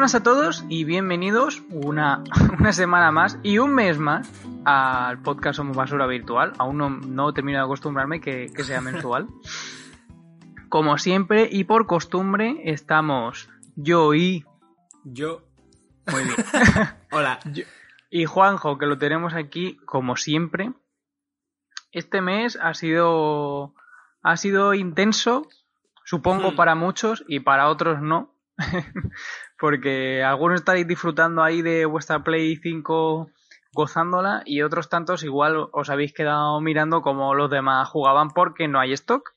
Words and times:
buenas 0.00 0.14
a 0.14 0.22
todos 0.22 0.64
y 0.70 0.84
bienvenidos 0.84 1.62
una, 1.68 2.24
una 2.58 2.72
semana 2.72 3.10
más 3.10 3.38
y 3.42 3.58
un 3.58 3.74
mes 3.74 3.98
más 3.98 4.32
al 4.64 5.20
podcast 5.20 5.58
Somos 5.58 5.76
Basura 5.76 6.06
Virtual. 6.06 6.54
Aún 6.56 6.78
no, 6.78 6.88
no 6.88 7.34
termino 7.34 7.58
de 7.58 7.64
acostumbrarme 7.64 8.18
que, 8.18 8.50
que 8.56 8.64
sea 8.64 8.80
mensual. 8.80 9.28
Como 10.70 10.96
siempre 10.96 11.50
y 11.52 11.64
por 11.64 11.86
costumbre 11.86 12.62
estamos 12.64 13.50
yo 13.76 14.14
y... 14.14 14.46
Yo. 15.04 15.42
Muy 16.10 16.22
bien. 16.24 16.36
Hola. 17.12 17.38
y 18.08 18.24
Juanjo, 18.24 18.78
que 18.78 18.86
lo 18.86 18.96
tenemos 18.96 19.34
aquí 19.34 19.76
como 19.84 20.16
siempre. 20.16 20.72
Este 21.92 22.22
mes 22.22 22.56
ha 22.56 22.72
sido 22.72 23.74
ha 24.22 24.38
sido 24.38 24.72
intenso, 24.72 25.46
supongo 26.06 26.52
Hmm. 26.52 26.56
para 26.56 26.74
muchos 26.74 27.22
y 27.28 27.40
para 27.40 27.68
otros 27.68 28.00
no, 28.00 28.34
porque 29.60 30.22
algunos 30.24 30.60
estáis 30.60 30.86
disfrutando 30.86 31.42
ahí 31.42 31.60
de 31.62 31.84
vuestra 31.84 32.24
Play 32.24 32.56
5 32.56 33.30
gozándola 33.72 34.42
y 34.46 34.62
otros 34.62 34.88
tantos 34.88 35.22
igual 35.22 35.68
os 35.72 35.90
habéis 35.90 36.12
quedado 36.12 36.60
mirando 36.60 37.02
como 37.02 37.34
los 37.34 37.50
demás 37.50 37.88
jugaban 37.88 38.30
porque 38.30 38.66
no 38.66 38.80
hay 38.80 38.92
stock. 38.94 39.30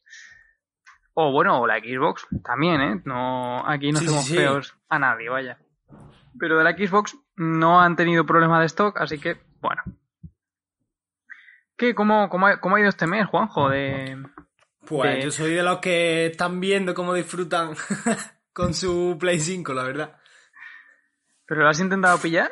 O 1.14 1.31
bueno, 1.31 1.59
o 1.62 1.67
la 1.67 1.78
Xbox 1.78 2.26
también, 2.44 2.81
¿eh? 2.81 3.02
No, 3.05 3.64
aquí 3.70 3.91
no 3.91 4.00
Sí, 4.00 4.08
sí. 4.08 4.36
feos 4.36 4.76
a 4.90 4.98
nadie, 4.98 5.30
vaya. 5.30 5.59
Pero 6.40 6.58
de 6.58 6.64
la 6.64 6.72
Xbox 6.72 7.16
no 7.36 7.80
han 7.81 7.95
tenido 7.95 8.26
problemas 8.26 8.62
de 8.62 8.66
stock, 8.66 8.98
así 9.00 9.20
que, 9.20 9.38
bueno. 9.62 9.84
¿Qué? 11.78 11.94
¿Cómo, 11.94 12.30
cómo, 12.30 12.48
ha, 12.48 12.59
cómo 12.59 12.76
ha 12.76 12.80
ido 12.80 12.90
este 12.90 13.05
mes, 13.08 13.28
Juanjo? 13.28 13.70
De... 13.70 14.23
Pues 14.88 15.16
De- 15.17 15.22
yo 15.23 15.31
soy 15.31 15.53
de 15.53 15.64
los 15.64 15.78
que 15.80 16.28
están 16.28 16.59
viendo 16.59 16.94
cómo 16.95 17.14
disfrutan 17.14 17.76
con 18.53 18.73
su 18.73 19.17
Play 19.19 19.40
5, 19.40 19.73
la 19.73 19.84
verdad. 19.84 20.16
¿Pero 21.45 21.61
lo 21.61 21.69
has 21.69 21.80
intentado 21.80 22.17
pillar? 22.19 22.52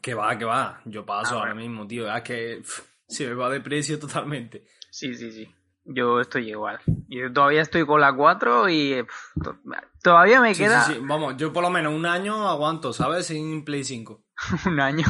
Que 0.00 0.14
va, 0.14 0.36
que 0.38 0.44
va. 0.44 0.80
Yo 0.84 1.04
paso 1.04 1.34
Ah, 1.34 1.38
ahora 1.40 1.54
bueno. 1.54 1.68
mismo, 1.68 1.86
tío. 1.86 2.14
Es 2.14 2.22
que 2.22 2.58
pff, 2.62 2.80
se 3.08 3.26
me 3.28 3.34
va 3.34 3.50
de 3.50 3.60
precio 3.60 3.98
totalmente. 3.98 4.64
Sí, 4.90 5.14
sí, 5.14 5.30
sí. 5.32 5.52
Yo 5.84 6.20
estoy 6.20 6.50
igual. 6.50 6.78
Yo 7.08 7.32
todavía 7.32 7.62
estoy 7.62 7.84
con 7.86 8.00
la 8.00 8.14
4 8.14 8.68
y 8.68 9.04
to- 9.42 9.58
todavía 10.02 10.40
me 10.40 10.54
Sí, 10.54 10.62
queda 10.62 10.82
sí, 10.82 10.92
sí. 10.94 10.98
Vamos, 11.02 11.36
yo 11.36 11.52
por 11.52 11.62
lo 11.62 11.70
menos 11.70 11.92
un 11.94 12.06
año 12.06 12.48
aguanto, 12.48 12.92
¿sabes? 12.92 13.26
Sin 13.26 13.64
Play 13.64 13.82
5. 13.84 14.22
un 14.66 14.80
año. 14.80 15.04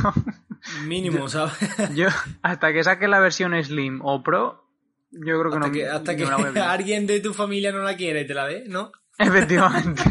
Mínimo, 0.84 1.28
¿sabes? 1.28 1.54
Yo, 1.94 2.08
hasta 2.42 2.72
que 2.72 2.84
saque 2.84 3.08
la 3.08 3.18
versión 3.20 3.52
Slim 3.62 4.00
o 4.02 4.22
Pro, 4.22 4.68
yo 5.10 5.40
creo 5.40 5.50
que 5.50 5.56
hasta 5.56 5.66
no 5.68 5.72
que, 5.72 5.88
hasta 5.88 6.12
no 6.12 6.52
que 6.52 6.60
alguien 6.60 7.06
de 7.06 7.20
tu 7.20 7.32
familia 7.32 7.72
no 7.72 7.78
la 7.82 7.96
quiere 7.96 8.20
y 8.22 8.26
te 8.26 8.34
la 8.34 8.46
dé, 8.46 8.64
¿no? 8.68 8.92
Efectivamente. 9.18 10.02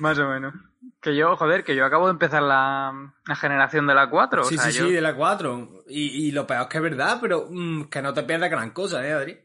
Más 0.00 0.18
o 0.18 0.28
menos. 0.28 0.54
Que 1.02 1.16
yo, 1.16 1.36
joder, 1.36 1.64
que 1.64 1.74
yo 1.74 1.84
acabo 1.84 2.06
de 2.06 2.12
empezar 2.12 2.42
la, 2.42 3.12
la 3.26 3.34
generación 3.36 3.86
de 3.88 3.94
la 3.94 4.08
4. 4.08 4.44
sí, 4.44 4.54
o 4.54 4.58
sea, 4.58 4.70
sí, 4.70 4.78
yo- 4.78 4.86
sí, 4.86 4.92
de 4.92 5.00
la 5.00 5.14
4. 5.14 5.84
Y, 5.88 6.28
y 6.28 6.32
lo 6.32 6.46
peor 6.46 6.62
es 6.62 6.68
que 6.68 6.76
es 6.78 6.82
verdad, 6.82 7.18
pero 7.20 7.46
mm, 7.50 7.84
que 7.90 8.00
no 8.00 8.14
te 8.14 8.22
pierdas 8.22 8.50
gran 8.50 8.70
cosa, 8.70 9.04
¿eh, 9.06 9.12
Adri? 9.12 9.40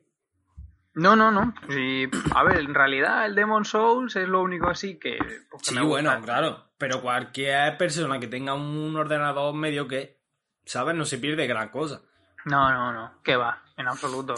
No, 0.94 1.16
no, 1.16 1.32
no. 1.32 1.54
Sí, 1.70 2.08
a 2.34 2.44
ver, 2.44 2.60
en 2.60 2.74
realidad 2.74 3.26
el 3.26 3.36
Demon 3.36 3.66
Souls 3.66 4.16
es 4.16 4.28
lo 4.28 4.42
único 4.42 4.68
así 4.70 4.98
que. 5.00 5.18
pues, 5.50 5.64
que 5.64 5.76
Sí, 5.76 5.80
bueno, 5.80 6.12
claro. 6.24 6.64
Pero 6.78 7.02
cualquier 7.02 7.76
persona 7.78 8.20
que 8.20 8.28
tenga 8.28 8.54
un 8.54 8.96
ordenador 8.96 9.54
medio 9.56 9.88
que, 9.88 10.20
¿sabes? 10.66 10.96
No 10.96 11.06
se 11.06 11.18
pierde 11.18 11.48
gran 11.48 11.70
cosa. 11.70 12.02
No, 12.46 12.72
no, 12.72 12.94
no. 12.94 13.14
Que 13.24 13.36
va, 13.36 13.64
en 13.78 13.88
absoluto. 13.88 14.36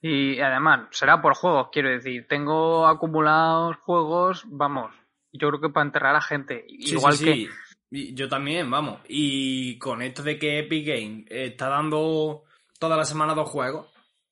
Y 0.00 0.40
además, 0.40 0.82
será 0.90 1.20
por 1.22 1.34
juegos, 1.34 1.68
quiero 1.72 1.88
decir. 1.90 2.26
Tengo 2.28 2.86
acumulados 2.86 3.76
juegos, 3.78 4.44
vamos. 4.46 4.92
Yo 5.32 5.48
creo 5.48 5.60
que 5.60 5.68
para 5.70 5.86
enterrar 5.86 6.14
a 6.14 6.20
gente. 6.20 6.64
Sí, 6.68 6.94
Igual 6.94 7.14
sí, 7.14 7.24
que. 7.24 7.34
sí. 7.34 8.14
Yo 8.14 8.28
también, 8.28 8.70
vamos. 8.70 9.00
Y 9.08 9.78
con 9.78 10.00
esto 10.02 10.22
de 10.22 10.38
que 10.38 10.60
Epic 10.60 10.86
Game 10.86 11.24
está 11.28 11.68
dando 11.68 12.44
toda 12.78 12.96
la 12.96 13.04
semana 13.04 13.34
dos 13.34 13.48
juegos, 13.50 13.86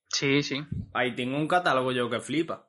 Sí, 0.08 0.42
sí. 0.42 0.64
ahí 0.94 1.14
tengo 1.14 1.36
un 1.36 1.46
catálogo 1.46 1.92
yo 1.92 2.08
que 2.10 2.20
flipa. 2.20 2.66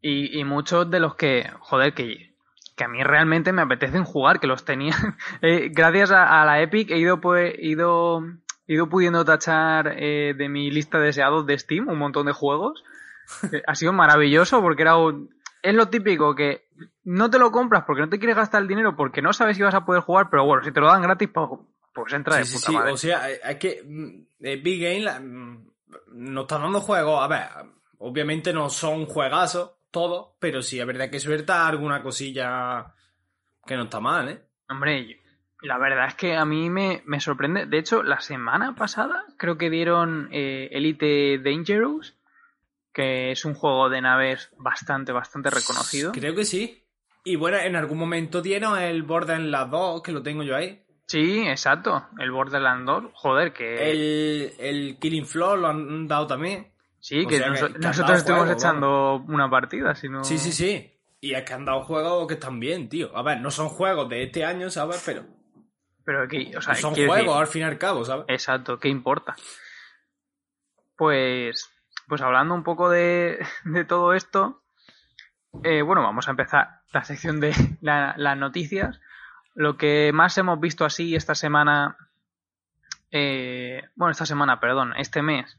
Y, 0.00 0.38
y 0.38 0.44
muchos 0.44 0.90
de 0.90 0.98
los 1.00 1.14
que, 1.14 1.48
joder, 1.60 1.94
que, 1.94 2.34
que 2.76 2.84
a 2.84 2.88
mí 2.88 3.02
realmente 3.04 3.52
me 3.52 3.62
apetecen 3.62 4.04
jugar, 4.04 4.40
que 4.40 4.46
los 4.48 4.64
tenía. 4.64 4.94
Eh, 5.42 5.70
gracias 5.72 6.10
a, 6.10 6.42
a 6.42 6.44
la 6.44 6.60
Epic 6.60 6.90
he 6.90 6.98
ido, 6.98 7.20
pues, 7.20 7.54
he 7.56 7.66
ido, 7.68 8.20
he 8.66 8.74
ido 8.74 8.88
pudiendo 8.88 9.24
tachar 9.24 9.94
eh, 9.96 10.34
de 10.36 10.48
mi 10.48 10.70
lista 10.70 10.98
de 10.98 11.06
deseados 11.06 11.46
de 11.46 11.58
Steam 11.58 11.88
un 11.88 11.98
montón 11.98 12.26
de 12.26 12.32
juegos. 12.32 12.82
Eh, 13.52 13.62
ha 13.66 13.74
sido 13.76 13.92
maravilloso 13.92 14.60
porque 14.60 14.82
era 14.82 14.96
un... 14.96 15.30
Es 15.62 15.74
lo 15.74 15.88
típico 15.88 16.34
que 16.34 16.66
no 17.04 17.30
te 17.30 17.38
lo 17.38 17.50
compras 17.50 17.84
porque 17.86 18.02
no 18.02 18.08
te 18.08 18.18
quieres 18.18 18.36
gastar 18.36 18.62
el 18.62 18.68
dinero 18.68 18.94
porque 18.96 19.22
no 19.22 19.32
sabes 19.32 19.56
si 19.56 19.62
vas 19.62 19.74
a 19.74 19.84
poder 19.84 20.02
jugar, 20.02 20.28
pero 20.30 20.44
bueno, 20.44 20.62
si 20.62 20.72
te 20.72 20.80
lo 20.80 20.86
dan 20.86 21.02
gratis, 21.02 21.28
pues, 21.32 21.48
pues 21.92 22.12
entra 22.12 22.36
de 22.36 22.44
Sí, 22.44 22.54
puta 22.56 22.66
sí. 22.66 22.72
madre. 22.72 22.92
O 22.92 22.96
sea, 22.96 23.30
eh, 23.30 23.40
es 23.44 23.56
que 23.56 23.82
mm, 23.84 24.26
Epic 24.40 24.82
Game 24.82 25.00
la- 25.00 25.20
mm, 25.20 25.66
nos 26.14 26.42
está 26.44 26.58
dando 26.58 26.80
juegos. 26.80 27.22
A 27.22 27.28
ver, 27.28 27.42
obviamente 27.98 28.52
no 28.52 28.70
son 28.70 29.06
juegazos 29.06 29.72
todos, 29.90 30.28
pero 30.38 30.62
sí 30.62 30.80
es 30.80 30.86
verdad 30.86 31.10
que 31.10 31.20
suelta 31.20 31.66
alguna 31.66 32.02
cosilla 32.02 32.94
que 33.66 33.76
no 33.76 33.82
está 33.84 34.00
mal, 34.00 34.28
¿eh? 34.28 34.42
Hombre, 34.70 35.20
la 35.60 35.76
verdad 35.78 36.06
es 36.08 36.14
que 36.14 36.34
a 36.34 36.44
mí 36.44 36.70
me, 36.70 37.02
me 37.04 37.20
sorprende. 37.20 37.66
De 37.66 37.78
hecho, 37.78 38.02
la 38.02 38.20
semana 38.20 38.74
pasada 38.74 39.24
creo 39.36 39.58
que 39.58 39.68
dieron 39.70 40.28
eh, 40.32 40.68
Elite 40.72 41.38
Dangerous, 41.38 42.16
que 42.92 43.30
es 43.32 43.44
un 43.44 43.54
juego 43.54 43.88
de 43.90 44.00
naves 44.00 44.50
bastante, 44.56 45.12
bastante 45.12 45.50
reconocido. 45.50 46.12
Creo 46.12 46.34
que 46.34 46.44
sí. 46.44 46.81
Y 47.24 47.36
bueno, 47.36 47.58
en 47.58 47.76
algún 47.76 47.98
momento 47.98 48.42
dieron 48.42 48.78
el 48.78 49.02
Borderlands 49.02 49.70
2, 49.70 50.02
que 50.02 50.12
lo 50.12 50.22
tengo 50.22 50.42
yo 50.42 50.56
ahí. 50.56 50.84
Sí, 51.06 51.46
exacto. 51.46 52.08
El 52.18 52.30
Borderlands 52.32 52.86
2, 52.86 53.04
joder, 53.14 53.52
que 53.52 53.90
El, 53.90 54.52
el 54.58 54.98
Killing 54.98 55.26
Floor 55.26 55.58
lo 55.58 55.68
han 55.68 56.08
dado 56.08 56.26
también. 56.26 56.72
sí, 57.00 57.26
que, 57.26 57.38
nosotros 57.38 58.18
estuvimos 58.18 58.46
juego, 58.46 58.52
echando 58.52 59.16
una 59.28 59.48
partida, 59.50 59.94
si 59.94 60.08
no... 60.08 60.24
Sí, 60.24 60.38
sí, 60.38 60.52
sí. 60.52 60.88
Y 61.20 61.34
es 61.34 61.42
que 61.44 61.52
han 61.52 61.64
dado 61.64 61.82
juegos 61.84 62.26
que 62.26 62.34
están 62.34 62.58
bien, 62.58 62.88
tío. 62.88 63.16
A 63.16 63.22
ver, 63.22 63.40
no 63.40 63.50
son 63.50 63.68
juegos 63.68 64.08
de 64.08 64.24
este 64.24 64.44
año, 64.44 64.70
¿sabes? 64.70 65.00
Pero 65.06 65.24
Pero 66.04 66.26
que, 66.26 66.56
o 66.56 66.60
sea, 66.60 66.74
son 66.74 66.94
juegos 66.94 67.16
decir- 67.18 67.30
al 67.32 67.46
fin 67.46 67.62
y 67.62 67.64
al 67.66 67.78
cabo, 67.78 68.04
¿sabes? 68.04 68.24
Exacto, 68.28 68.78
¿qué 68.80 68.88
importa? 68.88 69.36
Pues, 70.96 71.70
pues 72.08 72.20
hablando 72.22 72.54
un 72.54 72.64
poco 72.64 72.88
de, 72.90 73.38
de 73.64 73.84
todo 73.84 74.14
esto, 74.14 74.62
eh, 75.62 75.82
bueno, 75.82 76.02
vamos 76.02 76.26
a 76.28 76.32
empezar 76.32 76.81
la 76.92 77.04
sección 77.04 77.40
de 77.40 77.52
la- 77.80 78.14
las 78.16 78.36
noticias. 78.36 79.00
Lo 79.54 79.76
que 79.76 80.10
más 80.14 80.36
hemos 80.38 80.58
visto 80.60 80.84
así 80.84 81.14
esta 81.14 81.34
semana, 81.34 81.96
eh, 83.10 83.82
bueno, 83.94 84.12
esta 84.12 84.26
semana, 84.26 84.60
perdón, 84.60 84.94
este 84.96 85.22
mes, 85.22 85.58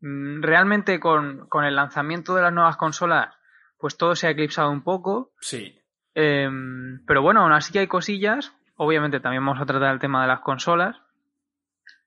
mm, 0.00 0.42
realmente 0.42 1.00
con, 1.00 1.46
con 1.48 1.64
el 1.64 1.76
lanzamiento 1.76 2.34
de 2.34 2.42
las 2.42 2.52
nuevas 2.52 2.76
consolas, 2.76 3.34
pues 3.78 3.96
todo 3.96 4.14
se 4.14 4.26
ha 4.26 4.30
eclipsado 4.30 4.70
un 4.70 4.82
poco. 4.82 5.32
Sí. 5.40 5.78
Em, 6.14 7.04
pero 7.06 7.22
bueno, 7.22 7.40
aún 7.42 7.52
así 7.52 7.76
hay 7.78 7.86
cosillas. 7.86 8.52
Obviamente 8.76 9.20
también 9.20 9.44
vamos 9.44 9.60
a 9.62 9.66
tratar 9.66 9.92
el 9.92 10.00
tema 10.00 10.20
de 10.22 10.28
las 10.28 10.40
consolas. 10.40 10.96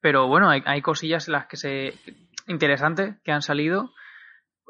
Pero 0.01 0.27
bueno, 0.27 0.49
hay, 0.49 0.61
hay 0.65 0.81
cosillas 0.81 1.27
en 1.27 1.31
las 1.33 1.45
que 1.47 1.57
se. 1.57 1.93
interesantes 2.47 3.15
que 3.23 3.31
han 3.31 3.41
salido. 3.41 3.91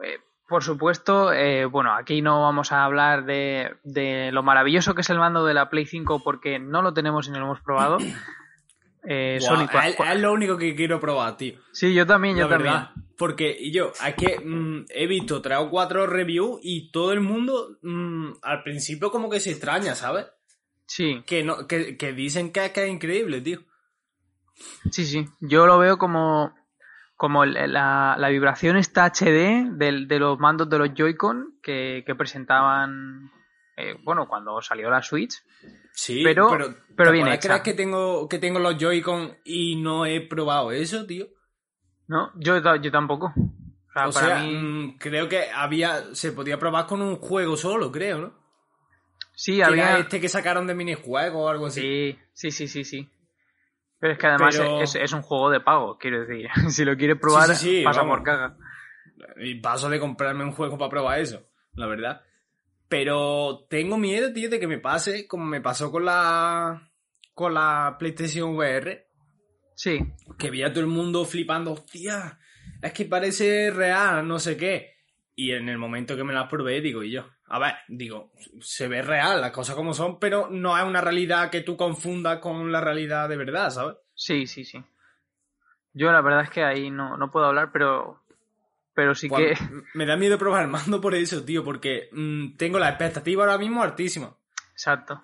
Eh, 0.03 0.19
por 0.48 0.64
supuesto, 0.64 1.31
eh, 1.34 1.66
bueno, 1.66 1.94
aquí 1.96 2.22
no 2.22 2.42
vamos 2.42 2.72
a 2.72 2.84
hablar 2.84 3.26
de, 3.26 3.76
de 3.84 4.31
lo 4.31 4.44
maravilloso 4.44 4.94
que 4.96 5.02
es 5.02 5.09
el 5.09 5.20
mando 5.20 5.46
de 5.46 5.54
la 5.54 5.70
Play 5.70 5.86
5 5.86 6.22
porque 6.24 6.59
no 6.59 6.81
lo 6.81 6.94
tenemos 6.94 7.28
y 7.28 7.31
no 7.31 7.40
lo 7.40 7.46
hemos 7.46 7.62
probado. 7.62 7.98
Eh, 9.06 9.40
Sony, 9.42 9.68
cua- 9.68 9.90
es, 9.90 10.00
es 10.00 10.22
lo 10.22 10.31
único 10.31 10.58
que 10.58 10.74
quiero 10.76 10.98
probar, 10.98 11.36
tío. 11.36 11.59
Sí, 11.74 11.94
yo 11.94 12.06
también, 12.08 12.38
yo 12.38 12.44
la 12.46 12.50
también. 12.52 12.74
verdad. 12.74 12.92
Porque 13.18 13.70
yo, 13.70 13.92
es 13.92 14.16
que 14.16 14.40
mm, 14.40 14.86
he 14.92 15.08
visto 15.08 15.42
tres 15.42 15.58
o 15.58 15.69
cuatro 15.69 16.07
reviews 16.07 16.62
y 16.63 16.89
todo 16.89 17.12
el 17.12 17.19
mundo 17.19 17.78
mm, 17.81 18.31
al 18.42 18.63
principio 18.63 19.12
como 19.12 19.30
que 19.30 19.42
se 19.42 19.51
extraña, 19.51 19.94
¿sabes? 19.96 20.28
Sí, 20.86 21.22
Que, 21.25 21.44
no, 21.44 21.68
que, 21.68 21.98
que 21.98 22.13
dicen 22.13 22.54
que, 22.54 22.72
que 22.72 22.86
es 22.86 22.89
increíble, 22.92 23.42
tío. 23.42 23.60
Sí, 24.89 25.06
sí. 25.06 25.25
Yo 25.42 25.66
lo 25.66 25.78
veo 25.80 25.98
como, 25.98 26.54
como 27.24 27.46
la, 27.46 28.18
la 28.20 28.28
vibración 28.28 28.75
esta 28.75 29.06
HD 29.06 29.70
del- 29.78 30.10
de 30.10 30.20
los 30.20 30.38
mandos 30.40 30.70
de 30.70 30.78
los 30.78 30.90
Joy-Con 30.94 31.58
que, 31.64 32.04
que 32.06 32.16
presentaban, 32.16 33.31
eh, 33.78 33.96
bueno, 34.04 34.28
cuando 34.28 34.62
salió 34.62 34.90
la 34.90 35.02
Switch. 35.02 35.42
Sí, 35.94 36.22
Pero- 36.22 36.50
pero, 36.52 36.75
pero 36.98 37.12
¿te 37.12 37.14
bien 37.14 37.28
hecha. 37.30 37.48
era 37.48 37.64
que 37.64 37.74
tengo, 37.74 38.28
que 38.28 38.40
tengo 38.40 38.60
los 38.60 38.75
Joy-Con 38.78 39.38
y 39.46 39.78
no 39.81 40.06
he 40.06 40.20
probado 40.20 40.74
eso, 40.74 41.06
tío? 41.06 41.28
¿No? 42.08 42.31
Yo, 42.36 42.58
yo 42.75 42.92
tampoco. 42.92 43.28
O 43.28 43.94
sea, 43.94 44.08
o 44.10 44.12
para 44.12 44.28
sea, 44.28 44.40
mí. 44.40 44.54
mm, 44.54 44.98
creo 44.98 45.30
que 45.30 45.50
había, 45.50 46.14
se 46.14 46.34
podía 46.34 46.60
probar 46.60 46.88
con 46.88 47.02
un 47.02 47.16
juego 47.16 47.56
solo, 47.56 47.90
creo, 47.90 48.18
¿no? 48.20 48.34
Sí, 49.34 49.54
Que 49.54 49.58
era 49.60 49.68
había. 49.68 49.98
este 50.00 50.20
que 50.20 50.28
sacaron 50.28 50.68
de 50.68 50.75
minijuego 50.75 51.46
o 51.46 51.48
algo 51.48 51.68
así. 51.68 51.80
Sí, 51.80 52.20
sí, 52.34 52.52
sí, 52.52 52.68
sí, 52.68 52.84
sí. 52.84 53.10
Pero 54.03 54.11
es 54.15 54.19
que 54.19 54.27
además 54.27 54.57
Pero- 54.57 54.81
es, 54.81 54.95
es 54.95 55.13
un 55.13 55.21
juego 55.21 55.50
de 55.50 55.61
pago, 55.61 55.97
quiero 55.97 56.25
decir. 56.25 56.50
si 56.67 56.83
lo 56.83 56.97
quieres 56.97 57.17
probar, 57.17 57.47
Sí, 57.47 57.55
sí, 57.55 57.77
sí, 57.77 57.83
pasa 57.85 58.01
vamos. 58.01 58.17
por 58.17 58.23
caga. 58.25 58.57
Y 59.38 59.55
paso 59.61 59.89
de 59.89 59.97
comprarme 59.97 60.44
un 60.44 60.51
juego 60.51 60.77
para 60.77 60.89
probar 60.89 61.21
eso, 61.21 61.47
la 61.75 61.88
verdad. 61.88 62.21
Pero 62.89 63.65
tengo 63.69 63.97
miedo, 63.97 64.33
tío, 64.33 64.50
de 64.50 64.59
que 64.59 64.67
me 64.67 64.77
pase 64.79 65.25
como 65.25 65.45
me 65.45 65.61
pasó 65.61 65.89
con 65.89 66.03
la 66.03 66.91
con 67.33 67.53
la 67.53 67.95
PlayStation 67.97 68.55
VR. 68.57 69.07
Sí. 69.73 70.00
Que 70.38 70.50
vi 70.51 70.63
a 70.63 70.73
todo 70.73 70.81
el 70.81 70.88
mundo 70.89 71.23
flipando, 71.23 71.71
hostia, 71.71 72.38
es 72.81 72.91
que 72.91 73.05
parece 73.05 73.71
real, 73.71 74.27
no 74.27 74.38
sé 74.38 74.57
qué. 74.57 74.97
Y 75.33 75.51
en 75.51 75.69
el 75.69 75.77
momento 75.77 76.17
que 76.17 76.25
me 76.25 76.33
la 76.33 76.50
probé, 76.50 76.81
digo, 76.81 77.03
y 77.03 77.11
yo, 77.11 77.25
a 77.53 77.59
ver, 77.59 77.75
digo, 77.88 78.31
se 78.61 78.88
ve 78.88 79.01
real, 79.03 79.39
las 79.39 79.51
cosas 79.51 79.75
como 79.75 79.94
son, 79.94 80.17
pero 80.19 80.47
no 80.50 80.75
es 80.77 80.83
una 80.83 81.01
realidad 81.01 81.51
que 81.51 81.61
tú 81.61 81.77
confundas 81.77 82.39
con 82.39 82.71
la 82.71 82.81
realidad 82.81 83.29
de 83.29 83.38
verdad, 83.38 83.69
¿sabes? 83.69 83.95
Sí, 84.15 84.47
sí, 84.47 84.65
sí. 84.65 84.83
Yo 85.94 86.11
la 86.11 86.21
verdad 86.21 86.41
es 86.44 86.50
que 86.50 86.63
ahí 86.63 86.89
no, 86.89 87.15
no 87.17 87.29
puedo 87.29 87.45
hablar, 87.45 87.69
pero 87.71 88.23
pero 88.95 89.13
sí 89.15 89.27
Pues, 89.27 89.59
que... 89.59 89.65
Me 89.94 90.05
da 90.05 90.17
miedo 90.17 90.38
probar 90.38 90.63
el 90.63 90.67
mando 90.69 91.00
por 91.00 91.13
eso, 91.15 91.44
tío, 91.44 91.63
porque 91.63 92.09
mm, 92.11 92.57
tengo 92.57 92.79
la 92.79 92.89
expectativa 92.89 93.44
ahora 93.44 93.57
mismo 93.57 93.83
altísima. 93.83 94.35
Exacto. 94.71 95.23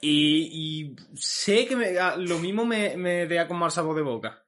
Y, 0.00 0.48
y 0.90 0.96
sé 1.14 1.66
que 1.66 1.76
me- 1.76 1.98
a- 1.98 2.16
lo 2.16 2.38
mismo 2.38 2.64
me, 2.64 2.96
me 2.96 3.26
deja 3.26 3.46
con 3.46 3.58
mal 3.58 3.70
sabor 3.70 3.94
de 3.96 4.02
boca. 4.02 4.42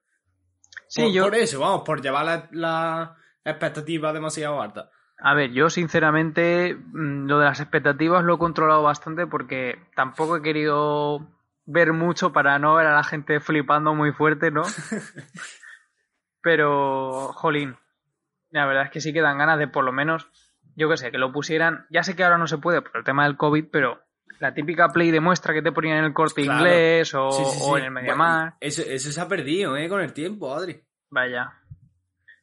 Sí, 0.87 1.03
por, 1.03 1.11
yo... 1.13 1.23
por 1.23 1.35
eso, 1.35 1.59
vamos, 1.59 1.83
por 1.85 2.01
llevar 2.01 2.25
la, 2.25 2.49
la 2.51 3.51
expectativa 3.51 4.11
demasiado 4.11 4.61
alta. 4.61 4.89
A 5.25 5.33
ver, 5.33 5.51
yo 5.51 5.69
sinceramente 5.69 6.75
mm, 6.75 7.27
lo 7.27 7.39
de 7.39 7.45
las 7.45 7.59
expectativas 7.61 8.23
lo 8.25 8.35
he 8.35 8.37
controlado 8.37 8.83
bastante 8.83 9.25
porque 9.25 9.79
tampoco 9.95 10.35
he 10.35 10.41
querido 10.41 11.25
ver 11.65 11.93
mucho 11.93 12.33
para 12.33 12.59
no 12.59 12.75
ver 12.75 12.87
a 12.87 12.93
la 12.93 13.03
gente 13.05 13.39
flipando 13.39 13.95
muy 13.95 14.11
fuerte, 14.11 14.51
¿no? 14.51 14.63
Pero, 16.41 17.31
jolín, 17.33 17.77
la 18.51 18.65
verdad 18.65 18.83
es 18.85 18.91
que 18.91 19.01
sí 19.01 19.13
que 19.13 19.21
dan 19.21 19.37
ganas 19.37 19.57
de 19.59 19.67
por 19.67 19.85
lo 19.85 19.91
menos, 19.93 20.27
yo 20.75 20.89
qué 20.89 20.97
sé, 20.97 21.11
que 21.11 21.17
lo 21.17 21.31
pusieran. 21.31 21.85
Ya 21.89 22.03
sé 22.03 22.15
que 22.15 22.23
ahora 22.23 22.37
no 22.37 22.47
se 22.47 22.57
puede 22.57 22.81
por 22.81 22.97
el 22.97 23.03
tema 23.03 23.23
del 23.23 23.37
COVID, 23.37 23.65
pero 23.71 24.01
la 24.39 24.53
típica 24.53 24.89
play 24.89 25.11
de 25.11 25.21
muestra 25.21 25.53
que 25.53 25.61
te 25.61 25.71
ponían 25.71 25.99
en 25.99 26.05
el 26.05 26.13
corte 26.13 26.41
Claro. 26.43 26.59
inglés 26.59 27.13
o, 27.15 27.31
Sí, 27.31 27.45
sí, 27.45 27.59
o 27.63 27.73
sí. 27.75 27.79
en 27.79 27.85
el 27.85 27.91
Mediamar. 27.91 28.55
Eso, 28.59 28.81
eso 28.81 29.11
se 29.11 29.21
ha 29.21 29.27
perdido, 29.29 29.77
¿eh? 29.77 29.87
Con 29.87 30.01
el 30.01 30.11
tiempo, 30.11 30.53
Adri. 30.53 30.83
Vaya. 31.09 31.53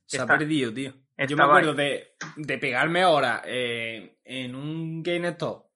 Se 0.07 0.17
Está- 0.17 0.35
ha 0.35 0.39
perdido, 0.39 0.73
tío. 0.73 0.95
Yo 1.29 1.37
me 1.37 1.45
acuerdo 1.45 1.75
de, 1.75 2.17
de 2.37 2.59
pegarme 2.59 3.03
ahora 3.03 3.43
eh, 3.45 4.19
en 4.25 4.55
un 4.55 5.03
GameStop 5.03 5.71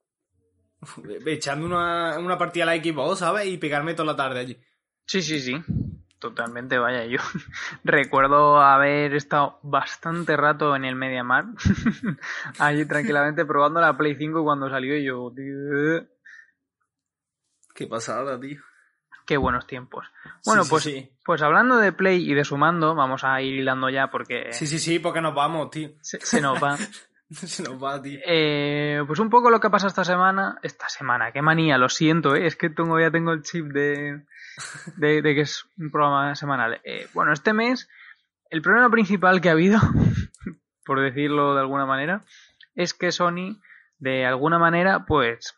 echando 1.26 1.66
una, 1.66 2.18
una 2.18 2.38
partida 2.38 2.64
a 2.64 2.66
la 2.66 2.82
Xbox, 2.82 3.20
¿sabes? 3.20 3.46
Y 3.46 3.58
pegarme 3.58 3.94
toda 3.94 4.12
la 4.12 4.16
tarde 4.16 4.40
allí. 4.40 4.60
Sí, 5.06 5.22
sí, 5.22 5.40
sí. 5.40 5.56
Totalmente, 6.18 6.78
vaya. 6.78 7.04
Yo 7.04 7.18
recuerdo 7.84 8.60
haber 8.60 9.14
estado 9.14 9.58
bastante 9.62 10.36
rato 10.36 10.74
en 10.74 10.84
el 10.84 10.94
Mediamar. 10.94 11.46
allí 12.58 12.86
tranquilamente 12.86 13.44
probando 13.46 13.80
la 13.80 13.96
Play 13.96 14.16
5 14.16 14.42
cuando 14.42 14.70
salió 14.70 14.96
y 14.96 15.04
yo, 15.04 15.32
tío, 15.34 16.08
Qué 17.74 17.86
pasada, 17.86 18.38
tío. 18.38 18.62
Qué 19.26 19.36
buenos 19.36 19.66
tiempos. 19.66 20.06
Bueno, 20.44 20.64
Sí, 20.64 20.70
pues, 20.70 20.82
sí. 20.84 21.10
pues 21.24 21.42
hablando 21.42 21.76
de 21.78 21.92
Play 21.92 22.30
y 22.30 22.34
de 22.34 22.44
su 22.44 22.56
mando, 22.56 22.94
vamos 22.94 23.24
a 23.24 23.40
ir 23.42 23.54
hilando 23.54 23.88
ya 23.90 24.08
porque 24.10 24.52
Sí, 24.52 24.66
sí, 24.66 24.78
sí, 24.78 24.98
porque 24.98 25.20
nos 25.20 25.34
vamos, 25.34 25.70
tío. 25.70 25.90
se, 26.00 26.20
se 26.20 26.40
nos 26.40 26.62
va. 26.62 26.76
Se 27.30 27.62
nos 27.64 27.82
va, 27.82 28.00
tío. 28.00 28.20
Eh, 28.24 29.02
pues 29.06 29.18
un 29.18 29.30
poco 29.30 29.50
lo 29.50 29.58
que 29.58 29.70
pasa 29.70 29.86
esta 29.88 30.04
semana. 30.04 30.58
Esta 30.62 30.88
semana, 30.90 31.32
qué 31.32 31.40
manía, 31.42 31.78
lo 31.78 31.88
siento, 31.88 32.36
¿eh? 32.36 32.46
es 32.46 32.54
que 32.54 32.68
tengo, 32.70 33.00
ya 33.00 33.10
tengo 33.10 33.32
el 33.32 33.42
chip 33.42 33.64
de, 33.72 34.24
de, 34.96 35.22
de 35.22 35.34
que 35.34 35.40
es 35.40 35.64
un 35.78 35.90
programa 35.90 36.34
semanal. 36.36 36.80
Eh, 36.84 37.08
bueno, 37.14 37.32
este 37.32 37.52
mes, 37.54 37.88
el 38.50 38.60
problema 38.62 38.88
principal 38.90 39.40
que 39.40 39.48
ha 39.48 39.52
habido, 39.52 39.80
por 40.84 41.00
decirlo 41.00 41.54
de 41.54 41.60
alguna 41.60 41.86
manera, 41.86 42.24
es 42.74 42.92
que 42.94 43.10
Sony, 43.10 43.58
de 43.98 44.26
alguna 44.26 44.58
manera, 44.58 45.04
pues 45.06 45.56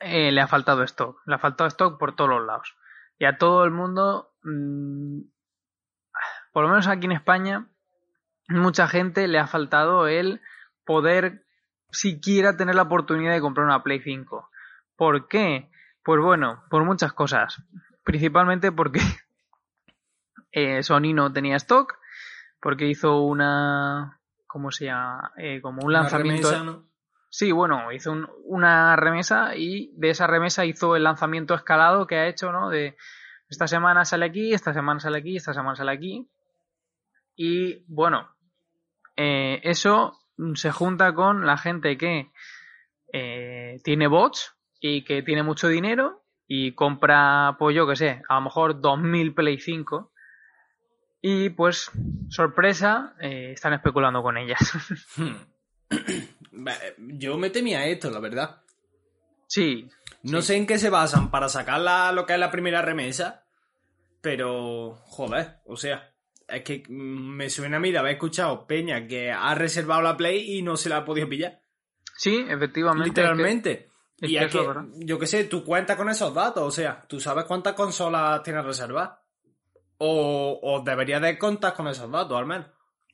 eh, 0.00 0.32
le 0.32 0.40
ha 0.40 0.46
faltado 0.46 0.82
stock. 0.84 1.20
Le 1.26 1.34
ha 1.34 1.38
faltado 1.38 1.68
stock 1.68 1.98
por 1.98 2.16
todos 2.16 2.30
los 2.30 2.46
lados. 2.46 2.76
Y 3.18 3.26
a 3.26 3.36
todo 3.36 3.64
el 3.64 3.70
mundo, 3.70 4.32
mm, 4.42 5.20
por 6.52 6.64
lo 6.64 6.70
menos 6.70 6.88
aquí 6.88 7.06
en 7.06 7.12
España, 7.12 7.68
mucha 8.48 8.88
gente 8.88 9.28
le 9.28 9.38
ha 9.38 9.46
faltado 9.46 10.08
el 10.08 10.40
poder 10.84 11.44
siquiera 11.90 12.56
tener 12.56 12.74
la 12.74 12.82
oportunidad 12.82 13.32
de 13.32 13.40
comprar 13.40 13.66
una 13.66 13.82
Play 13.82 14.00
5. 14.00 14.48
¿Por 14.96 15.28
qué? 15.28 15.70
Pues 16.02 16.20
bueno, 16.20 16.64
por 16.70 16.84
muchas 16.84 17.12
cosas. 17.12 17.62
Principalmente 18.02 18.72
porque 18.72 19.00
eh, 20.52 20.82
Sony 20.82 21.12
no 21.14 21.32
tenía 21.32 21.56
stock, 21.56 21.98
porque 22.60 22.86
hizo 22.86 23.20
una... 23.20 24.20
¿Cómo 24.46 24.72
se 24.72 24.86
llama? 24.86 25.32
Eh, 25.36 25.60
como 25.60 25.82
un 25.84 25.92
lanzamiento... 25.92 26.50
remesa, 26.50 26.64
¿no? 26.64 26.89
Sí, 27.32 27.52
bueno, 27.52 27.92
hizo 27.92 28.10
un- 28.12 28.28
una 28.44 28.96
remesa 28.96 29.54
y 29.56 29.92
de 29.94 30.10
esa 30.10 30.26
remesa 30.26 30.64
hizo 30.64 30.96
el 30.96 31.04
lanzamiento 31.04 31.54
escalado 31.54 32.06
que 32.06 32.16
ha 32.16 32.26
hecho, 32.26 32.50
¿no? 32.52 32.68
De 32.70 32.96
esta 33.48 33.66
semana 33.68 34.04
sale 34.04 34.26
aquí, 34.26 34.52
esta 34.52 34.72
semana 34.74 34.98
sale 35.00 35.18
aquí, 35.18 35.36
esta 35.36 35.54
semana 35.54 35.76
sale 35.76 35.92
aquí. 35.92 36.28
Y 37.36 37.84
bueno, 37.86 38.28
eh, 39.16 39.60
eso 39.62 40.18
se 40.54 40.72
junta 40.72 41.14
con 41.14 41.46
la 41.46 41.56
gente 41.56 41.96
que 41.96 42.30
eh, 43.12 43.78
tiene 43.84 44.06
bots 44.08 44.54
y 44.80 45.04
que 45.04 45.22
tiene 45.22 45.42
mucho 45.42 45.68
dinero 45.68 46.22
y 46.48 46.72
compra, 46.72 47.56
pues 47.58 47.76
yo 47.76 47.86
que 47.86 47.96
sé, 47.96 48.22
a 48.28 48.34
lo 48.36 48.40
mejor 48.42 48.80
2000 48.80 49.34
Play 49.34 49.58
5 49.60 50.12
y 51.22 51.50
pues, 51.50 51.90
sorpresa, 52.28 53.14
eh, 53.20 53.52
están 53.52 53.72
especulando 53.74 54.22
con 54.22 54.36
ellas. 54.36 54.58
Yo 56.98 57.38
me 57.38 57.50
temía 57.50 57.86
esto, 57.86 58.10
la 58.10 58.20
verdad. 58.20 58.62
sí, 59.46 59.88
No 60.22 60.42
sé 60.42 60.56
en 60.56 60.66
qué 60.66 60.78
se 60.78 60.90
basan 60.90 61.30
para 61.30 61.48
sacar 61.48 61.80
la- 61.80 62.12
lo 62.12 62.26
que 62.26 62.34
es 62.34 62.38
la 62.38 62.50
primera 62.50 62.82
remesa, 62.82 63.44
pero 64.20 64.96
joder, 65.04 65.58
o 65.64 65.76
sea, 65.76 66.12
es 66.48 66.62
que 66.62 66.82
mm, 66.88 66.92
me 67.36 67.48
suena 67.50 67.78
a 67.78 67.80
mí 67.80 67.90
de 67.90 67.98
haber 67.98 68.12
escuchado 68.12 68.66
Peña 68.66 69.06
que 69.06 69.30
ha 69.32 69.54
reservado 69.54 70.02
la 70.02 70.16
Play 70.16 70.58
y 70.58 70.62
no 70.62 70.76
se 70.76 70.88
la 70.88 70.98
ha 70.98 71.04
podido 71.04 71.28
pillar. 71.28 71.60
sí, 72.16 72.44
efectivamente. 72.48 73.08
Literalmente. 73.08 73.88
es 74.20 74.30
y 74.30 74.34
que 74.38 74.44
es 74.44 74.52
que, 74.52 74.66
yo 75.06 75.18
qué 75.18 75.26
sé, 75.26 75.44
tú 75.44 75.64
cuentas 75.64 75.96
con 75.96 76.08
esos 76.10 76.34
datos, 76.34 76.62
o 76.62 76.70
sea, 76.70 77.00
tú 77.08 77.18
sabes 77.20 77.44
cuántas 77.46 77.72
consolas 77.74 78.42
tienes 78.42 78.64
reservadas. 78.64 79.18
O, 80.02 80.58
o 80.62 80.80
deberías 80.82 81.20
de 81.22 81.36
contar 81.38 81.74
con 81.74 81.86
esos 81.88 82.10
datos, 82.10 82.36
al 82.38 82.46
menos. 82.46 82.66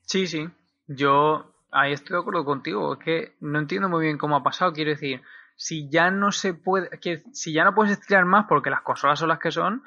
Sí, 0.02 0.26
sí. 0.28 0.46
Yo 0.86 1.55
ahí 1.78 1.92
estoy 1.92 2.14
de 2.14 2.20
acuerdo 2.20 2.44
contigo. 2.44 2.94
Es 2.94 2.98
que 3.04 3.36
no 3.40 3.58
entiendo 3.58 3.88
muy 3.88 4.04
bien 4.04 4.18
cómo 4.18 4.36
ha 4.36 4.42
pasado. 4.42 4.72
Quiero 4.72 4.90
decir, 4.90 5.22
si 5.56 5.88
ya 5.90 6.10
no 6.10 6.32
se 6.32 6.54
puede, 6.54 6.90
que 7.00 7.22
si 7.32 7.52
ya 7.52 7.64
no 7.64 7.74
puedes 7.74 7.92
estirar 7.98 8.24
más 8.24 8.46
porque 8.48 8.70
las 8.70 8.82
consolas 8.82 9.18
son 9.18 9.28
las 9.28 9.38
que 9.38 9.50
son, 9.50 9.82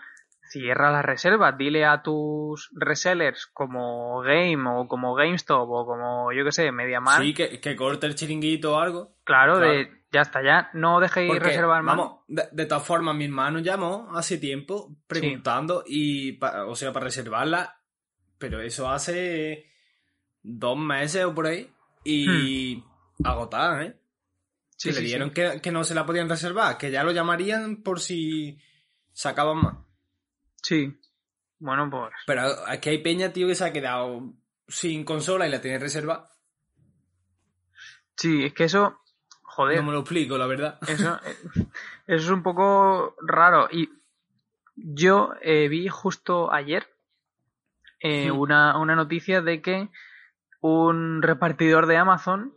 cierra 0.50 0.92
las 0.92 1.06
reservas. 1.06 1.58
Dile 1.58 1.86
a 1.86 2.02
tus 2.02 2.70
resellers 2.74 3.46
como 3.48 4.22
Game 4.22 4.68
o 4.70 4.88
como 4.88 5.14
GameStop 5.14 5.70
o 5.70 5.86
como 5.86 6.32
yo 6.32 6.44
que 6.44 6.52
sé, 6.52 6.72
MediaMarkt. 6.72 7.24
Sí, 7.24 7.34
que, 7.34 7.60
que 7.60 7.76
corte 7.76 8.08
el 8.08 8.16
chiringuito 8.16 8.76
o 8.76 8.80
algo. 8.80 9.16
claro, 9.24 9.58
claro. 9.58 9.72
de 9.72 10.00
ya 10.12 10.22
está, 10.22 10.42
ya 10.42 10.72
no 10.74 11.00
dejéis 11.00 11.30
Porque, 11.30 11.44
reservar 11.50 11.84
más. 11.84 11.96
Vamos, 11.96 12.22
de, 12.28 12.44
de 12.52 12.66
todas 12.66 12.84
formas, 12.84 13.16
mi 13.16 13.26
hermano 13.26 13.60
llamó 13.60 14.10
hace 14.16 14.40
tiempo 14.40 14.90
preguntando 15.06 15.84
y, 15.86 16.32
pa- 16.32 16.66
o 16.66 16.76
sea, 16.76 16.92
para 16.92 17.04
reservarla, 17.06 17.78
pero 18.40 18.60
eso 18.60 18.90
hace 18.90 19.68
dos 20.42 20.76
meses 20.80 21.26
o 21.26 21.36
por 21.36 21.46
ahí 21.46 21.72
y 22.04 22.84
agotada, 23.24 23.84
¿eh? 23.84 23.90
Hmm. 23.90 24.00
Sí, 24.78 24.90
que 24.90 24.94
sí, 24.94 25.02
le 25.02 25.06
sí. 25.08 25.12
dieron 25.12 25.32
que, 25.32 25.60
que 25.62 25.72
no 25.72 25.84
se 25.84 25.94
la 25.94 26.06
podían 26.06 26.30
reservar, 26.30 26.78
que 26.78 26.90
ya 26.90 27.04
lo 27.04 27.12
llamarían 27.12 27.84
por 27.84 28.00
si 28.00 28.58
sacaban 29.12 29.58
más. 29.58 29.78
Sí. 30.64 30.98
Bueno, 31.60 31.90
pues. 31.90 32.12
Pero 32.26 32.44
aquí 32.68 32.90
hay 32.90 33.00
peña, 33.00 33.34
tío, 33.34 33.48
que 33.48 33.56
se 33.56 33.66
ha 33.66 33.74
quedado 33.74 34.34
sin 34.68 35.04
consola 35.04 35.48
y 35.48 35.52
la 35.52 35.60
tiene 35.60 35.80
reservada. 35.80 36.32
Sí, 38.16 38.46
es 38.46 38.54
que 38.54 38.66
eso. 38.66 39.00
Joder. 39.42 39.78
No 39.78 39.84
me 39.84 39.92
lo 39.92 40.00
explico, 40.00 40.38
la 40.38 40.48
verdad. 40.48 40.80
Eso, 40.88 41.16
eh, 41.26 41.36
eso 42.08 42.26
es 42.26 42.30
un 42.30 42.44
poco 42.44 43.16
raro. 43.22 43.68
Y 43.72 43.90
yo 44.76 45.34
eh, 45.42 45.68
vi 45.68 45.90
justo 45.90 46.54
ayer 46.54 46.88
eh, 48.00 48.32
Hmm. 48.32 48.40
una, 48.40 48.78
una 48.78 48.96
noticia 48.96 49.42
de 49.42 49.62
que 49.62 49.90
un 50.62 51.22
repartidor 51.22 51.86
de 51.88 51.98
Amazon 51.98 52.54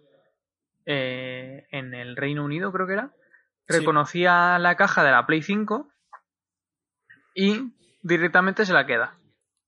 eh, 0.86 1.66
en 1.70 1.94
el 1.94 2.16
Reino 2.16 2.44
Unido, 2.44 2.72
creo 2.72 2.86
que 2.86 2.94
era, 2.94 3.12
Sí. 3.68 3.78
reconocía 3.78 4.58
la 4.58 4.76
caja 4.76 5.04
de 5.04 5.12
la 5.12 5.24
Play 5.26 5.40
5 5.42 5.88
y 7.34 7.72
directamente 8.02 8.66
se 8.66 8.72
la 8.72 8.86
queda. 8.86 9.14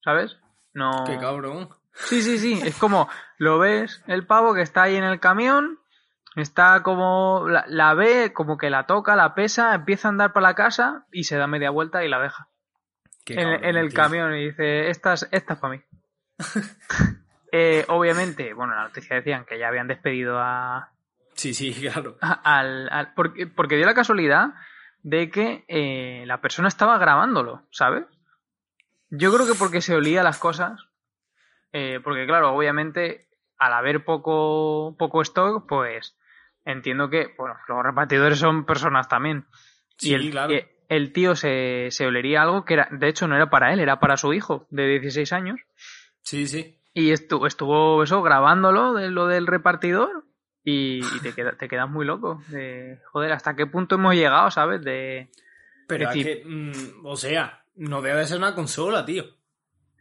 ¿Sabes? 0.03 0.37
No. 0.75 1.05
Qué 1.07 1.17
cabrón. 1.19 1.69
Sí, 1.93 2.21
sí, 2.23 2.39
sí. 2.39 2.61
Es 2.65 2.77
como 2.77 3.09
lo 3.39 3.59
ves 3.59 4.03
el 4.09 4.27
pavo 4.27 4.53
que 4.53 4.63
está 4.63 4.83
ahí 4.83 4.97
en 4.97 5.05
el 5.05 5.21
camión, 5.21 5.79
está 6.35 6.83
como 6.83 7.47
la, 7.49 7.65
la 7.69 7.95
ve, 7.95 8.33
como 8.35 8.59
que 8.59 8.69
la 8.69 8.85
toca, 8.87 9.15
la 9.17 9.35
pesa, 9.35 9.75
empieza 9.75 10.09
a 10.09 10.11
andar 10.11 10.33
para 10.33 10.49
la 10.49 10.55
casa 10.57 11.07
y 11.13 11.25
se 11.25 11.37
da 11.37 11.47
media 11.47 11.71
vuelta 11.71 12.05
y 12.05 12.09
la 12.09 12.21
deja 12.21 12.49
Qué 13.25 13.35
en, 13.35 13.41
cabrón, 13.45 13.65
en 13.65 13.77
el 13.77 13.89
tío. 13.91 13.97
camión 13.97 14.35
y 14.35 14.47
dice 14.47 14.91
esta 14.91 15.13
es, 15.15 15.29
esta 15.31 15.55
es 15.55 15.59
para 15.61 15.75
mí. 15.75 15.83
Eh, 17.57 17.85
obviamente, 17.87 18.53
bueno, 18.53 18.75
la 18.75 18.83
noticia 18.83 19.15
decían 19.15 19.45
que 19.45 19.59
ya 19.61 19.69
habían 19.69 19.87
despedido 19.87 20.41
a, 20.41 20.91
Sí, 21.35 21.55
Sí, 21.55 21.73
claro. 21.93 22.17
Al, 22.21 22.89
al- 22.91 23.15
porque, 23.15 23.47
porque 23.47 23.77
dio 23.77 23.87
la 23.87 23.95
casualidad 23.95 24.55
de 25.03 25.31
que 25.31 25.65
eh, 25.69 26.25
la 26.27 26.41
persona 26.41 26.67
estaba 26.69 26.99
grabándolo, 26.99 27.63
¿sabes? 27.71 28.05
Yo 29.11 29.33
creo 29.33 29.47
que 29.47 29.55
porque 29.55 29.81
se 29.81 29.95
olía 29.95 30.23
las 30.25 30.39
cosas. 30.39 30.81
eh, 31.73 32.01
porque, 32.03 32.27
claro, 32.27 32.53
obviamente, 32.55 33.29
al 33.59 33.73
haber 33.73 34.05
poco, 34.05 34.97
poco 34.99 35.23
stock, 35.23 35.67
pues 35.69 36.17
entiendo 36.65 37.09
que, 37.11 37.35
bueno, 37.39 37.55
los 37.69 37.83
repartidores 37.85 38.39
son 38.39 38.65
personas 38.65 39.07
también. 39.09 39.47
Sí, 39.99 40.11
y 40.11 40.15
el, 40.15 40.31
claro. 40.33 40.55
el 40.89 41.13
tío 41.13 41.37
se, 41.37 41.89
se 41.91 42.07
olería 42.07 42.43
algo 42.43 42.65
que 42.65 42.75
era, 42.75 42.89
de 42.91 43.09
hecho, 43.09 43.29
no 43.29 43.37
era 43.37 43.49
para 43.51 43.73
él, 43.73 43.79
era 43.81 44.01
para 44.01 44.17
su 44.17 44.33
hijo 44.33 44.67
de 44.71 44.89
16 44.89 45.33
años. 45.33 45.61
Sí, 46.23 46.47
sí. 46.49 46.81
Y 46.95 47.11
estuvo, 47.11 47.47
estuvo 47.47 48.03
eso 48.05 48.23
grabándolo 48.23 48.95
de 48.95 49.11
lo 49.11 49.27
del 49.27 49.47
repartidor 49.49 50.25
y, 50.63 51.01
y 51.05 51.21
te, 51.21 51.33
queda- 51.35 51.57
te 51.59 51.69
quedas 51.69 51.91
muy 51.91 52.07
loco. 52.07 52.43
De, 52.49 53.01
joder, 53.13 53.33
¿hasta 53.33 53.57
qué 53.57 53.67
punto 53.67 53.97
hemos 53.97 54.15
llegado, 54.15 54.51
sabes? 54.51 54.81
De, 54.83 55.29
Pero 55.89 56.09
Es 56.11 56.25
que, 56.25 56.43
mm, 56.47 57.05
o 57.05 57.17
sea, 57.17 57.65
no 57.75 58.01
debe 58.01 58.21
de 58.21 58.27
ser 58.27 58.39
una 58.39 58.55
consola, 58.55 59.05
tío. 59.05 59.25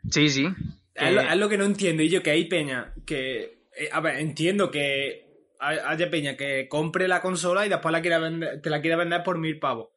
sí, 0.09 0.29
sí. 0.29 0.47
Es, 0.93 1.11
lo, 1.13 1.21
que- 1.21 1.27
es 1.27 1.37
lo 1.37 1.49
que 1.49 1.57
no 1.57 1.63
entiendo. 1.65 2.03
Y 2.03 2.09
yo 2.09 2.21
que 2.21 2.29
hay 2.31 2.45
peña 2.45 2.93
que. 3.05 3.65
eh, 3.75 3.89
a 3.91 3.99
ver, 3.99 4.19
entiendo 4.19 4.69
que 4.69 5.25
hay- 5.59 5.79
haya 5.83 6.11
peña 6.11 6.37
que 6.37 6.67
compre 6.69 7.07
la 7.07 7.21
consola 7.21 7.65
y 7.65 7.69
después 7.69 7.91
la 7.91 8.01
quiera 8.01 8.19
vender, 8.19 8.61
te 8.61 8.69
la 8.69 8.81
quiera 8.81 8.97
vender 8.97 9.23
por 9.23 9.39
mil 9.39 9.57
pavos. 9.57 9.89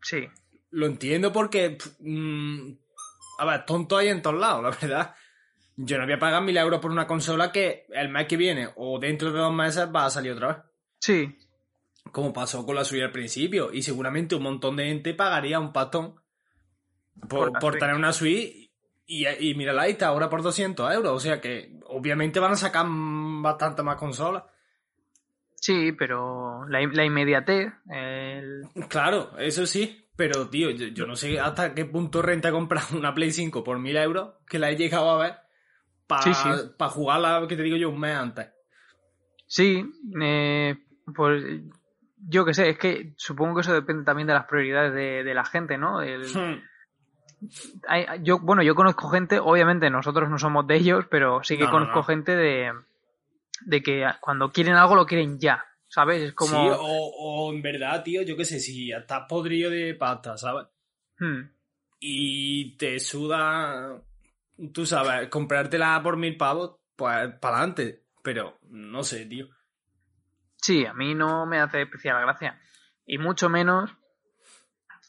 Sí, 0.00 0.28
Lo 0.70 0.86
entiendo 0.86 1.32
porque. 1.32 1.76
mm, 1.98 2.70
a 3.40 3.44
ver, 3.44 3.64
tonto 3.66 3.96
hay 3.96 4.08
en 4.08 4.22
todos 4.22 4.38
lados, 4.38 4.62
la 4.62 4.70
verdad. 4.70 5.14
Yo 5.76 5.98
no 5.98 6.04
voy 6.04 6.14
a 6.14 6.18
pagar 6.18 6.42
mil 6.42 6.56
euros 6.56 6.80
por 6.80 6.90
una 6.90 7.06
consola 7.06 7.52
que 7.52 7.86
el 7.90 8.08
mes 8.08 8.26
que 8.26 8.36
viene 8.36 8.68
o 8.76 8.98
dentro 8.98 9.30
de 9.30 9.38
dos 9.38 9.52
meses 9.52 9.88
va 9.94 10.06
a 10.06 10.10
salir 10.10 10.32
otra 10.32 10.48
vez. 10.48 10.56
sí, 10.98 11.36
Como 12.12 12.32
pasó 12.32 12.64
con 12.64 12.74
la 12.76 12.84
suya 12.84 13.06
al 13.06 13.12
principio. 13.12 13.70
Y 13.72 13.82
seguramente 13.82 14.34
un 14.34 14.42
montón 14.42 14.76
de 14.76 14.86
gente 14.86 15.12
pagaría 15.12 15.60
un 15.60 15.72
patón 15.72 16.14
Por 17.28 17.52
por, 17.58 17.74
la 17.74 17.80
tener 17.80 17.94
una 17.94 18.12
Switch. 18.12 18.70
Y, 19.08 19.26
y 19.26 19.54
mírala 19.54 19.82
ahí, 19.82 19.92
está 19.92 20.08
ahora 20.08 20.30
por 20.30 20.42
200 20.42 20.92
euros. 20.94 21.12
O 21.12 21.20
sea 21.20 21.40
que 21.40 21.78
obviamente 21.86 22.40
van 22.40 22.52
a 22.52 22.56
sacar 22.56 22.86
bastante 22.88 23.82
más 23.82 23.96
consolas. 23.96 24.44
sí, 25.54 25.92
pero 25.92 26.66
la, 26.68 26.80
la 26.86 27.04
inmediatez, 27.04 27.72
el... 27.90 28.62
Claro, 28.88 29.38
eso 29.38 29.66
sí. 29.66 30.02
Pero, 30.16 30.48
tío, 30.48 30.70
yo, 30.70 30.86
yo 30.86 31.06
no 31.06 31.14
sé 31.14 31.38
hasta 31.38 31.74
qué 31.74 31.84
punto 31.84 32.22
renta 32.22 32.50
comprar 32.50 32.84
una 32.94 33.14
Play 33.14 33.30
5 33.30 33.62
por 33.62 33.78
1000 33.78 33.96
euros, 33.98 34.34
que 34.48 34.58
la 34.58 34.70
he 34.70 34.76
llegado 34.76 35.10
a 35.10 35.18
ver, 35.18 35.34
para 36.06 36.22
Sí, 36.22 36.34
sí. 36.34 36.48
jugarla, 36.90 37.44
que 37.48 37.56
te 37.56 37.62
digo 37.62 37.76
yo, 37.76 37.90
un 37.90 38.00
mes 38.00 38.16
antes. 38.16 38.48
Sí, 39.46 39.84
eh, 40.20 40.76
pues 41.14 41.42
yo 42.28 42.44
qué 42.44 42.54
sé, 42.54 42.70
es 42.70 42.78
que 42.78 43.14
supongo 43.16 43.54
que 43.56 43.60
eso 43.60 43.72
depende 43.72 44.04
también 44.04 44.26
de 44.26 44.34
las 44.34 44.46
prioridades 44.46 44.92
de, 44.92 45.22
de 45.24 45.34
la 45.34 45.44
gente, 45.44 45.78
¿no? 45.78 46.00
El- 46.02 46.20
Hmm. 46.34 46.62
hay- 47.86 48.06
yo, 48.22 48.38
bueno, 48.40 48.62
yo 48.62 48.74
conozco 48.74 49.08
gente, 49.10 49.38
obviamente 49.38 49.90
nosotros 49.90 50.28
no 50.30 50.38
somos 50.38 50.66
de 50.66 50.76
ellos, 50.76 51.04
pero 51.10 51.42
sí 51.44 51.56
que 51.56 51.64
No, 51.64 51.66
no, 51.66 51.72
conozco 51.72 51.98
no. 51.98 52.04
gente 52.04 52.34
de, 52.34 52.72
de 53.66 53.82
que 53.82 54.06
cuando 54.20 54.50
quieren 54.50 54.74
algo 54.74 54.94
lo 54.96 55.06
quieren 55.06 55.38
ya, 55.38 55.64
¿sabes? 55.86 56.22
Es 56.22 56.32
como... 56.32 56.50
Sí, 56.50 56.70
o, 56.70 56.78
o 56.80 57.52
en 57.52 57.60
verdad, 57.62 58.02
tío, 58.02 58.22
yo 58.22 58.36
qué 58.36 58.44
sé, 58.44 58.58
si 58.58 58.90
estás 58.90 59.24
podrido 59.28 59.70
de 59.70 59.94
pasta, 59.94 60.36
¿sabes? 60.38 60.66
Hmm, 61.18 61.42
y 62.00 62.76
te 62.76 62.98
suda, 62.98 64.02
tú 64.72 64.86
sabes, 64.86 65.28
comprártela 65.28 66.00
por 66.02 66.16
mil 66.16 66.36
pavos, 66.36 66.76
pues 66.96 67.34
para 67.40 67.58
adelante. 67.58 68.02
Pero 68.22 68.58
no 68.70 69.02
sé, 69.02 69.26
tío. 69.26 69.46
Sí, 70.56 70.84
a 70.84 70.92
mí 70.94 71.14
no 71.14 71.46
me 71.46 71.60
hace 71.60 71.82
especial 71.82 72.20
gracia. 72.22 72.60
Y 73.04 73.18
mucho 73.18 73.48
menos 73.48 73.90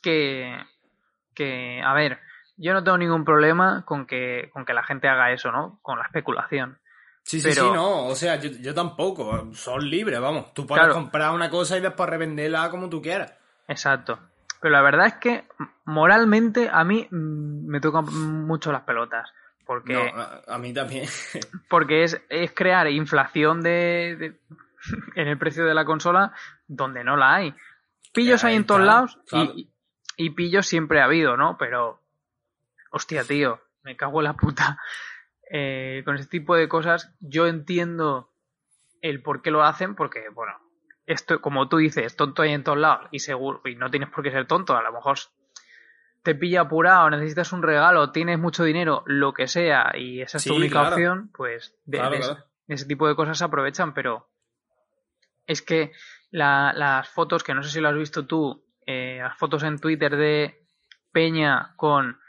que, 0.01 0.55
que, 1.33 1.81
a 1.83 1.93
ver, 1.93 2.19
yo 2.57 2.73
no 2.73 2.83
tengo 2.83 2.97
ningún 2.97 3.25
problema 3.25 3.83
con 3.85 4.05
que, 4.05 4.49
con 4.53 4.65
que 4.65 4.73
la 4.73 4.83
gente 4.83 5.07
haga 5.07 5.31
eso, 5.31 5.51
¿no? 5.51 5.79
Con 5.81 5.97
la 5.99 6.05
especulación. 6.05 6.79
Sí, 7.23 7.41
sí, 7.41 7.51
sí, 7.51 7.59
no. 7.61 8.05
O 8.05 8.15
sea, 8.15 8.37
yo, 8.37 8.49
yo 8.51 8.73
tampoco. 8.73 9.53
Son 9.53 9.89
libres, 9.89 10.19
vamos. 10.19 10.53
Tú 10.53 10.65
puedes 10.65 10.83
Claro. 10.83 10.93
comprar 10.93 11.33
una 11.33 11.49
cosa 11.49 11.77
y 11.77 11.81
después 11.81 12.09
revenderla 12.09 12.69
como 12.69 12.87
tú 12.89 13.01
quieras. 13.01 13.33
Exacto. 13.67 14.17
Pero 14.61 14.71
la 14.73 14.81
verdad 14.81 15.07
es 15.07 15.13
que 15.15 15.43
moralmente 15.85 16.69
a 16.71 16.83
mí 16.83 17.07
mm, 17.11 17.67
me 17.67 17.79
tocan 17.79 18.05
mucho 18.45 18.71
las 18.71 18.81
pelotas. 18.83 19.29
Porque, 19.65 19.93
No, 19.93 19.99
a, 20.21 20.41
a 20.47 20.57
mí 20.57 20.73
también. 20.73 21.05
porque 21.69 22.03
es, 22.03 22.21
es 22.29 22.51
crear 22.53 22.87
inflación 22.89 23.61
de, 23.61 24.15
de- 24.17 24.39
en 25.15 25.27
el 25.27 25.37
precio 25.37 25.65
de 25.65 25.73
la 25.73 25.85
consola 25.85 26.33
donde 26.67 27.03
no 27.03 27.17
la 27.17 27.35
hay. 27.35 27.53
Pillos 28.13 28.43
hay 28.43 28.55
en 28.55 28.65
todos 28.65 28.81
lados 28.81 29.19
y- 29.25 29.29
claro. 29.29 29.51
y, 29.55 29.69
y 30.17 30.29
pillos 30.31 30.65
siempre 30.65 31.01
ha 31.01 31.05
habido, 31.05 31.35
¿no? 31.37 31.57
Pero, 31.57 32.01
hostia, 32.91 33.23
tío, 33.25 33.61
me 33.83 33.95
cago 33.97 34.21
en 34.21 34.23
la 34.25 34.33
puta. 34.33 34.79
Eh, 35.51 36.01
con 36.05 36.15
este 36.15 36.29
tipo 36.39 36.55
de 36.55 36.67
cosas 36.67 37.13
yo 37.19 37.45
entiendo 37.47 38.31
el 39.01 39.21
por 39.21 39.41
qué 39.41 39.51
lo 39.51 39.63
hacen, 39.63 39.95
porque, 39.95 40.29
bueno, 40.33 40.53
esto, 41.07 41.41
como 41.41 41.67
tú 41.67 41.77
dices, 41.77 42.15
tonto 42.15 42.43
hay 42.43 42.51
en 42.53 42.63
todos 42.63 42.77
lados 42.77 43.07
y 43.11 43.19
seguro, 43.19 43.61
y 43.65 43.75
no 43.75 43.89
tienes 43.89 44.09
por 44.09 44.23
qué 44.23 44.29
ser 44.31 44.45
tonto, 44.45 44.77
a 44.77 44.83
lo 44.83 44.91
mejor 44.91 45.17
te 46.21 46.35
pilla 46.35 46.61
apurado, 46.61 47.09
necesitas 47.09 47.51
un 47.53 47.63
regalo, 47.63 48.11
tienes 48.11 48.37
mucho 48.37 48.63
dinero, 48.63 49.03
lo 49.07 49.33
que 49.33 49.47
sea, 49.47 49.93
y 49.97 50.21
esa 50.21 50.37
es 50.37 50.43
tu 50.43 50.55
única 50.55 50.79
claro. 50.81 50.89
opción, 50.95 51.31
pues 51.33 51.75
de, 51.85 51.97
Claro, 51.97 52.11
de- 52.11 52.19
claro. 52.19 52.43
de 52.67 52.75
ese 52.75 52.85
tipo 52.85 53.07
de 53.07 53.15
cosas 53.15 53.37
se 53.37 53.45
aprovechan, 53.45 53.93
pero 53.93 54.29
es 55.45 55.61
que 55.61 55.93
la- 56.29 56.73
las 56.75 57.07
fotos, 57.09 57.43
que 57.43 57.53
no 57.53 57.63
sé 57.63 57.71
si 57.71 57.79
lo 57.79 57.87
has 57.89 57.95
visto 57.95 58.25
tú, 58.27 58.65
eh, 58.85 59.19
las 59.21 59.37
fotos 59.37 59.63
en 59.63 59.79
Twitter 59.79 60.15
de 60.17 60.61
Peña 61.13 61.73
con 61.77 62.19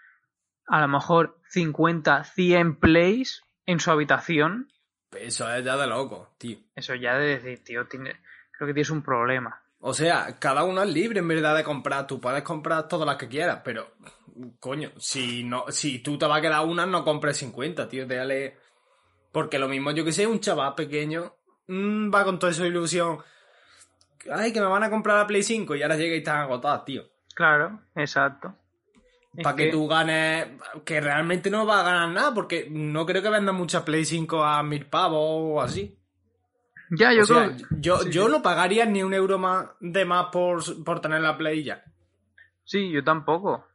a 0.68 0.80
lo 0.80 0.88
mejor 0.88 1.40
50, 1.48 2.22
100 2.24 2.76
plays 2.76 3.42
en 3.66 3.80
su 3.80 3.90
habitación, 3.90 4.70
Eso 5.12 5.50
es 5.52 5.64
ya 5.64 5.76
de 5.76 5.86
loco, 5.86 6.34
tío. 6.38 6.58
eso 6.76 6.94
ya 6.94 7.14
de 7.16 7.38
decir, 7.38 7.64
tío, 7.64 7.86
tiene- 7.86 8.20
creo 8.58 8.68
que 8.68 8.74
tienes 8.74 8.90
un 8.90 9.02
problema. 9.02 9.62
O 9.80 9.94
sea, 9.94 10.36
cada 10.40 10.64
uno 10.64 10.82
es 10.82 10.92
libre 10.92 11.20
en 11.20 11.28
verdad 11.28 11.56
de 11.56 11.62
comprar. 11.62 12.06
Tú 12.08 12.20
puedes 12.20 12.42
comprar 12.42 12.88
todas 12.88 13.06
las 13.06 13.16
que 13.16 13.28
quieras, 13.28 13.60
pero 13.64 13.92
coño, 14.58 14.90
si 14.98 15.44
no, 15.44 15.66
si 15.68 16.00
tú 16.00 16.18
te 16.18 16.26
vas 16.26 16.38
a 16.38 16.42
quedar 16.42 16.66
una, 16.66 16.84
no 16.84 17.04
compres 17.04 17.36
50, 17.36 17.88
tío. 17.88 18.06
Déjale. 18.06 18.56
Porque 19.30 19.58
lo 19.58 19.68
mismo, 19.68 19.92
yo 19.92 20.04
que 20.04 20.12
sé, 20.12 20.26
un 20.26 20.40
chaval 20.40 20.74
pequeño 20.74 21.32
mm, 21.68 22.12
va 22.12 22.24
con 22.24 22.40
toda 22.40 22.50
esa 22.50 22.66
ilusión. 22.66 23.18
Ay, 24.32 24.52
que 24.52 24.60
me 24.60 24.66
van 24.66 24.82
a 24.82 24.90
comprar 24.90 25.18
la 25.18 25.26
Play 25.26 25.44
5 25.44 25.76
y 25.76 25.82
ahora 25.82 25.96
llega 25.96 26.16
y 26.16 26.18
están 26.18 26.40
agotadas, 26.40 26.84
tío. 26.84 27.04
Claro, 27.34 27.80
exacto. 27.94 28.56
Para 29.40 29.54
que... 29.54 29.70
tú 29.70 29.86
ganes, 29.86 30.48
que 30.84 31.00
realmente 31.00 31.50
no 31.50 31.64
vas 31.64 31.82
a 31.82 31.90
ganar 31.90 32.08
nada, 32.08 32.34
porque 32.34 32.66
no 32.68 33.06
creo 33.06 33.22
que 33.22 33.30
vendan 33.30 33.54
muchas 33.54 33.84
Play 33.84 34.04
5 34.04 34.42
a 34.42 34.60
mil 34.64 34.86
pavos 34.86 35.20
o 35.22 35.60
así. 35.60 35.97
Ya, 36.90 37.12
yo 37.12 37.22
O 37.22 37.26
sea, 37.26 37.46
creo. 37.54 37.66
yo, 37.70 37.98
sí, 37.98 38.10
yo 38.10 38.26
sí. 38.26 38.32
no 38.32 38.42
pagaría 38.42 38.84
ni 38.86 39.02
un 39.02 39.12
euro 39.14 39.38
más 39.38 39.66
de 39.80 40.04
más 40.04 40.26
por, 40.32 40.62
por 40.84 41.00
tener 41.00 41.20
la 41.20 41.36
Play 41.36 41.62
ya. 41.64 41.82
Sí, 42.64 42.90
yo 42.90 43.02
tampoco. 43.04 43.66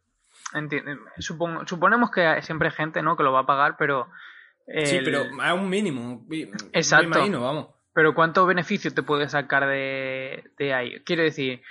Enti- 0.53 0.84
Supongo, 1.20 1.65
suponemos 1.67 2.12
que 2.12 2.41
siempre 2.41 2.70
hay 2.70 2.75
gente, 2.75 3.01
¿no? 3.01 3.15
Que 3.15 3.24
lo 3.24 3.32
va 3.32 3.41
a 3.41 3.46
pagar, 3.46 3.75
pero. 3.77 4.08
Sí, 4.86 5.00
pero 5.03 5.24
es 5.24 5.51
un 5.53 5.70
mínimo. 5.70 6.25
Exacto. 6.72 7.10
Me 7.10 7.15
imagino, 7.17 7.41
vamos. 7.41 7.67
Pero 7.93 8.15
¿cuánto 8.15 8.46
beneficio 8.46 8.93
te 8.93 9.03
puedes 9.03 9.32
sacar 9.32 9.67
de, 9.67 10.51
de 10.58 10.74
ahí? 10.74 11.00
Quiero 11.03 11.22
decir, 11.24 11.62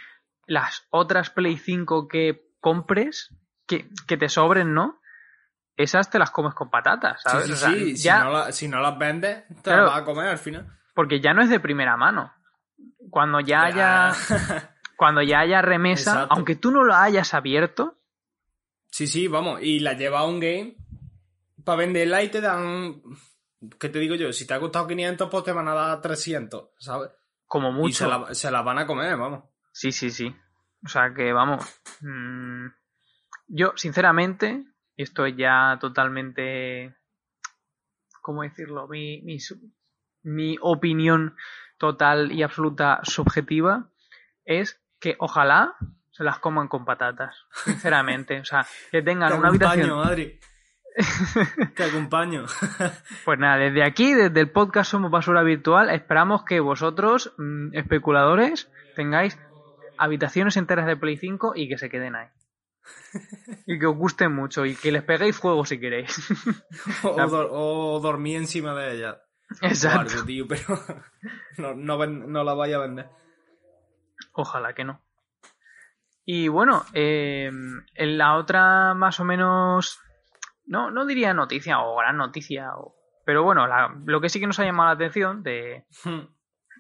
las 0.47 0.87
otras 0.91 1.31
Play 1.31 1.57
5 1.57 2.07
que 2.07 2.45
compres, 2.61 3.35
que, 3.67 3.89
que 4.07 4.17
te 4.17 4.29
sobren, 4.29 4.75
¿no? 4.75 5.01
Esas 5.77 6.11
te 6.11 6.19
las 6.19 6.31
comes 6.31 6.55
con 6.55 6.71
patatas, 6.71 7.23
¿sabes? 7.23 7.47
Sí, 7.47 7.53
O 7.53 7.57
sí, 7.57 7.61
sea, 7.63 7.71
sí. 7.73 7.97
ya- 7.97 8.19
Si, 8.19 8.25
no 8.25 8.33
la- 8.33 8.53
si 8.53 8.69
no 8.69 8.81
las 8.81 8.99
vendes, 8.99 9.45
te 9.49 9.63
Claro. 9.63 9.83
las 9.85 9.93
vas 9.95 10.03
a 10.03 10.05
comer 10.05 10.29
al 10.29 10.39
final. 10.39 10.67
Porque 10.95 11.21
ya 11.21 11.33
no 11.35 11.43
es 11.43 11.51
de 11.51 11.61
primera 11.61 11.97
mano. 11.97 12.33
Cuando 13.11 13.41
ya 13.41 13.65
haya, 13.65 14.13
Ya. 14.29 14.77
cuando 14.97 15.23
ya 15.23 15.41
haya 15.41 15.63
remesa, 15.63 16.13
Exacto. 16.13 16.35
aunque 16.35 16.57
tú 16.57 16.71
no 16.71 16.85
lo 16.85 16.95
hayas 16.95 17.35
abierto, 17.35 17.99
sí, 18.91 19.07
sí, 19.07 19.27
vamos. 19.29 19.61
Y 19.63 19.81
la 19.81 19.95
lleva 19.95 20.21
a 20.21 20.25
un 20.27 20.39
game 20.41 20.77
para 21.65 21.79
venderla 21.79 22.23
y 22.23 22.29
te 22.31 22.41
dan. 22.41 23.03
¿Qué 23.79 23.89
te 23.89 23.99
digo 24.01 24.15
yo? 24.17 24.33
Si 24.33 24.47
te 24.47 24.55
ha 24.55 24.61
costado 24.61 24.87
500, 24.89 25.29
pues 25.31 25.45
te 25.45 25.53
van 25.53 25.69
a 25.69 25.75
dar 25.75 26.01
300, 26.01 26.71
¿sabes? 26.79 27.11
como 27.47 27.69
Y 27.71 27.73
mucho. 27.75 27.95
se 28.05 28.09
la, 28.09 28.35
se 28.35 28.51
la 28.51 28.63
van 28.63 28.79
a 28.79 28.87
comer, 28.87 29.17
vamos. 29.17 29.45
Sí, 29.73 29.93
sí, 29.93 30.11
sí. 30.11 30.35
O 30.85 30.89
sea 30.89 31.13
que 31.15 31.33
vamos. 31.33 31.65
mm, 32.01 32.67
yo, 33.49 33.73
sinceramente, 33.77 34.65
y 34.97 35.03
esto 35.03 35.27
es 35.27 35.37
ya 35.37 35.77
totalmente. 35.81 36.97
¿Cómo 38.21 38.43
decirlo? 38.43 38.89
Mi, 38.89 39.21
mi, 39.23 39.39
mi 40.23 40.57
opinión 40.61 41.37
total 41.79 42.33
y 42.33 42.43
absoluta 42.43 43.01
subjetiva 43.03 43.89
es 44.45 44.81
que 45.01 45.17
ojalá 45.19 45.75
se 46.11 46.25
las 46.25 46.39
coman 46.39 46.69
con 46.69 46.85
patatas. 46.85 47.35
Sinceramente. 47.65 48.41
O 48.41 48.45
sea, 48.45 48.67
que 48.91 49.03
tengan 49.03 49.31
Te 49.31 49.39
una 49.39 49.49
hago 49.49 49.57
un 49.57 49.63
habitación. 49.65 49.89
paño, 49.91 50.03
Adri. 50.03 50.39
Te 51.75 51.85
acompaño. 51.85 52.45
Pues 53.25 53.39
nada, 53.39 53.57
desde 53.57 53.83
aquí, 53.83 54.13
desde 54.13 54.41
el 54.41 54.51
podcast 54.51 54.91
Somos 54.91 55.11
Basura 55.11 55.43
Virtual, 55.43 55.89
esperamos 55.91 56.45
que 56.45 56.61
vosotros, 56.61 57.33
mm, 57.39 57.75
especuladores, 57.75 58.71
tengáis 58.95 59.39
habitaciones 59.97 60.57
enteras 60.59 60.87
de 60.87 60.97
Play 60.97 61.17
5 61.17 61.53
y 61.57 61.69
que 61.69 61.79
se 61.79 61.89
queden 61.89 62.15
ahí. 62.15 62.29
Y 63.67 63.79
que 63.79 63.87
os 63.87 63.97
gusten 63.97 64.35
mucho 64.35 64.67
y 64.67 64.75
que 64.75 64.93
les 64.93 65.03
peguéis 65.03 65.37
fuego 65.37 65.65
si 65.65 65.81
queréis. 65.81 66.15
O, 67.05 67.17
dor- 67.17 67.49
o 67.51 68.01
dormí 68.01 68.37
encima 68.37 68.75
de 68.75 68.97
ella. 68.97 69.23
Exacto. 69.63 70.25
Tío, 70.25 70.47
pero 70.49 70.65
no, 71.59 71.75
no, 71.75 72.07
no 72.07 72.45
la 72.45 72.55
vaya 72.55 72.77
a 72.77 72.81
vender. 72.81 73.09
Ojalá 74.33 74.75
que 74.75 74.85
no. 74.85 75.03
Y 76.25 76.49
bueno, 76.49 76.85
eh, 76.95 77.51
en 77.95 78.19
la 78.19 78.37
otra 78.37 78.95
más 78.95 79.19
o 79.21 79.25
menos, 79.25 79.99
no, 80.67 80.91
no 80.91 81.05
diría 81.05 81.35
noticia 81.35 81.81
o 81.81 81.97
gran 81.97 82.17
noticia, 82.17 82.77
o- 82.77 82.95
pero 83.27 83.43
bueno, 83.43 83.67
la- 83.67 83.95
lo 84.07 84.21
que 84.21 84.29
sí 84.29 84.39
que 84.41 84.47
nos 84.47 84.59
ha 84.61 84.65
llamado 84.65 84.89
la 84.91 84.95
atención 84.95 85.43
de, 85.43 85.85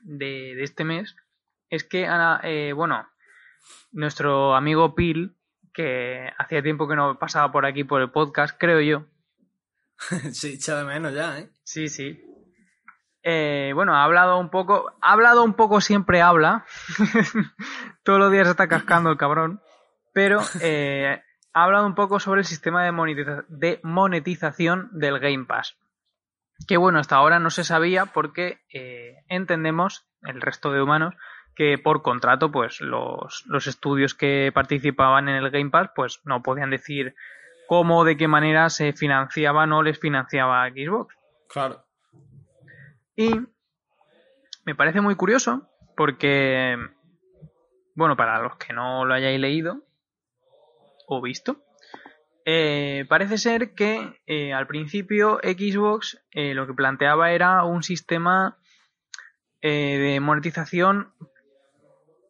de, 0.05 0.55
de 0.55 0.63
este 0.63 0.85
mes 0.85 1.17
es 1.71 1.85
que, 1.85 2.07
Ana, 2.07 2.41
eh, 2.45 2.73
bueno, 2.73 3.09
nuestro 3.91 4.55
amigo 4.55 4.95
Pil, 4.95 5.37
que 5.75 6.31
hacía 6.39 6.63
tiempo 6.63 6.87
que 6.87 6.97
no 6.97 7.19
pasaba 7.19 7.51
por 7.51 7.65
aquí 7.67 7.83
por 7.85 8.01
el 8.03 8.11
podcast, 8.11 8.57
creo 8.59 8.81
yo. 8.81 9.07
Se 10.33 10.53
echa 10.53 10.77
de 10.77 10.85
menos 10.85 11.15
ya, 11.15 11.39
¿eh? 11.39 11.51
Sí, 11.65 11.89
sí. 11.89 12.23
Eh, 13.25 13.73
bueno, 13.75 13.95
ha 13.95 14.05
hablado 14.05 14.39
un 14.39 14.51
poco, 14.51 14.93
ha 15.01 15.13
hablado 15.13 15.45
un 15.45 15.55
poco, 15.55 15.81
siempre 15.81 16.21
habla. 16.23 16.65
Todos 18.03 18.19
los 18.19 18.33
días 18.33 18.49
está 18.49 18.69
cascando 18.69 19.11
el 19.11 19.17
cabrón. 19.17 19.61
Pero 20.13 20.41
eh, 20.61 21.23
ha 21.55 21.65
hablado 21.65 21.87
un 21.87 21.95
poco 21.95 22.21
sobre 22.21 22.41
el 22.41 22.47
sistema 22.47 22.85
de, 22.85 22.93
monetiza- 22.93 23.45
de 23.49 23.81
monetización 23.83 24.89
del 24.93 25.19
Game 25.21 25.45
Pass. 25.45 25.77
Que 26.69 26.77
bueno, 26.77 26.99
hasta 26.99 27.17
ahora 27.17 27.39
no 27.39 27.51
se 27.51 27.65
sabía 27.65 28.07
porque 28.07 28.61
eh, 28.73 29.17
entendemos, 29.29 30.07
el 30.23 30.41
resto 30.41 30.71
de 30.73 30.83
humanos, 30.83 31.15
que 31.55 31.77
por 31.79 32.03
contrato, 32.03 32.51
pues 32.51 32.81
los, 32.81 33.45
los 33.47 33.67
estudios 33.67 34.15
que 34.15 34.51
participaban 34.55 35.29
en 35.29 35.37
el 35.37 35.51
Game 35.51 35.71
Pass, 35.71 35.91
pues 35.95 36.21
no 36.25 36.43
podían 36.43 36.71
decir 36.71 37.15
cómo 37.69 37.99
o 38.01 38.05
de 38.05 38.17
qué 38.17 38.29
manera 38.29 38.69
se 38.71 38.93
financiaban 38.93 39.73
o 39.73 39.83
les 39.83 39.99
financiaba 39.99 40.69
Xbox. 40.71 41.15
Claro. 41.49 41.85
Y 43.17 43.31
me 44.65 44.75
parece 44.75 45.01
muy 45.01 45.17
curioso 45.17 45.69
porque, 45.97 46.77
bueno, 47.95 48.17
para 48.17 48.41
los 48.41 48.57
que 48.57 48.73
no 48.73 49.05
lo 49.05 49.15
hayáis 49.15 49.41
leído 49.41 49.83
o 51.07 51.21
visto, 51.21 51.63
eh, 52.45 53.05
parece 53.09 53.39
ser 53.39 53.75
que 53.75 54.21
eh, 54.27 54.53
al 54.53 54.67
principio 54.67 55.39
Xbox 55.43 56.21
eh, 56.33 56.55
lo 56.55 56.67
que 56.67 56.75
planteaba 56.75 57.31
era 57.33 57.65
un 57.65 57.83
sistema 57.83 58.59
de 59.61 60.19
monetización 60.21 61.13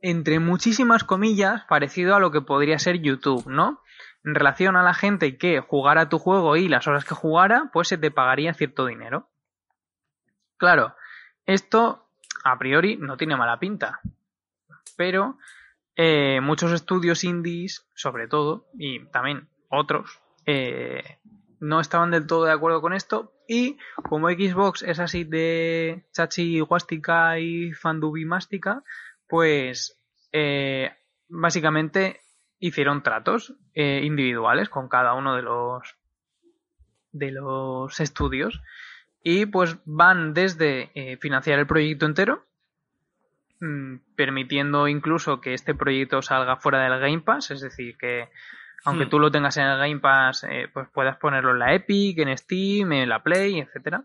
entre 0.03 0.39
muchísimas 0.39 1.03
comillas 1.03 1.63
parecido 1.67 2.15
a 2.15 2.21
lo 2.21 2.31
que 2.31 2.43
podría 2.43 2.79
ser 2.79 3.01
YouTube, 3.01 3.47
¿no? 3.47 3.81
En 4.23 4.35
relación 4.35 4.77
a 4.77 4.83
la 4.83 4.93
gente 4.93 5.39
que 5.39 5.61
jugara 5.61 6.11
tu 6.11 6.19
juego 6.19 6.57
y 6.57 6.69
las 6.69 6.87
horas 6.87 7.07
que 7.07 7.15
jugara, 7.15 7.71
pues 7.73 7.89
se 7.89 7.97
te 7.97 8.11
pagaría 8.11 8.53
cierto 8.53 8.85
dinero. 8.85 9.32
Claro, 10.63 10.95
esto 11.45 12.07
a 12.45 12.57
priori 12.57 12.97
no 12.97 13.17
tiene 13.17 13.35
mala 13.35 13.59
pinta, 13.59 13.99
pero 14.97 15.37
eh, 15.97 16.39
muchos 16.41 16.71
estudios 16.71 17.25
indies, 17.25 17.85
sobre 17.97 18.29
todo, 18.29 18.69
y 18.79 19.05
también 19.07 19.49
otros, 19.69 20.21
eh, 20.47 21.19
no 21.59 21.81
estaban 21.81 22.13
del 22.13 22.29
todo 22.29 22.45
de 22.45 22.53
acuerdo 22.53 22.81
con 22.81 22.93
esto 22.93 23.33
y 23.49 23.77
como 24.05 24.29
Xbox 24.29 24.85
es 24.85 25.01
así 25.01 25.25
de 25.25 26.05
chachi 26.13 26.61
guástica 26.61 27.41
y 27.41 27.73
fandubimástica, 27.73 28.85
pues 29.27 30.01
eh, 30.31 30.93
básicamente 31.29 32.21
hicieron 32.61 33.03
tratos 33.03 33.57
individuales 33.75 34.69
con 34.69 34.89
cada 34.89 35.15
uno 35.15 35.35
de 35.35 35.43
los 35.43 35.97
de 37.11 37.33
los 37.33 37.99
estudios 37.99 38.63
y 39.23 39.47
pues 39.47 39.77
van 39.85 40.35
desde 40.35 40.91
eh, 40.95 41.17
financiar 41.19 41.59
el 41.59 41.67
proyecto 41.67 42.07
entero 42.07 42.45
mm, 43.61 43.97
permitiendo 44.17 44.89
incluso 44.89 45.41
que 45.41 45.55
este 45.55 45.75
proyecto 45.75 46.23
salga 46.23 46.57
fuera 46.57 46.81
del 46.83 47.01
Game 47.01 47.21
Pass 47.21 47.51
es 47.51 47.61
decir 47.61 47.97
que 47.99 48.29
aunque 48.85 49.07
Hmm. 49.07 49.11
tú 49.11 49.19
lo 49.21 49.31
tengas 49.31 49.57
en 49.59 49.65
el 49.67 49.79
Game 49.79 50.01
Pass 50.01 50.45
eh, 50.45 50.69
pues 50.73 50.89
puedas 50.93 51.17
ponerlo 51.19 51.53
en 51.53 51.59
la 51.61 51.75
Epic 51.75 52.19
en 52.19 52.37
Steam 52.37 52.93
en 52.93 53.09
la 53.09 53.23
Play 53.23 53.61
etcétera 53.61 54.05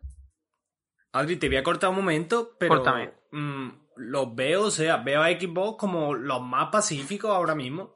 Adri, 1.13 1.37
te 1.37 1.47
voy 1.47 1.57
a 1.57 1.63
cortar 1.63 1.89
un 1.89 1.95
momento, 1.95 2.55
pero 2.59 2.75
Córtame. 2.75 3.11
mm, 3.31 3.69
los 3.95 4.35
veo, 4.35 4.65
o 4.65 4.71
sea, 4.71 4.97
veo 4.97 5.23
a 5.23 5.29
Xbox 5.29 5.79
como 5.79 6.13
los 6.13 6.41
más 6.43 6.67
pacíficos 6.71 7.31
ahora 7.31 7.55
mismo 7.55 7.95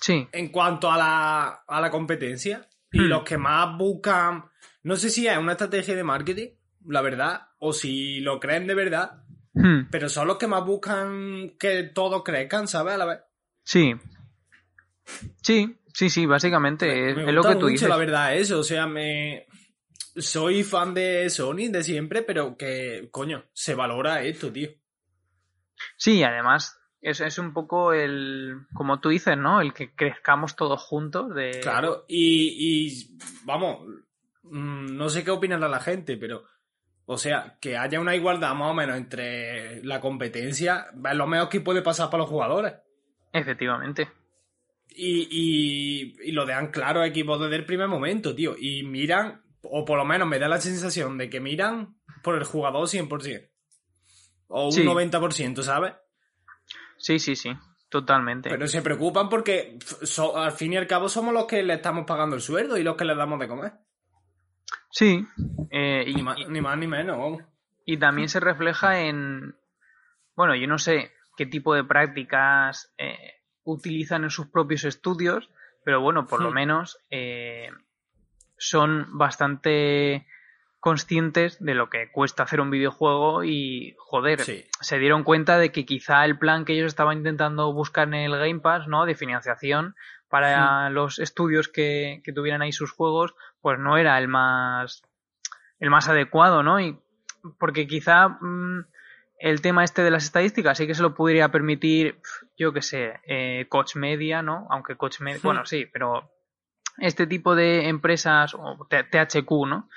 sí 0.00 0.26
en 0.32 0.48
cuanto 0.48 0.90
a 0.90 0.96
la, 0.96 1.46
a 1.68 1.80
la 1.80 1.90
competencia. 1.90 2.68
Y 2.92 3.00
Hmm. 3.00 3.08
los 3.08 3.22
que 3.24 3.36
más 3.36 3.76
buscan, 3.76 4.44
no 4.86 4.96
sé 4.96 5.10
si 5.10 5.26
es 5.26 5.36
una 5.36 5.52
estrategia 5.52 5.94
de 5.94 6.04
marketing, 6.04 6.48
la 6.86 7.02
verdad, 7.02 7.48
o 7.58 7.72
si 7.72 8.20
lo 8.20 8.38
creen 8.40 8.66
de 8.66 8.74
verdad, 8.74 9.22
Hmm, 9.56 9.88
pero 9.90 10.10
son 10.10 10.28
los 10.28 10.36
que 10.36 10.46
más 10.46 10.66
buscan 10.66 11.54
que 11.58 11.84
todos 11.84 12.22
crezcan, 12.22 12.68
¿sabes? 12.68 12.92
A 12.94 12.98
la 12.98 13.06
vez. 13.06 13.20
sí 13.64 13.94
sí 15.40 15.74
sí 15.94 16.10
sí 16.10 16.26
básicamente 16.26 17.10
es, 17.10 17.16
Me 17.16 17.24
es 17.24 17.32
lo 17.32 17.42
que 17.42 17.54
tú 17.54 17.60
mucho, 17.60 17.68
dices 17.68 17.88
la 17.88 17.96
verdad, 17.96 18.36
eso. 18.36 18.58
O 18.60 18.62
sea, 18.62 18.86
me. 18.86 19.46
Soy 20.18 20.62
fan 20.62 20.92
de 20.92 21.30
Sony 21.30 21.68
de 21.70 21.82
siempre, 21.82 22.20
pero 22.20 22.56
que, 22.56 23.08
coño, 23.10 23.44
se 23.54 23.74
valora 23.74 24.22
esto, 24.22 24.52
tío. 24.52 24.68
Sí, 25.96 26.22
además 26.22 26.78
es, 27.00 27.20
es 27.20 27.38
un 27.38 27.54
poco 27.54 27.94
el, 27.94 28.66
como 28.74 29.00
tú 29.00 29.08
dices, 29.08 29.38
¿no? 29.38 29.62
El 29.62 29.72
que 29.72 29.94
crezcamos 29.94 30.56
todos 30.56 30.82
juntos 30.82 31.34
de... 31.34 31.60
Claro, 31.62 32.04
y, 32.08 32.86
y 32.88 33.18
vamos, 33.44 33.86
mm, 34.50 34.96
no 34.96 35.08
sé 35.08 35.24
qué 35.24 35.30
opinará 35.30 35.68
la 35.68 35.80
gente, 35.80 36.16
pero, 36.16 36.44
o 37.06 37.18
sea, 37.18 37.58
que 37.60 37.76
haya 37.76 38.00
una 38.00 38.14
igualdad 38.16 38.54
más 38.54 38.70
o 38.70 38.74
menos 38.74 38.96
entre 38.96 39.82
la 39.84 40.00
competencia, 40.00 40.86
es 41.10 41.16
lo 41.16 41.26
mejor 41.26 41.48
que 41.48 41.60
puede 41.60 41.82
pasar 41.82 42.10
para 42.10 42.22
los 42.22 42.30
jugadores. 42.30 42.74
Efectivamente. 43.32 44.08
Y, 44.88 45.28
y, 45.30 46.16
y 46.28 46.32
lo 46.32 46.46
dejan 46.46 46.70
claro 46.70 47.00
a 47.02 47.06
equipos 47.06 47.40
desde 47.40 47.56
el 47.56 47.66
primer 47.66 47.88
momento, 47.88 48.34
tío. 48.34 48.54
Y 48.58 48.82
miran, 48.82 49.42
o 49.62 49.84
por 49.84 49.98
lo 49.98 50.04
menos 50.06 50.26
me 50.26 50.38
da 50.38 50.48
la 50.48 50.60
sensación 50.60 51.18
de 51.18 51.28
que 51.28 51.38
miran 51.40 51.96
por 52.22 52.34
el 52.36 52.44
jugador 52.44 52.88
100%. 52.88 53.50
O 54.48 54.66
un 54.66 54.72
Sí. 54.72 54.82
90%, 54.84 55.62
¿sabes? 55.62 55.92
Sí, 56.96 57.18
sí, 57.18 57.36
sí, 57.36 57.52
totalmente. 57.90 58.48
Pero 58.48 58.66
se 58.68 58.80
preocupan 58.80 59.28
porque 59.28 59.76
so- 60.02 60.36
al 60.38 60.52
fin 60.52 60.72
y 60.72 60.76
al 60.78 60.86
cabo 60.86 61.08
somos 61.10 61.34
los 61.34 61.44
que 61.46 61.62
le 61.62 61.74
estamos 61.74 62.06
pagando 62.06 62.36
el 62.36 62.42
sueldo 62.42 62.78
y 62.78 62.82
los 62.82 62.96
que 62.96 63.04
le 63.04 63.14
damos 63.14 63.38
de 63.38 63.48
comer. 63.48 63.72
Sí, 64.98 65.26
eh, 65.68 66.04
y, 66.06 66.14
Ni 66.14 66.22
más, 66.22 66.38
ni, 66.48 66.60
más 66.62 66.78
ni 66.78 66.86
menos, 66.86 67.40
y 67.84 67.98
también 67.98 68.30
se 68.30 68.40
refleja 68.40 69.00
en, 69.02 69.54
bueno, 70.34 70.54
yo 70.54 70.66
no 70.66 70.78
sé 70.78 71.12
qué 71.36 71.44
tipo 71.44 71.74
de 71.74 71.84
prácticas 71.84 72.94
eh, 72.96 73.34
utilizan 73.64 74.24
en 74.24 74.30
sus 74.30 74.46
propios 74.46 74.84
estudios, 74.84 75.50
pero 75.84 76.00
bueno, 76.00 76.26
por 76.26 76.40
lo 76.40 76.50
Hmm. 76.50 76.54
menos 76.54 76.98
eh, 77.10 77.68
son 78.56 79.18
bastante 79.18 80.26
conscientes 80.80 81.62
de 81.62 81.74
lo 81.74 81.90
que 81.90 82.10
cuesta 82.10 82.44
hacer 82.44 82.62
un 82.62 82.70
videojuego 82.70 83.44
y, 83.44 83.94
joder, 83.98 84.40
Sí. 84.40 84.64
se 84.80 84.98
dieron 84.98 85.24
cuenta 85.24 85.58
de 85.58 85.72
que 85.72 85.84
quizá 85.84 86.24
el 86.24 86.38
plan 86.38 86.64
que 86.64 86.72
ellos 86.72 86.86
estaban 86.86 87.18
intentando 87.18 87.70
buscar 87.74 88.08
en 88.08 88.14
el 88.14 88.38
Game 88.38 88.60
Pass, 88.60 88.88
¿no? 88.88 89.04
De 89.04 89.14
financiación 89.14 89.94
para 90.30 90.90
los 90.90 91.18
estudios 91.18 91.68
que, 91.68 92.20
que 92.24 92.32
tuvieran 92.32 92.62
ahí 92.62 92.72
sus 92.72 92.90
juegos, 92.92 93.34
pues 93.60 93.78
no 93.78 93.96
era 93.96 94.18
el 94.18 94.28
más 94.28 95.02
el 95.78 95.90
más 95.90 96.08
adecuado, 96.08 96.62
¿no? 96.62 96.80
Y 96.80 96.98
porque 97.58 97.86
quizá 97.86 98.28
mm, 98.28 98.86
el 99.38 99.60
tema 99.60 99.84
este 99.84 100.02
de 100.02 100.10
las 100.10 100.24
estadísticas 100.24 100.78
sí 100.78 100.86
que 100.86 100.94
se 100.94 101.02
lo 101.02 101.14
podría 101.14 101.50
permitir, 101.50 102.18
yo 102.56 102.72
qué 102.72 102.80
sé, 102.82 103.20
eh, 103.26 103.66
Coach 103.68 103.96
Media, 103.96 104.40
¿no? 104.42 104.66
Aunque 104.70 104.96
Coach 104.96 105.20
Media, 105.20 105.40
bueno, 105.42 105.66
sí, 105.66 105.86
pero 105.92 106.30
este 106.98 107.26
tipo 107.26 107.54
de 107.54 107.88
empresas, 107.88 108.54
o 108.54 108.86
THQ, 108.88 109.50
¿no? 109.66 109.88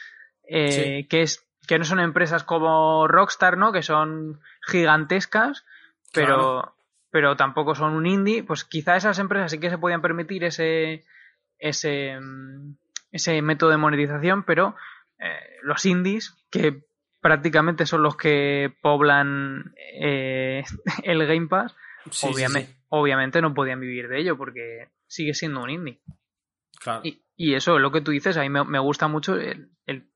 Eh, 0.43 0.71
Sí. 1.01 1.07
que 1.07 1.21
es 1.21 1.45
que 1.67 1.77
no 1.77 1.85
son 1.85 1.99
empresas 1.99 2.43
como 2.43 3.07
Rockstar, 3.07 3.57
¿no? 3.57 3.71
Que 3.71 3.83
son 3.83 4.41
gigantescas, 4.67 5.65
pero 6.13 6.35
Claro. 6.35 6.75
pero 7.11 7.35
tampoco 7.37 7.75
son 7.75 7.93
un 7.93 8.05
indie, 8.07 8.43
pues 8.43 8.63
quizá 8.65 8.95
esas 8.97 9.19
empresas 9.19 9.51
sí 9.51 9.59
que 9.59 9.69
se 9.69 9.77
podían 9.77 10.01
permitir 10.01 10.43
ese 10.43 11.05
ese 11.59 12.19
mm, 12.19 12.75
ese 13.11 13.41
método 13.41 13.69
de 13.71 13.77
monetización, 13.77 14.43
pero 14.43 14.75
eh, 15.19 15.57
los 15.63 15.85
indies 15.85 16.35
que 16.51 16.83
prácticamente 17.21 17.85
son 17.85 18.01
los 18.03 18.15
que 18.15 18.73
poblan 18.81 19.73
eh, 19.99 20.63
el 21.03 21.25
Game 21.27 21.47
Pass, 21.47 21.75
Sí, 22.11 22.27
obviamente, 22.27 22.71
sí. 22.71 22.77
obviamente 22.89 23.41
no 23.41 23.53
podían 23.53 23.79
vivir 23.81 24.07
de 24.07 24.19
ello 24.19 24.37
porque 24.37 24.87
sigue 25.07 25.33
siendo 25.33 25.61
un 25.61 25.69
indie. 25.69 26.01
Claro. 26.79 27.01
Y, 27.03 27.23
Y 27.35 27.53
eso 27.55 27.75
es 27.75 27.81
lo 27.81 27.91
que 27.91 28.01
tú 28.01 28.11
dices, 28.11 28.35
a 28.37 28.41
mí 28.41 28.49
me, 28.49 28.63
me 28.63 28.79
gusta 28.79 29.07
mucho 29.07 29.35
el, 29.35 29.69
el- 29.85 30.09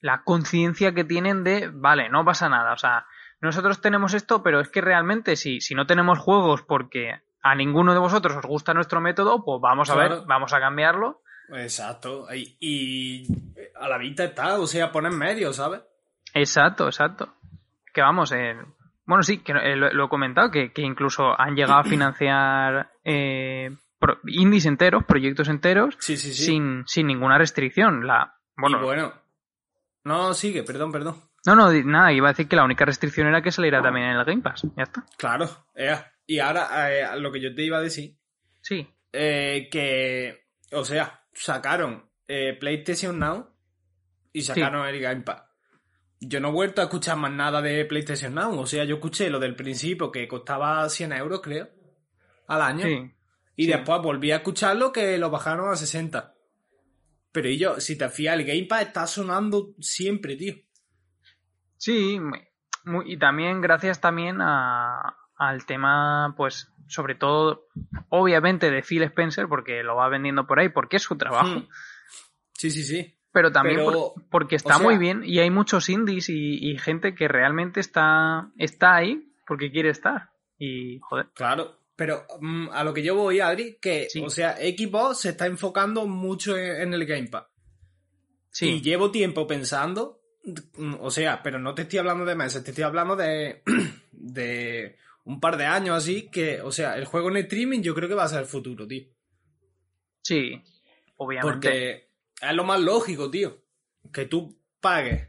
la 0.00 0.22
conciencia 0.24 0.94
que 0.94 1.04
tienen 1.04 1.42
de, 1.44 1.70
vale, 1.72 2.08
no 2.10 2.24
pasa 2.24 2.48
nada, 2.48 2.72
o 2.72 2.76
sea, 2.76 3.06
nosotros 3.40 3.80
tenemos 3.80 4.14
esto, 4.14 4.42
pero 4.42 4.60
es 4.60 4.68
que 4.68 4.80
realmente 4.80 5.36
si, 5.36 5.60
si 5.60 5.74
no 5.74 5.86
tenemos 5.86 6.18
juegos 6.18 6.62
porque 6.62 7.20
a 7.42 7.54
ninguno 7.54 7.92
de 7.92 7.98
vosotros 7.98 8.36
os 8.36 8.44
gusta 8.46 8.74
nuestro 8.74 9.00
método, 9.00 9.44
pues 9.44 9.60
vamos 9.60 9.90
a 9.90 9.94
Claro. 9.94 10.16
ver, 10.16 10.26
vamos 10.26 10.52
a 10.52 10.60
cambiarlo. 10.60 11.22
Exacto. 11.54 12.26
Y, 12.34 12.56
y 12.60 13.26
a 13.80 13.88
la 13.88 13.98
vista 13.98 14.24
está, 14.24 14.58
o 14.58 14.66
sea, 14.66 14.90
pone 14.90 15.08
en 15.08 15.18
medio, 15.18 15.52
¿sabes? 15.52 15.80
Exacto, 16.34 16.86
exacto. 16.86 17.34
Que 17.92 18.00
vamos, 18.02 18.32
eh, 18.32 18.56
bueno, 19.04 19.22
sí, 19.22 19.38
que 19.38 19.52
eh, 19.52 19.76
lo, 19.76 19.92
lo 19.92 20.06
he 20.06 20.08
comentado, 20.08 20.50
que, 20.50 20.72
que 20.72 20.82
incluso 20.82 21.38
han 21.38 21.54
llegado 21.54 21.80
a 21.80 21.84
financiar 21.88 22.90
eh, 23.04 23.70
pro- 23.98 24.18
indies 24.26 24.66
enteros, 24.66 25.04
proyectos 25.04 25.48
enteros, 25.48 25.96
Sí, 26.00 26.16
sí, 26.16 26.32
sí. 26.34 26.44
sin, 26.44 26.84
sin 26.86 27.06
ninguna 27.06 27.38
restricción. 27.38 28.06
La, 28.06 28.34
bueno, 28.56 28.80
Y 28.80 28.84
bueno. 28.84 29.12
No, 30.04 30.34
sigue, 30.34 30.62
perdón, 30.62 30.92
perdón. 30.92 31.16
no, 31.46 31.56
no, 31.56 31.72
nada, 31.84 32.12
iba 32.12 32.28
a 32.28 32.32
decir 32.32 32.46
que 32.48 32.54
la 32.56 32.64
única 32.64 32.84
restricción 32.84 33.26
era 33.26 33.42
que 33.42 33.50
saliera 33.50 33.82
también 33.82 34.06
en 34.08 34.16
el 34.16 34.24
Game 34.24 34.42
Pass. 34.42 34.62
Ya 34.76 34.84
está. 34.84 35.04
Claro. 35.16 35.48
ea. 35.74 36.12
Y 36.28 36.38
ahora, 36.40 36.92
eh, 36.92 37.20
lo 37.20 37.30
que 37.32 37.40
yo 37.40 37.54
te 37.54 37.62
iba 37.62 37.78
a 37.78 37.82
decir, 37.82 38.16
Sí, 38.60 38.88
eh, 39.12 39.68
que, 39.70 40.44
o 40.72 40.84
sea, 40.84 41.20
sacaron 41.36 42.10
eh, 42.28 42.56
PlayStation 42.58 43.18
Now 43.18 43.48
y 44.32 44.42
sacaron 44.42 44.86
el 44.86 45.00
Game 45.00 45.22
Pass. 45.22 45.42
Yo 46.20 46.40
no 46.40 46.48
he 46.48 46.52
vuelto 46.52 46.80
a 46.80 46.84
escuchar 46.84 47.16
más 47.18 47.30
nada 47.30 47.60
de 47.60 47.84
PlayStation 47.84 48.34
Now. 48.34 48.58
O 48.58 48.66
sea, 48.66 48.84
yo 48.84 48.96
escuché 48.96 49.28
lo 49.30 49.38
del 49.38 49.54
principio 49.54 50.10
que 50.10 50.26
costaba 50.26 50.88
100 50.88 51.12
euros, 51.12 51.40
creo, 51.42 51.68
al 52.48 52.62
año. 52.62 52.84
sí. 52.84 53.12
Y 53.58 53.64
sí. 53.64 53.70
después 53.70 54.02
volví 54.02 54.32
a 54.32 54.36
escucharlo 54.36 54.92
que 54.92 55.16
lo 55.16 55.30
bajaron 55.30 55.70
a 55.72 55.76
60. 55.76 56.34
Pero 57.32 57.48
y 57.48 57.56
yo, 57.56 57.80
si 57.80 57.96
te 57.96 58.08
fías, 58.10 58.34
el 58.38 58.44
Game 58.44 58.64
Pass 58.64 58.82
está 58.82 59.06
sonando 59.06 59.74
siempre, 59.80 60.36
tío. 60.36 60.54
Sí, 61.78 62.18
muy- 62.84 63.12
y 63.12 63.18
también 63.18 63.60
gracias 63.60 64.00
también 64.00 64.38
a, 64.40 65.16
al 65.36 65.66
tema, 65.66 66.34
pues, 66.36 66.70
sobre 66.88 67.14
todo, 67.14 67.66
obviamente 68.08 68.70
de 68.70 68.82
Phil 68.82 69.02
Spencer, 69.04 69.46
porque 69.48 69.82
lo 69.82 69.96
va 69.96 70.08
vendiendo 70.08 70.46
por 70.46 70.58
ahí, 70.60 70.68
porque 70.68 70.96
es 70.96 71.02
su 71.02 71.16
trabajo, 71.16 71.60
Hmm. 71.60 71.68
Sí, 72.54 72.70
sí, 72.70 72.82
sí. 72.84 73.14
pero 73.32 73.52
también 73.52 73.76
Pero, 73.84 73.92
por- 74.14 74.28
porque 74.30 74.56
está 74.56 74.76
o 74.76 74.78
sea- 74.78 74.84
muy 74.86 74.96
bien 74.96 75.22
y 75.24 75.40
hay 75.40 75.50
muchos 75.50 75.88
indies 75.90 76.30
y, 76.30 76.70
y 76.70 76.78
gente 76.78 77.14
que 77.14 77.28
realmente 77.28 77.80
está, 77.80 78.50
está 78.56 78.94
ahí 78.96 79.30
porque 79.46 79.70
quiere 79.70 79.90
estar. 79.90 80.30
Y, 80.58 80.98
joder, 81.00 81.26
Claro. 81.34 81.78
Pero 81.96 82.24
mm, 82.40 82.68
a 82.72 82.84
lo 82.84 82.92
que 82.92 83.02
yo 83.02 83.14
voy, 83.14 83.40
Adri, 83.40 83.78
que, 83.80 84.08
Sí. 84.10 84.22
o 84.22 84.28
sea, 84.30 84.56
Xbox 84.56 85.20
se 85.20 85.30
está 85.30 85.46
enfocando 85.46 86.06
mucho 86.06 86.54
en, 86.56 86.82
en 86.82 86.94
el 86.94 87.04
Game 87.06 87.28
Pass. 87.28 87.46
sí, 88.50 88.68
Y 88.76 88.80
llevo 88.82 89.10
tiempo 89.10 89.46
pensando, 89.46 90.20
mm, 90.76 90.94
o 91.00 91.10
sea, 91.10 91.42
pero 91.42 91.58
no 91.58 91.74
te 91.74 91.82
estoy 91.82 91.98
hablando 91.98 92.24
de 92.26 92.34
meses, 92.34 92.62
te 92.64 92.70
estoy 92.70 92.84
hablando 92.84 93.16
de, 93.16 93.62
de 94.12 94.96
un 95.26 95.40
par 95.40 95.56
de 95.56 95.66
años 95.66 95.96
así, 95.96 96.30
que, 96.30 96.62
o 96.62 96.70
sea, 96.70 96.96
el 96.96 97.04
juego 97.04 97.28
en 97.30 97.36
streaming 97.38 97.80
yo 97.82 97.94
creo 97.94 98.08
que 98.08 98.14
va 98.14 98.24
a 98.24 98.28
ser 98.28 98.40
el 98.40 98.46
futuro, 98.46 98.86
tío. 98.86 99.04
sí, 100.22 100.62
obviamente. 101.16 101.52
Porque 101.52 102.10
es 102.40 102.54
lo 102.54 102.64
más 102.64 102.80
lógico, 102.80 103.30
tío. 103.30 103.62
Que 104.12 104.26
tú 104.26 104.56
pagues 104.80 105.28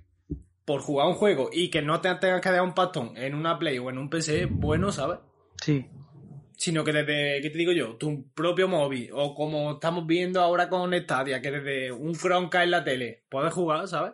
por 0.65 0.81
jugar 0.81 1.07
un 1.07 1.15
juego 1.15 1.49
y 1.51 1.69
que 1.69 1.81
no 1.81 1.99
te 1.99 2.13
tengas 2.15 2.41
que 2.41 2.51
dar 2.51 2.61
un 2.61 2.75
pastón 2.75 3.17
en 3.17 3.33
una 3.33 3.57
Play 3.57 3.79
o 3.79 3.89
en 3.89 3.97
un 3.97 4.09
PC 4.09 4.45
bueno, 4.45 4.91
¿sabes? 4.91 5.17
Sí, 5.63 5.87
Sino 6.55 6.83
que 6.83 6.93
desde, 6.93 7.41
¿qué 7.41 7.49
te 7.49 7.57
digo 7.57 7.71
yo? 7.71 7.95
Tu 7.95 8.31
propio 8.33 8.67
móvil, 8.67 9.09
o 9.13 9.33
como 9.33 9.73
estamos 9.73 10.05
viendo 10.05 10.41
ahora 10.41 10.69
con 10.69 10.93
Stadia, 10.93 11.41
que 11.41 11.51
desde 11.51 11.91
un 11.91 12.13
Chromecast 12.13 12.65
en 12.65 12.71
la 12.71 12.83
tele 12.83 13.23
puedes 13.29 13.53
jugar, 13.53 13.87
¿sabes? 13.87 14.13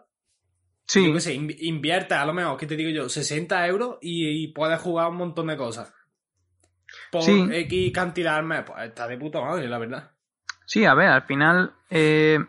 Sí, 0.86 1.08
Yo 1.08 1.14
qué 1.14 1.20
sé, 1.22 1.36
inv- 1.36 1.56
invierte 1.60 2.14
a 2.16 2.26
lo 2.26 2.34
mejor, 2.34 2.58
¿qué 2.58 2.68
te 2.68 2.76
digo 2.76 2.90
yo? 2.90 3.10
60 3.10 3.66
euros 3.68 3.98
y, 4.02 4.44
y 4.44 4.48
puedes 4.50 4.80
jugar 4.82 5.10
un 5.10 5.18
montón 5.18 5.48
de 5.48 5.58
cosas. 5.58 5.94
Por 7.12 7.24
Sí. 7.24 7.48
X 7.52 7.92
cantidad 7.94 8.36
al 8.38 8.46
mes, 8.46 8.64
pues 8.66 8.84
está 8.88 9.08
de 9.08 9.18
puta 9.18 9.42
madre, 9.42 9.68
la 9.68 9.78
verdad. 9.80 10.12
Sí, 10.66 10.86
a 10.86 10.94
ver, 10.94 11.08
al 11.10 11.24
final 11.24 11.74
eh, 11.90 12.40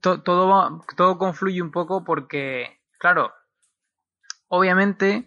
to- 0.00 0.22
todo, 0.22 0.48
va- 0.48 0.84
todo 0.96 1.18
confluye 1.18 1.60
un 1.62 1.70
poco 1.70 2.04
porque, 2.04 2.80
claro, 2.98 3.32
obviamente, 4.48 5.26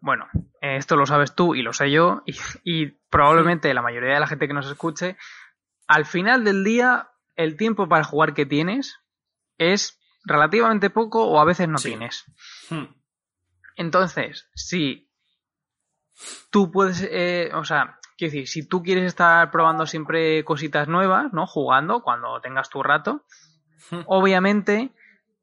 bueno, 0.00 0.28
esto 0.60 0.96
lo 0.96 1.06
sabes 1.06 1.34
tú 1.34 1.54
y 1.54 1.62
lo 1.62 1.72
sé 1.72 1.90
yo 1.90 2.22
y, 2.26 2.34
y 2.64 2.86
probablemente 3.10 3.72
la 3.74 3.82
mayoría 3.82 4.14
de 4.14 4.20
la 4.20 4.26
gente 4.26 4.48
que 4.48 4.54
nos 4.54 4.68
escuche, 4.70 5.16
al 5.86 6.06
final 6.06 6.44
del 6.44 6.64
día 6.64 7.08
el 7.36 7.56
tiempo 7.56 7.88
para 7.88 8.04
jugar 8.04 8.34
que 8.34 8.46
tienes 8.46 9.00
es 9.58 9.98
relativamente 10.24 10.90
poco 10.90 11.24
o 11.26 11.40
a 11.40 11.44
veces 11.44 11.68
no 11.68 11.78
Sí. 11.78 11.90
tienes. 11.90 12.24
Hmm. 12.70 12.84
Entonces, 13.76 14.48
si 14.54 15.08
tú 16.50 16.70
puedes, 16.70 17.06
eh, 17.10 17.50
o 17.54 17.64
sea, 17.64 17.98
quiero 18.16 18.32
decir, 18.32 18.48
si 18.48 18.68
tú 18.68 18.82
quieres 18.82 19.04
estar 19.04 19.50
probando 19.50 19.86
siempre 19.86 20.44
cositas 20.44 20.88
nuevas, 20.88 21.32
¿no? 21.32 21.46
Jugando 21.46 22.02
cuando 22.02 22.40
tengas 22.40 22.68
tu 22.68 22.82
rato, 22.82 23.24
Hmm. 23.90 24.02
obviamente 24.06 24.92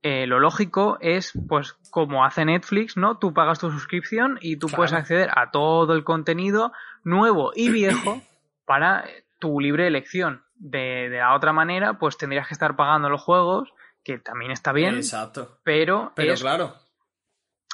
eh, 0.02 0.28
lo 0.28 0.40
lógico 0.40 0.98
es, 1.02 1.34
pues, 1.50 1.74
como 1.92 2.24
hace 2.24 2.46
Netflix, 2.46 2.96
¿no? 2.96 3.18
Tú 3.18 3.34
pagas 3.34 3.60
tu 3.60 3.70
suscripción 3.70 4.38
y 4.40 4.56
tú 4.56 4.68
Claro. 4.68 4.78
puedes 4.78 4.94
acceder 4.94 5.30
a 5.36 5.52
todo 5.52 5.92
el 5.94 6.06
contenido 6.06 6.72
nuevo 7.04 7.52
y 7.54 7.70
viejo 7.70 8.22
para 8.66 9.04
tu 9.40 9.60
libre 9.60 9.88
elección. 9.88 10.46
De, 10.56 11.10
de 11.10 11.18
la 11.18 11.36
otra 11.36 11.52
manera, 11.52 12.00
pues 12.00 12.18
tendrías 12.18 12.48
que 12.48 12.54
estar 12.54 12.78
pagando 12.78 13.10
los 13.10 13.22
juegos, 13.22 13.74
que 14.10 14.18
también 14.18 14.50
está 14.50 14.72
bien, 14.72 14.96
Exacto. 14.96 15.60
pero, 15.64 16.14
Pero 16.16 16.34
es 16.34 16.42
claro, 16.42 16.74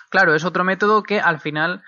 Claro, 0.09 0.35
es 0.35 0.43
otro 0.43 0.65
método 0.65 1.01
que 1.01 1.21
al 1.21 1.39
final, 1.39 1.81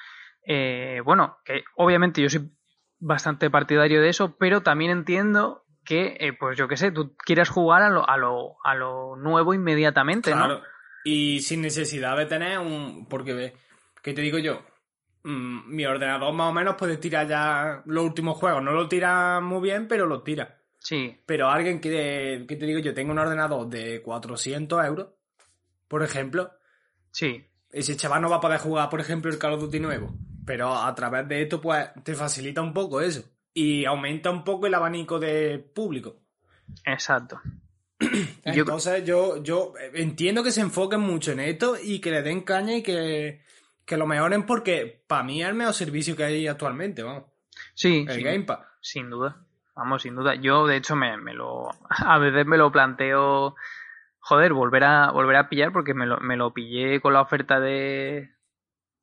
eh, 0.45 1.01
bueno, 1.03 1.37
que 1.43 1.65
obviamente 1.75 2.21
yo 2.21 2.29
soy 2.29 2.49
bastante 2.97 3.49
partidario 3.49 4.01
de 4.01 4.07
eso, 4.07 4.37
pero 4.37 4.63
también 4.63 4.91
entiendo 4.91 5.65
que, 5.83 6.15
eh, 6.21 6.31
pues 6.31 6.57
yo 6.57 6.69
qué 6.69 6.77
sé, 6.77 6.91
tú 6.91 7.13
quieras 7.17 7.49
jugar 7.49 7.81
a 7.81 7.89
lo, 7.89 8.07
a 8.07 8.15
lo, 8.15 8.55
a 8.63 8.73
lo 8.73 9.17
nuevo 9.17 9.53
inmediatamente, 9.53 10.31
claro. 10.31 10.59
¿no? 10.59 10.63
Y 11.03 11.41
sin 11.41 11.61
necesidad 11.61 12.15
de 12.15 12.25
tener 12.25 12.59
un... 12.59 13.05
Porque, 13.09 13.33
ve, 13.33 13.53
¿qué 14.01 14.13
te 14.13 14.21
digo 14.21 14.37
yo? 14.37 14.61
Mm, 15.23 15.75
mi 15.75 15.85
ordenador 15.85 16.33
más 16.33 16.51
o 16.51 16.53
menos 16.53 16.75
puede 16.75 16.95
tirar 16.97 17.27
ya 17.27 17.81
los 17.85 18.05
últimos 18.05 18.37
juegos. 18.37 18.63
No 18.63 18.71
lo 18.71 18.87
tira 18.87 19.41
muy 19.41 19.61
bien, 19.61 19.89
pero 19.89 20.05
los 20.05 20.23
tira. 20.23 20.56
Sí, 20.87 21.17
Pero 21.25 21.49
alguien 21.49 21.81
que, 21.81 22.45
¿qué 22.47 22.55
te 22.55 22.65
digo 22.65 22.79
yo? 22.79 22.93
Tengo 22.93 23.11
un 23.11 23.19
ordenador 23.19 23.67
de 23.67 24.01
400 24.01 24.85
euros, 24.85 25.09
por 25.89 26.01
ejemplo. 26.01 26.51
sí, 27.11 27.45
Ese 27.71 27.97
chaval 27.97 28.21
no 28.21 28.29
va 28.29 28.37
a 28.37 28.39
poder 28.39 28.61
jugar, 28.61 28.89
por 28.89 29.01
ejemplo, 29.01 29.29
el 29.29 29.37
Call 29.37 29.55
of 29.55 29.59
Duty 29.63 29.81
nuevo. 29.81 30.15
Pero 30.45 30.73
a 30.73 30.95
través 30.95 31.27
de 31.27 31.41
esto, 31.41 31.59
pues, 31.59 31.89
te 32.05 32.15
facilita 32.15 32.61
un 32.61 32.73
poco 32.73 33.01
eso. 33.01 33.25
Y 33.53 33.83
aumenta 33.83 34.31
un 34.31 34.45
poco 34.45 34.65
el 34.65 34.75
abanico 34.75 35.19
de 35.19 35.59
público. 35.59 36.21
exacto. 36.85 37.41
Entonces, 38.45 39.03
yo, 39.03 39.43
yo 39.43 39.73
entiendo 39.93 40.41
que 40.41 40.51
se 40.51 40.61
enfoquen 40.61 41.01
mucho 41.01 41.33
en 41.33 41.41
esto 41.41 41.75
y 41.83 41.99
que 41.99 42.11
le 42.11 42.21
den 42.21 42.43
caña 42.43 42.77
y 42.77 42.81
que, 42.81 43.41
que 43.83 43.97
lo 43.97 44.07
mejoren 44.07 44.45
porque 44.45 45.03
para 45.05 45.23
mí 45.23 45.43
es 45.43 45.49
el 45.49 45.55
mejor 45.55 45.73
servicio 45.73 46.15
que 46.15 46.23
hay 46.23 46.47
actualmente, 46.47 47.03
vamos. 47.03 47.25
sí, 47.73 48.05
El 48.07 48.15
sin, 48.15 48.23
Game 48.23 48.43
Pass. 48.45 48.59
sin 48.79 49.09
duda. 49.09 49.46
Vamos, 49.77 50.01
sin 50.01 50.15
duda. 50.15 50.35
Yo, 50.35 50.65
de 50.67 50.75
hecho, 50.77 50.95
me, 50.95 51.17
me 51.17 51.33
lo, 51.33 51.69
a 51.89 52.17
veces 52.17 52.45
me 52.45 52.57
lo 52.57 52.71
planteo, 52.71 53.55
joder, 54.19 54.51
volver 54.53 54.83
a, 54.83 55.11
volver 55.11 55.35
a 55.37 55.47
pillar 55.49 55.71
porque 55.71 55.93
me 55.93 56.05
lo, 56.05 56.19
me 56.19 56.35
lo 56.35 56.53
pillé 56.53 56.99
con 56.99 57.13
la 57.13 57.21
oferta 57.21 57.59
de, 57.59 58.31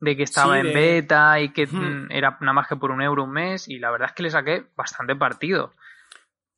de 0.00 0.16
que 0.16 0.22
estaba 0.24 0.54
Sí, 0.54 0.60
en 0.60 0.66
de- 0.66 0.72
beta 0.72 1.40
y 1.40 1.52
que 1.52 1.66
mm, 1.66 2.10
era 2.10 2.36
nada 2.40 2.52
más 2.52 2.68
que 2.68 2.76
por 2.76 2.90
un 2.90 3.00
euro 3.02 3.24
un 3.24 3.30
mes 3.32 3.68
y 3.68 3.78
la 3.78 3.90
verdad 3.90 4.08
es 4.08 4.14
que 4.14 4.24
le 4.24 4.30
saqué 4.30 4.66
bastante 4.76 5.16
partido. 5.16 5.72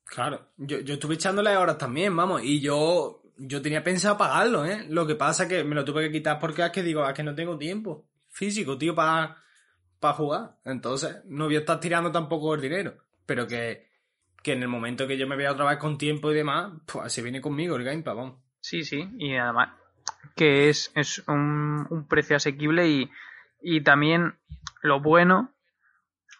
Claro, 0.05 0.47
yo, 0.57 0.79
yo 0.79 0.93
estuve 0.95 1.15
echándole 1.15 1.55
horas 1.57 1.77
también, 1.77 2.15
vamos, 2.15 2.41
y 2.43 2.61
yo, 2.61 3.21
yo 3.37 3.61
tenía 3.61 3.83
pensado 3.83 4.17
pagarlo, 4.17 4.65
¿eh? 4.65 4.85
Lo 4.89 5.05
que 5.05 5.15
pasa 5.15 5.43
es 5.43 5.49
que 5.49 5.63
me 5.65 5.75
lo 5.75 5.83
tuve 5.83 6.03
que 6.05 6.11
quitar 6.13 6.39
porque 6.39 6.63
es 6.63 6.71
que 6.71 6.81
digo, 6.81 7.05
es 7.07 7.13
que 7.13 7.23
no 7.23 7.35
tengo 7.35 7.57
tiempo 7.57 8.05
físico, 8.29 8.77
tío, 8.77 8.95
para 8.95 9.35
jugar. 10.15 10.55
Entonces, 10.63 11.17
no 11.25 11.45
voy 11.45 11.57
a 11.57 11.59
estar 11.59 11.79
tirando 11.79 12.11
tampoco 12.11 12.55
el 12.55 12.61
dinero. 12.61 12.95
Pero 13.25 13.45
que, 13.47 13.86
que 14.47 14.53
en 14.53 14.61
el 14.61 14.69
momento 14.69 15.07
que 15.07 15.17
yo 15.17 15.27
me 15.27 15.35
vea 15.35 15.51
otra 15.51 15.65
vez 15.65 15.77
con 15.77 15.97
tiempo 15.97 16.31
y 16.31 16.35
demás, 16.35 16.71
pues 16.85 17.11
se 17.11 17.21
viene 17.21 17.41
conmigo 17.41 17.75
el 17.75 17.83
Game 17.83 18.01
Pass, 18.01 18.15
vamos. 18.15 18.37
Sí, 18.61 18.85
sí, 18.85 19.09
y 19.17 19.35
además 19.35 19.71
que 20.37 20.69
es, 20.69 20.89
es 20.95 21.21
un, 21.27 21.85
un 21.89 22.07
precio 22.07 22.37
asequible 22.37 22.87
y, 22.87 23.11
y 23.59 23.81
también 23.81 24.35
lo 24.81 25.01
bueno, 25.01 25.53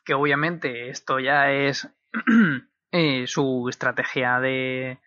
que 0.05 0.13
obviamente 0.13 0.87
esto 0.89 1.19
ya 1.19 1.51
es 1.51 1.89
eh, 2.93 3.27
su 3.27 3.67
estrategia 3.67 4.39
de 4.39 5.01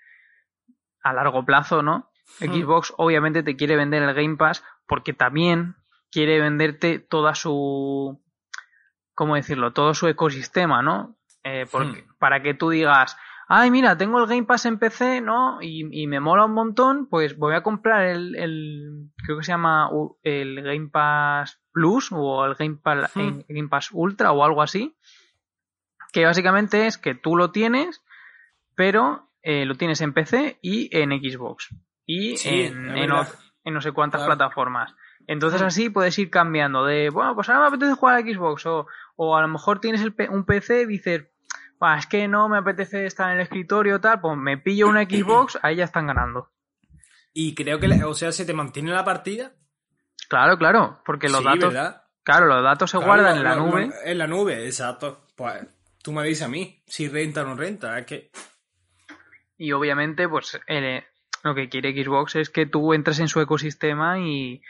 a 1.02 1.14
largo 1.14 1.46
plazo, 1.46 1.82
¿no? 1.82 2.10
Xbox 2.38 2.92
obviamente 2.98 3.42
te 3.42 3.56
quiere 3.56 3.76
vender 3.76 4.02
el 4.02 4.14
Game 4.14 4.36
Pass 4.36 4.62
porque 4.86 5.14
también 5.14 5.76
quiere 6.12 6.38
venderte 6.38 6.98
toda 6.98 7.34
su, 7.34 8.22
¿cómo 9.14 9.36
decirlo? 9.36 9.72
Todo 9.72 9.94
su 9.94 10.06
ecosistema, 10.06 10.82
¿no? 10.82 11.16
Eh, 11.44 11.66
porque, 11.70 12.05
Para 12.18 12.42
que 12.42 12.55
tú 12.55 12.70
digas, 12.70 13.16
ay, 13.48 13.70
mira, 13.70 13.96
tengo 13.96 14.20
el 14.20 14.29
Game 14.29 14.44
Pass 14.44 14.66
en 14.66 14.79
PC, 14.79 15.20
¿no? 15.20 15.59
Y, 15.61 16.07
me 16.07 16.20
mola 16.20 16.44
un 16.44 16.55
montón, 16.55 17.09
pues 17.09 17.37
voy 17.37 17.55
a 17.55 17.62
comprar 17.62 18.07
el, 18.07 18.37
el 18.37 19.11
creo 19.24 19.38
que 19.38 19.44
se 19.44 19.53
llama 19.53 19.90
el 20.22 20.62
Game 20.62 20.88
Pass 20.88 21.61
Plus 21.72 22.11
o 22.12 22.44
el 22.44 22.55
Game 22.55 22.76
Pass, 22.76 23.11
hmm. 23.16 23.40
Game 23.48 23.68
Pass 23.68 23.90
Ultra 23.92 24.33
o 24.33 24.44
algo 24.44 24.62
así, 24.62 24.96
que 26.12 26.24
básicamente 26.24 26.87
es 26.87 26.96
que 26.96 27.14
tú 27.14 27.37
lo 27.37 27.50
tienes, 27.50 28.05
pero 28.76 29.31
eh, 29.42 29.64
lo 29.64 29.74
tienes 29.74 30.00
en 30.00 30.12
PC 30.12 30.59
y 30.62 30.94
en 30.96 31.11
Xbox 31.11 31.74
y 32.07 32.37
en, 32.48 32.96
en, 32.96 33.11
no 33.74 33.81
sé 33.81 33.92
cuántas 33.92 34.24
plataformas. 34.24 34.94
Entonces 35.26 35.62
hmm. 35.62 35.66
así 35.66 35.90
puedes 35.90 36.18
ir 36.18 36.30
cambiando 36.30 36.85
de, 36.85 37.11
bueno, 37.11 37.35
pues 37.35 37.48
ahora 37.48 37.62
me 37.62 37.66
apetece 37.68 37.94
jugar 37.94 38.16
a 38.16 38.20
Xbox 38.20 38.66
o, 38.66 38.87
o 39.16 39.37
a 39.37 39.42
lo 39.42 39.48
mejor 39.48 39.80
tienes 39.80 40.02
el, 40.02 40.14
un 40.30 40.44
PC 40.44 40.83
y 40.83 40.87
dices, 40.87 41.24
es 41.98 42.06
que 42.06 42.28
no 42.28 42.48
me 42.48 42.59
apetece 42.59 43.06
estar 43.06 43.30
en 43.30 43.37
el 43.37 43.42
escritorio 43.42 44.00
tal, 44.00 44.20
pues 44.20 44.37
me 44.37 44.59
pillo 44.59 44.88
una 44.88 45.04
Xbox, 45.04 45.59
ahí 45.62 45.76
ya 45.76 45.85
están 45.85 46.06
ganando. 46.06 46.50
Y 47.33 47.54
creo 47.54 47.78
que, 47.78 47.87
o 48.04 48.14
sea, 48.14 48.33
se 48.33 48.44
te 48.44 48.52
mantiene 48.52 48.92
la 48.92 49.04
partida. 49.04 49.52
Claro, 50.28 50.59
claro, 50.59 51.00
porque 51.04 51.28
los 51.28 51.42
datos... 51.42 51.74
Claro, 52.22 52.46
los 52.46 52.62
datos 52.62 52.90
se 52.90 52.98
guardan 52.98 53.38
en 53.38 53.44
la 53.44 53.56
nube. 53.56 53.90
En 54.04 54.18
la 54.18 54.26
nube, 54.26 54.66
exacto. 54.66 55.26
Pues 55.35 55.66
tú 56.02 56.12
me 56.12 56.22
dices 56.24 56.44
a 56.44 56.48
mí 56.48 56.83
si 56.87 57.09
renta 57.09 57.42
o 57.42 57.46
no 57.46 57.56
renta, 57.56 57.98
es 57.98 58.06
que... 58.06 58.30
Y 59.56 59.72
obviamente, 59.72 60.28
pues 60.28 60.61
eh, 60.68 61.04
lo 61.42 61.54
que 61.54 61.68
quiere 61.68 61.92
Xbox 61.92 62.37
es 62.37 62.50
que 62.50 62.66
tú 62.66 62.92
entres 62.94 63.20
en 63.20 63.28
su 63.28 63.40
ecosistema 63.40 64.18
y, 64.18 64.62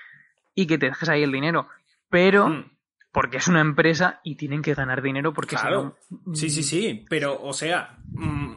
y 0.55 0.67
que 0.67 0.79
te 0.79 0.87
dejes 0.87 1.09
ahí 1.09 1.23
el 1.23 1.33
dinero. 1.33 1.69
Pero... 2.09 2.49
Hmm 2.49 2.81
porque 3.13 3.39
es 3.39 3.49
una 3.49 3.61
empresa 3.61 4.21
y 4.23 4.37
tienen 4.37 4.63
que 4.63 4.75
ganar 4.75 5.03
dinero 5.03 5.33
porque 5.33 5.57
claro. 5.57 5.97
Sí, 6.33 6.49
sí, 6.51 6.63
sí, 6.63 7.07
pero, 7.09 7.41
o 7.43 7.53
sea, 7.53 7.99
mm, 8.13 8.55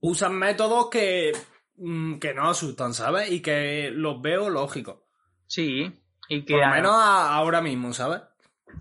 usan 0.00 0.34
métodos 0.34 0.90
que, 0.90 1.32
mm, 1.76 2.18
que 2.18 2.34
no 2.34 2.48
asustan, 2.48 2.92
¿sabes? 2.92 3.30
Y 3.30 3.40
que 3.40 3.90
los 3.92 4.20
veo 4.20 4.50
lógicos. 4.50 4.98
Sí, 5.46 6.02
y 6.28 6.44
que... 6.44 6.54
Por 6.54 6.66
lo 6.66 6.74
menos 6.74 6.92
ahora 6.94 7.62
mismo, 7.62 7.92
¿sabes? 7.92 8.22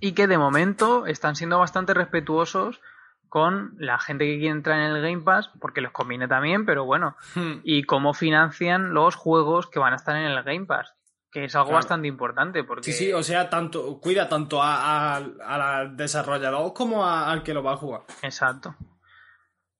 Y 0.01 0.11
que 0.11 0.27
de 0.27 0.37
momento 0.37 1.05
están 1.05 1.35
siendo 1.35 1.59
bastante 1.59 1.93
respetuosos 1.93 2.81
con 3.29 3.75
la 3.77 3.99
gente 3.99 4.25
que 4.25 4.37
quiere 4.37 4.51
entrar 4.51 4.79
en 4.79 4.95
el 4.95 5.01
Game 5.01 5.23
Pass, 5.23 5.49
porque 5.59 5.81
les 5.81 5.91
conviene 5.91 6.27
también, 6.27 6.65
pero 6.65 6.85
bueno, 6.85 7.15
hmm. 7.35 7.59
y 7.63 7.83
cómo 7.83 8.13
financian 8.13 8.93
los 8.93 9.15
juegos 9.15 9.67
que 9.67 9.79
van 9.79 9.93
a 9.93 9.97
estar 9.97 10.15
en 10.17 10.23
el 10.23 10.43
Game 10.43 10.65
Pass 10.65 10.96
que 11.37 11.43
es 11.45 11.55
algo 11.55 11.73
bastante 11.73 12.07
importante. 12.07 12.63
Porque... 12.63 12.91
Sí, 12.91 12.93
sí, 12.93 13.13
o 13.13 13.21
sea, 13.21 13.47
tanto 13.47 13.99
cuida 14.01 14.27
tanto 14.27 14.59
al 14.63 15.95
desarrollador 15.95 16.73
como 16.73 17.05
al 17.05 17.43
que 17.43 17.53
lo 17.53 17.61
va 17.61 17.73
a 17.73 17.77
jugar. 17.77 18.01
Exacto. 18.23 18.75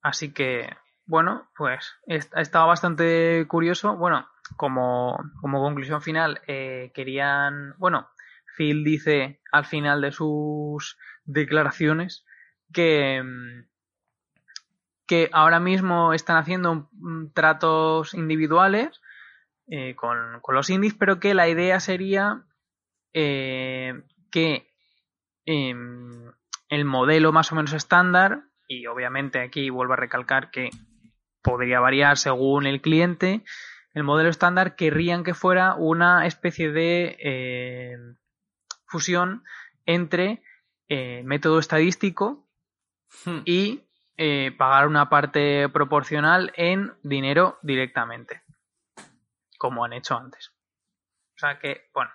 Así 0.03 0.35
que, 0.35 0.69
bueno, 1.07 1.49
pues 1.57 1.95
ha 2.35 2.41
estado 2.41 2.67
bastante 2.67 3.43
curioso. 3.47 3.97
Bueno, 3.97 4.27
como, 4.55 5.17
como 5.41 5.59
conclusión 5.59 6.03
final, 6.03 6.41
eh, 6.45 6.91
querían, 6.93 7.73
bueno, 7.79 8.07
Phil 8.55 8.83
dice 8.83 9.41
al 9.51 9.65
final 9.65 9.99
de 10.01 10.11
sus 10.11 10.99
declaraciones 11.25 12.23
que, 12.71 13.23
que 15.07 15.31
ahora 15.33 15.59
mismo 15.59 16.13
están 16.13 16.37
haciendo 16.37 16.91
tratos 17.33 18.13
individuales 18.13 19.01
eh, 19.69 19.95
con, 19.95 20.41
los 20.47 20.69
indies, 20.69 20.93
pero 20.93 21.19
que 21.19 21.33
la 21.33 21.49
idea 21.49 21.81
sería 21.81 22.45
eh, 23.13 24.01
que 24.31 24.71
em, 25.45 26.31
el 26.69 26.85
modelo 26.85 27.33
más 27.33 27.51
o 27.51 27.55
menos 27.55 27.73
estándar, 27.73 28.43
y 28.69 28.87
obviamente 28.87 29.41
aquí 29.41 29.69
vuelvo 29.69 29.93
a 29.93 29.97
recalcar 29.97 30.51
que 30.51 30.69
podría 31.41 31.81
variar 31.81 32.17
según 32.17 32.65
el 32.65 32.79
cliente, 32.79 33.43
el 33.93 34.03
modelo 34.03 34.29
estándar 34.29 34.77
querrían 34.77 35.25
que 35.25 35.33
fuera 35.33 35.75
una 35.75 36.25
especie 36.27 36.71
de 36.71 37.17
eh, 37.19 37.97
fusión 38.85 39.43
entre 39.85 40.41
método 41.25 41.59
estadístico 41.59 42.47
hmm. 43.25 43.39
y 43.43 43.83
pagar 44.57 44.87
una 44.87 45.09
parte 45.09 45.67
proporcional 45.67 46.53
en 46.55 46.93
dinero 47.03 47.59
directamente 47.61 48.46
como 49.57 49.83
han 49.83 49.93
hecho 49.93 50.15
antes. 50.15 50.51
O 51.35 51.39
sea 51.39 51.59
que, 51.59 51.89
bueno, 51.93 52.11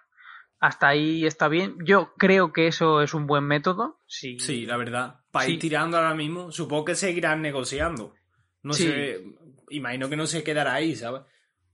hasta 0.59 0.89
ahí 0.89 1.27
está 1.27 1.49
bien. 1.49 1.77
Yo 1.85 2.15
creo 2.17 2.53
que 2.53 2.67
eso 2.67 3.03
es 3.03 3.15
un 3.15 3.27
buen 3.27 3.45
método. 3.45 4.01
Sí, 4.07 4.39
sí 4.39 4.67
la 4.67 4.77
verdad. 4.77 5.21
Para 5.31 5.49
ir 5.49 5.59
tirando 5.59 5.97
ahora 5.97 6.15
mismo, 6.15 6.53
supongo 6.53 6.87
que 6.87 6.95
seguirán 6.95 7.43
negociando. 7.43 8.15
No 8.63 8.73
sé, 8.73 9.25
imagino 9.71 10.09
que 10.09 10.17
no 10.17 10.27
se 10.27 10.45
quedará 10.45 10.75
ahí, 10.75 10.95
¿sabes? 10.95 11.23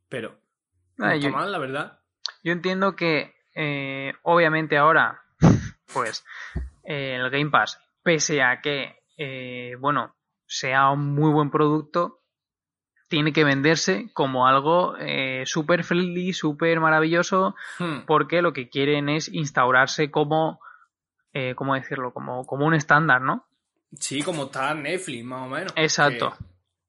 Pero 0.09 0.41
no 0.97 1.07
ah, 1.07 1.15
está 1.15 1.31
mal, 1.31 1.53
la 1.53 1.59
verdad. 1.59 2.01
Yo 2.43 2.53
entiendo 2.53 2.97
que, 2.97 3.35
eh, 3.55 4.13
obviamente 4.23 4.79
ahora, 4.79 5.21
pues, 5.93 6.25
eh, 6.85 7.17
el 7.17 7.31
Game 7.31 7.51
Pass, 7.51 7.79
pese 8.03 8.43
a 8.43 8.61
que, 8.63 8.97
eh, 9.17 9.77
bueno, 9.79 10.17
sea 10.47 10.91
un 10.91 11.15
muy 11.15 11.31
buen 11.31 11.51
producto, 11.51 12.18
tiene 13.09 13.33
que 13.33 13.45
venderse 13.45 14.11
como 14.13 14.47
algo 14.47 14.97
eh, 14.99 15.43
súper 15.47 15.83
friendly, 15.83 16.33
súper 16.33 16.81
maravilloso, 16.81 17.55
hmm. 17.79 18.01
porque 18.07 18.43
lo 18.43 18.53
que 18.53 18.69
quieren 18.69 19.09
es 19.09 19.29
instaurarse 19.29 20.11
como, 20.11 20.61
eh, 21.33 21.55
¿cómo 21.57 21.75
decirlo? 21.75 22.13
Como, 22.13 22.47
como 22.47 22.67
un 22.67 22.75
estándar, 22.75 23.23
¿no? 23.23 23.47
Sí, 23.99 24.23
como 24.23 24.45
está 24.45 24.75
Netflix, 24.75 25.25
más 25.25 25.47
o 25.47 25.49
menos. 25.49 25.73
Exacto. 25.77 26.37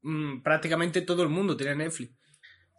Mm, 0.02 0.42
prácticamente 0.42 1.02
todo 1.02 1.24
el 1.24 1.30
mundo 1.30 1.56
tiene 1.56 1.76
Netflix. 1.76 2.14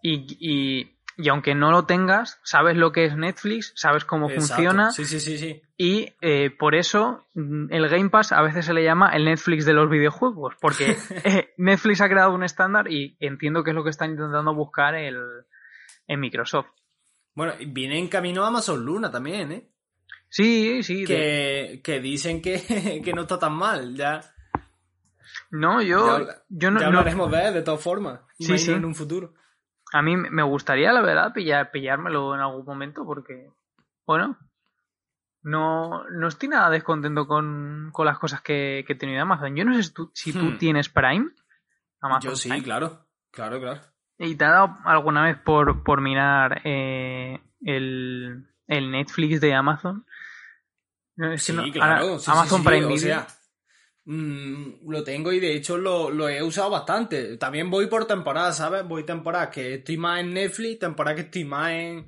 Y, 0.03 0.37
y, 0.39 0.99
y 1.21 1.29
aunque 1.29 1.55
no 1.55 1.71
lo 1.71 1.85
tengas, 1.85 2.41
sabes 2.43 2.77
lo 2.77 2.93
que 2.93 3.05
es 3.05 3.17
Netflix, 3.17 3.73
sabes 3.77 4.05
cómo 4.05 4.29
funciona. 4.29 4.91
Sí, 4.91 5.05
sí, 5.05 5.21
sí, 5.21 5.37
sí. 5.37 5.63
Y 5.77 6.15
eh, 6.21 6.51
por 6.51 6.75
eso 6.75 7.27
mm, 7.35 7.67
el 7.71 7.89
Game 7.89 8.11
Pass 8.11 8.33
a 8.33 8.43
veces 8.43 8.65
se 8.65 8.73
le 8.73 8.83
llama 8.83 9.11
el 9.11 9.27
Netflix 9.27 9.67
de 9.67 9.75
los 9.75 9.91
videojuegos, 9.91 10.55
porque 10.61 10.97
eh, 11.25 11.51
Netflix 11.59 12.01
ha 12.01 12.09
creado 12.09 12.35
un 12.35 12.43
estándar 12.43 12.91
y 12.91 13.17
entiendo 13.21 13.63
que 13.63 13.71
es 13.71 13.77
lo 13.77 13.85
que 13.85 13.91
están 13.91 14.11
intentando 14.11 14.55
buscar 14.55 14.95
el, 14.95 15.19
en 16.07 16.21
Microsoft. 16.21 16.69
Bueno, 17.35 17.53
viene 17.69 17.99
en 17.99 18.09
camino 18.09 18.45
Amazon 18.45 18.85
Luna 18.85 19.11
también, 19.11 19.53
¿eh? 19.53 19.69
Sí, 20.29 20.83
sí. 20.83 21.05
Que, 21.05 21.81
que 21.85 22.01
dicen 22.01 22.41
que, 22.41 23.03
que, 23.05 23.13
no 23.13 23.23
está 23.23 23.39
tan 23.39 23.53
mal, 23.53 23.95
ya. 23.95 24.21
No, 25.51 25.83
yo, 25.83 26.27
yo 26.49 26.71
no. 26.71 26.81
Ya 26.81 26.87
hablaremos 26.87 27.31
de, 27.31 27.53
de 27.53 27.63
todas 27.63 27.81
formas. 27.81 28.21
Sí, 28.39 28.57
sí. 28.59 28.71
en 28.73 28.85
un 28.85 28.95
futuro. 28.95 29.35
A 29.93 30.03
mí 30.03 30.17
me 30.17 30.43
gustaría, 30.43 30.93
la 30.93 31.01
verdad, 31.01 31.33
pillar, 31.33 31.71
pillármelo 31.71 32.35
en 32.35 32.41
algún 32.41 32.65
momento 32.65 33.05
porque, 33.05 33.51
bueno, 34.07 34.39
no, 35.43 36.05
no 36.11 36.29
estoy 36.29 36.49
nada 36.49 36.71
descontento 36.71 37.27
con, 37.27 37.93
las 38.05 38.19
cosas 38.19 38.41
que, 38.41 38.85
que 38.87 38.93
he 38.93 38.97
tenido 38.97 39.23
Amazon. 39.23 39.57
Yo 39.57 39.65
no 39.65 39.75
sé 39.75 39.83
si 39.83 39.93
tú, 39.93 40.11
si 40.15 40.33
tú 40.33 40.45
hmm. 40.45 40.59
tienes 40.59 40.89
Prime. 40.89 41.31
Amazon 42.01 42.31
Yo 42.31 42.37
sí, 42.37 42.63
claro, 42.63 43.07
claro, 43.31 43.61
claro. 43.61 43.81
¿Y 44.19 44.35
te 44.37 44.45
ha 44.45 44.51
dado 44.51 44.77
alguna 44.85 45.25
vez 45.25 45.39
por, 45.39 45.83
por 45.83 46.01
mirar 46.01 46.61
eh, 46.65 47.41
el, 47.63 48.47
el 48.67 48.91
Netflix 48.91 49.41
de 49.41 49.55
Amazon? 49.55 50.05
sí, 51.37 51.73
claro. 51.73 52.19
Amazon 52.27 52.63
Prime 52.63 52.87
Video. 52.87 53.27
Mm, 54.13 54.91
lo 54.91 55.05
tengo 55.05 55.33
y 55.33 55.39
de 55.39 55.55
hecho 55.55 55.79
lo, 55.79 56.29
he 56.29 56.43
usado 56.43 56.69
bastante. 56.71 57.37
También 57.37 57.71
voy 57.71 57.87
por 57.87 58.09
temporada, 58.09 58.53
¿sabes? 58.53 58.85
Voy 58.85 59.05
temporada 59.05 59.53
que 59.53 59.75
estoy 59.75 59.99
más 59.99 60.19
en 60.19 60.35
Netflix, 60.35 60.81
temporada 60.81 61.15
que 61.15 61.23
estoy 61.23 61.45
más 61.45 61.71
en, 61.71 62.07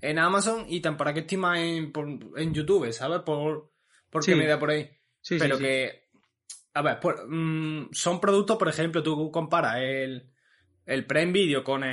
en 0.00 0.18
Amazon 0.18 0.66
y 0.68 0.80
temporada 0.80 1.14
que 1.14 1.20
estoy 1.20 1.38
más 1.38 1.60
en, 1.60 1.92
en 2.36 2.52
YouTube, 2.52 2.92
¿sabes? 2.92 3.20
Por, 3.20 3.70
porque 4.10 4.34
me 4.34 4.48
da 4.48 4.58
por 4.58 4.70
ahí. 4.70 4.90
Sí, 5.20 5.36
Pero 5.38 5.56
que, 5.56 6.08
a 6.74 6.82
ver, 6.82 6.98
mm, 7.28 7.90
son 7.92 8.20
productos, 8.20 8.56
por 8.56 8.68
ejemplo, 8.68 9.00
tú 9.00 9.30
comparas 9.30 9.76
el, 9.76 10.28
el 10.86 11.06
Prime 11.06 11.30
Video 11.30 11.62
con, 11.62 11.84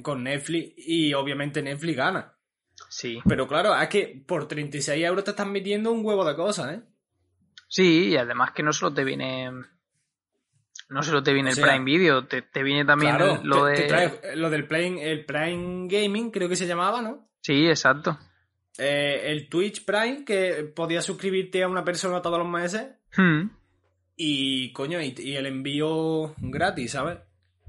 con 0.00 0.22
Netflix 0.22 0.74
y 0.76 1.12
obviamente 1.12 1.60
Netflix 1.60 1.96
gana. 1.96 2.38
Sí. 2.88 3.18
Pero 3.28 3.48
claro, 3.48 3.76
es 3.76 3.88
que 3.88 4.22
por 4.24 4.46
36 4.46 5.04
euros 5.04 5.24
te 5.24 5.30
están 5.32 5.50
metiendo 5.50 5.90
un 5.90 6.06
huevo 6.06 6.24
de 6.24 6.36
cosas, 6.36 6.74
¿eh? 6.74 6.82
Sí, 7.68 8.08
y 8.08 8.16
además 8.16 8.52
que 8.52 8.62
no 8.62 8.72
solo 8.72 8.94
te 8.94 9.04
viene. 9.04 9.50
No 10.88 11.02
solo 11.02 11.22
te 11.22 11.34
viene 11.34 11.50
el 11.50 11.56
Prime 11.56 11.84
Video, 11.84 12.26
te, 12.26 12.62
viene 12.62 12.84
también 12.86 13.18
lo 13.44 13.64
de. 13.66 14.10
lo 14.36 14.48
del 14.48 14.66
Prime, 14.66 15.10
el 15.10 15.26
Prime 15.26 15.86
Gaming, 15.86 16.30
creo 16.30 16.48
que 16.48 16.56
se 16.56 16.66
llamaba, 16.66 17.02
¿no? 17.02 17.28
Sí, 17.42 17.66
exacto. 17.66 18.18
Eh, 18.78 19.32
el 19.32 19.48
Twitch 19.48 19.84
Prime, 19.84 20.24
que 20.24 20.72
podías 20.74 21.04
suscribirte 21.04 21.62
a 21.62 21.68
una 21.68 21.84
persona 21.84 22.22
todos 22.22 22.38
los 22.38 22.48
meses. 22.48 22.88
Hmm. 23.16 23.50
Y, 24.16 24.72
coño, 24.72 25.00
y, 25.00 25.14
y, 25.18 25.36
el 25.36 25.46
envío 25.46 26.34
gratis, 26.38 26.92
¿sabes? 26.92 27.18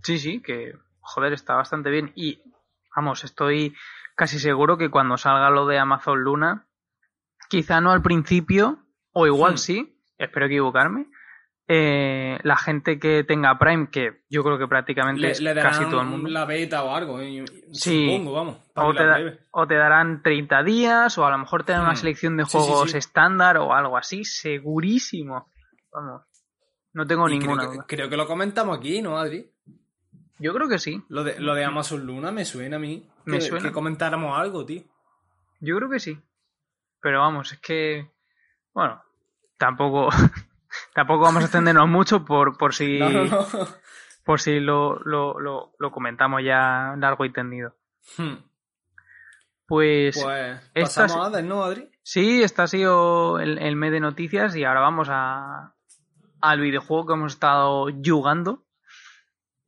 Sí, 0.01 0.17
sí, 0.17 0.41
que, 0.41 0.73
joder, 1.01 1.33
está 1.33 1.55
bastante 1.55 1.89
bien. 1.89 2.11
Y, 2.15 2.41
vamos, 2.95 3.23
estoy 3.23 3.75
casi 4.15 4.39
seguro 4.39 4.77
que 4.77 4.89
cuando 4.89 5.17
salga 5.17 5.49
lo 5.49 5.65
de 5.65 5.77
Amazon 5.77 6.21
Luna, 6.23 6.67
quizá 7.49 7.81
no 7.81 7.91
al 7.91 8.01
principio, 8.01 8.85
o 9.21 9.27
igual 9.27 9.53
hmm. 9.53 9.57
sí, 9.57 9.95
espero 10.17 10.45
equivocarme, 10.47 11.07
eh, 11.67 12.39
la 12.43 12.57
gente 12.57 12.99
que 12.99 13.23
tenga 13.23 13.57
Prime, 13.59 13.89
que 13.91 14.23
yo 14.29 14.43
creo 14.43 14.57
que 14.57 14.67
prácticamente 14.67 15.21
Le, 15.21 15.31
es 15.31 15.39
le 15.41 15.53
darán 15.53 15.71
casi 15.73 15.85
todo 15.89 16.01
el 16.01 16.07
mundo. 16.07 16.29
la 16.29 16.45
beta 16.45 16.83
o 16.83 16.95
algo, 16.95 17.21
eh, 17.21 17.45
Sí. 17.73 18.07
supongo, 18.09 18.33
vamos. 18.33 18.57
O 18.75 18.91
te, 18.93 18.99
la 19.01 19.05
da- 19.05 19.15
pruebe. 19.17 19.39
o 19.51 19.67
te 19.67 19.75
darán 19.75 20.23
30 20.23 20.63
días, 20.63 21.17
o 21.19 21.25
a 21.27 21.29
lo 21.31 21.37
mejor 21.37 21.63
te 21.63 21.73
dan 21.73 21.81
una 21.81 21.91
Hmm. 21.93 21.97
selección 21.97 22.37
de 22.37 22.45
sí, 22.45 22.57
juegos 22.57 22.91
sí. 22.91 22.97
estándar 22.97 23.57
o 23.57 23.73
algo 23.73 23.97
así, 23.97 24.23
segurísimo. 24.25 25.47
Vamos, 25.91 26.23
no 26.93 27.05
tengo 27.05 27.29
Y 27.29 27.37
ninguna 27.37 27.57
creo 27.61 27.69
que, 27.71 27.75
duda. 27.77 27.85
creo 27.87 28.09
que 28.09 28.17
lo 28.17 28.25
comentamos 28.27 28.77
aquí, 28.77 29.01
¿no, 29.03 29.17
Adri? 29.17 29.51
Yo 30.39 30.53
creo 30.53 30.69
que 30.69 30.79
sí, 30.79 31.03
Lo 31.09 31.23
de, 31.23 31.39
lo 31.39 31.53
de 31.53 31.65
Amazon 31.65 32.05
Luna 32.05 32.31
me 32.31 32.45
suena 32.45 32.77
a 32.77 32.79
mí. 32.79 33.05
Me 33.25 33.37
que, 33.37 33.41
suena. 33.41 33.67
que 33.67 33.73
comentáramos 33.73 34.39
algo, 34.39 34.65
tío. 34.65 34.81
yo 35.59 35.75
creo 35.75 35.89
que 35.89 35.99
sí. 35.99 36.17
Pero 37.01 37.19
vamos, 37.19 37.51
es 37.51 37.59
que, 37.59 38.09
bueno, 38.73 39.03
tampoco, 39.59 40.09
tampoco 40.95 41.25
vamos 41.25 41.43
a 41.43 41.45
extendernos 41.45 41.87
mucho 41.87 42.25
por, 42.25 42.57
por 42.57 42.73
si, 42.73 42.97
No, 42.97 43.09
no, 43.11 43.25
no. 43.25 43.47
por 44.25 44.39
si 44.41 44.59
lo, 44.59 44.95
lo, 45.03 45.39
lo, 45.39 45.73
lo 45.77 45.91
comentamos 45.91 46.41
ya 46.43 46.95
largo 46.97 47.25
y 47.25 47.31
tendido. 47.31 47.75
Hmm. 48.17 48.37
Pues, 49.67 50.19
Pues 50.23 50.59
esta 50.73 51.03
pasamos 51.03 51.31
sí- 51.31 51.37
a 51.37 51.41
¿no, 51.43 51.63
Adri? 51.63 51.91
Sí, 52.01 52.41
este 52.41 52.63
ha 52.63 52.67
sido 52.67 53.39
el, 53.39 53.59
el 53.59 53.75
mes 53.75 53.91
de 53.91 53.99
noticias 53.99 54.55
y 54.55 54.63
ahora 54.63 54.79
vamos 54.79 55.09
a, 55.11 55.75
al 56.41 56.59
videojuego 56.59 57.05
que 57.05 57.13
hemos 57.13 57.33
estado 57.33 57.85
jugando. 58.03 58.65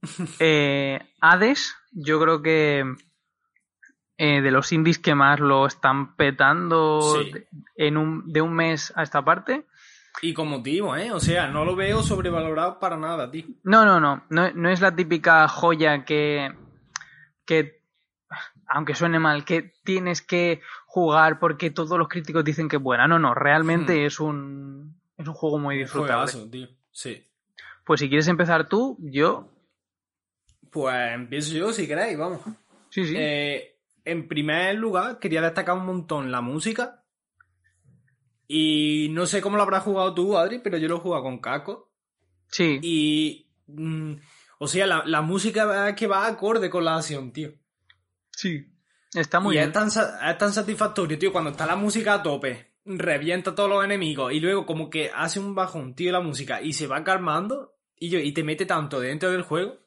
Eh, 0.39 0.99
Hades, 1.21 1.75
yo 1.91 2.19
creo 2.19 2.41
que 2.41 2.83
eh, 4.17 4.41
de 4.41 4.49
los 4.49 4.71
indies 4.71 4.97
que 4.97 5.13
más 5.13 5.39
lo 5.39 5.67
están 5.67 6.15
petando 6.15 6.99
Sí. 7.21 7.31
de- 7.31 7.47
en 7.75 7.97
un, 7.97 8.31
de 8.33 8.41
un 8.41 8.53
mes 8.53 8.91
a 8.95 9.03
esta 9.03 9.23
parte. 9.23 9.67
Y 10.21 10.33
con 10.33 10.49
motivo, 10.49 10.95
¿eh? 10.95 11.11
O 11.11 11.19
sea, 11.19 11.47
no 11.47 11.65
lo 11.65 11.75
veo 11.75 12.03
sobrevalorado 12.03 12.79
para 12.79 12.97
nada, 12.97 13.29
tío. 13.31 13.45
No, 13.63 13.85
no, 13.85 13.99
no, 13.99 14.23
no, 14.29 14.51
no 14.51 14.69
es 14.69 14.81
la 14.81 14.95
típica 14.95 15.47
joya 15.47 16.05
que, 16.05 16.53
que, 17.45 17.81
aunque 18.67 18.95
suene 18.95 19.19
mal, 19.19 19.45
que 19.45 19.73
tienes 19.83 20.21
que 20.21 20.61
jugar 20.85 21.39
porque 21.39 21.71
todos 21.71 21.97
los 21.97 22.07
críticos 22.07 22.43
dicen 22.43 22.67
que 22.67 22.75
es 22.75 22.81
buena. 22.81 23.07
No, 23.07 23.19
no, 23.19 23.33
realmente 23.33 24.05
es 24.05 24.19
un, 24.19 24.99
es 25.17 25.27
un 25.27 25.33
juego 25.33 25.57
muy 25.57 25.77
disfrutable. 25.77 26.31
Juegazo, 26.31 26.49
tío. 26.49 26.67
Sí. 26.91 27.27
Pues 27.85 27.99
si 27.99 28.09
quieres 28.09 28.27
empezar 28.27 28.67
tú, 28.67 28.97
yo. 28.99 29.49
Pues 30.69 31.13
empiezo 31.13 31.53
yo, 31.53 31.73
si 31.73 31.87
queréis, 31.87 32.17
vamos. 32.17 32.41
Sí, 32.89 33.05
sí. 33.05 33.15
Eh, 33.17 33.77
en 34.05 34.27
primer 34.27 34.75
lugar, 34.75 35.19
quería 35.19 35.41
destacar 35.41 35.77
un 35.77 35.85
montón 35.85 36.31
la 36.31 36.41
música. 36.41 37.00
Y 38.53 39.07
no 39.11 39.25
sé 39.27 39.39
cómo 39.39 39.55
lo 39.55 39.63
habrás 39.63 39.83
jugado 39.83 40.13
tú, 40.13 40.37
Adri, 40.37 40.59
pero 40.59 40.77
yo 40.77 40.89
lo 40.89 40.97
he 40.97 40.99
jugado 40.99 41.23
con 41.23 41.39
Caco. 41.39 41.89
sí. 42.47 42.79
Y. 42.81 43.47
mm, 43.67 44.15
o 44.57 44.67
sea, 44.67 44.85
la, 44.85 45.03
la 45.05 45.21
música 45.21 45.87
es 45.87 45.95
que 45.95 46.05
va 46.05 46.27
acorde 46.27 46.69
con 46.69 46.83
la 46.83 46.97
acción, 46.97 47.31
tío. 47.31 47.53
Sí. 48.29 48.67
Está 49.13 49.39
muy 49.39 49.55
y 49.55 49.57
bien. 49.57 49.69
Es, 49.69 49.73
tan, 49.73 49.87
es 49.87 50.37
tan 50.37 50.51
satisfactorio, 50.51 51.17
tío, 51.17 51.31
cuando 51.31 51.51
está 51.51 51.65
la 51.65 51.77
música 51.77 52.15
a 52.15 52.21
tope, 52.21 52.73
revienta 52.83 53.51
a 53.51 53.55
todos 53.55 53.69
los 53.69 53.85
enemigos 53.85 54.33
y 54.33 54.41
luego 54.41 54.65
como 54.65 54.89
que 54.89 55.09
hace 55.15 55.39
un 55.39 55.55
bajón, 55.55 55.95
tío, 55.95 56.11
la 56.11 56.19
música 56.19 56.61
y 56.61 56.73
se 56.73 56.87
va 56.87 57.05
calmando 57.05 57.75
y, 57.95 58.09
yo, 58.09 58.19
y 58.19 58.33
te 58.33 58.43
mete 58.43 58.65
tanto 58.65 58.99
dentro 58.99 59.31
del 59.31 59.43
juego. 59.43 59.79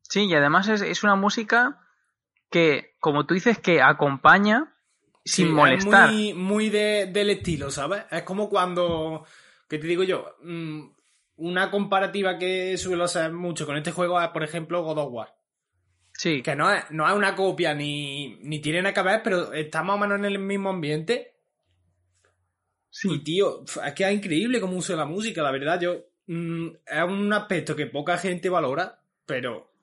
Sí, 0.00 0.24
y 0.24 0.34
además 0.34 0.66
es, 0.68 0.80
es 0.80 1.04
una 1.04 1.14
música 1.14 1.80
que, 2.50 2.96
como 3.00 3.26
tú 3.26 3.34
dices, 3.34 3.58
que 3.58 3.82
acompaña 3.82 4.73
sin 5.24 5.46
Sí, 5.48 5.52
molestar. 5.52 6.10
Es 6.10 6.14
muy, 6.14 6.34
muy 6.34 6.68
de- 6.70 7.06
del 7.06 7.30
estilo, 7.30 7.70
¿sabes? 7.70 8.04
Es 8.10 8.22
como 8.24 8.48
cuando, 8.48 9.24
¿qué 9.68 9.78
te 9.78 9.86
digo 9.86 10.02
yo? 10.02 10.36
Mm, 10.42 10.88
una 11.36 11.70
comparativa 11.70 12.38
que 12.38 12.76
suelo 12.76 13.04
hacer 13.04 13.32
mucho 13.32 13.66
con 13.66 13.76
este 13.76 13.90
juego 13.92 14.20
es, 14.20 14.28
por 14.28 14.44
ejemplo, 14.44 14.82
God 14.82 14.98
of 14.98 15.12
War. 15.12 15.34
Sí. 16.12 16.42
Que 16.42 16.54
no 16.54 16.70
es, 16.72 16.84
no 16.90 17.08
es 17.08 17.14
una 17.14 17.34
copia 17.34 17.74
ni, 17.74 18.36
ni 18.42 18.60
tiene 18.60 18.82
nada 18.82 18.94
que 18.94 19.02
ver, 19.02 19.20
pero 19.24 19.52
está 19.52 19.82
más 19.82 19.96
o 19.96 19.98
menos 19.98 20.18
en 20.18 20.24
el 20.26 20.38
mismo 20.38 20.70
ambiente. 20.70 21.34
Sí. 22.90 23.08
Y 23.12 23.18
tío, 23.24 23.64
es 23.84 23.92
que 23.94 24.04
es 24.04 24.14
increíble 24.14 24.60
cómo 24.60 24.76
usa 24.76 24.94
la 24.94 25.06
música, 25.06 25.42
la 25.42 25.50
verdad. 25.50 25.80
Yo 25.80 26.04
mm, 26.26 26.68
es 26.86 27.02
un 27.02 27.32
aspecto 27.32 27.74
que 27.74 27.86
poca 27.86 28.16
gente 28.18 28.48
valora, 28.48 29.00
pero 29.26 29.73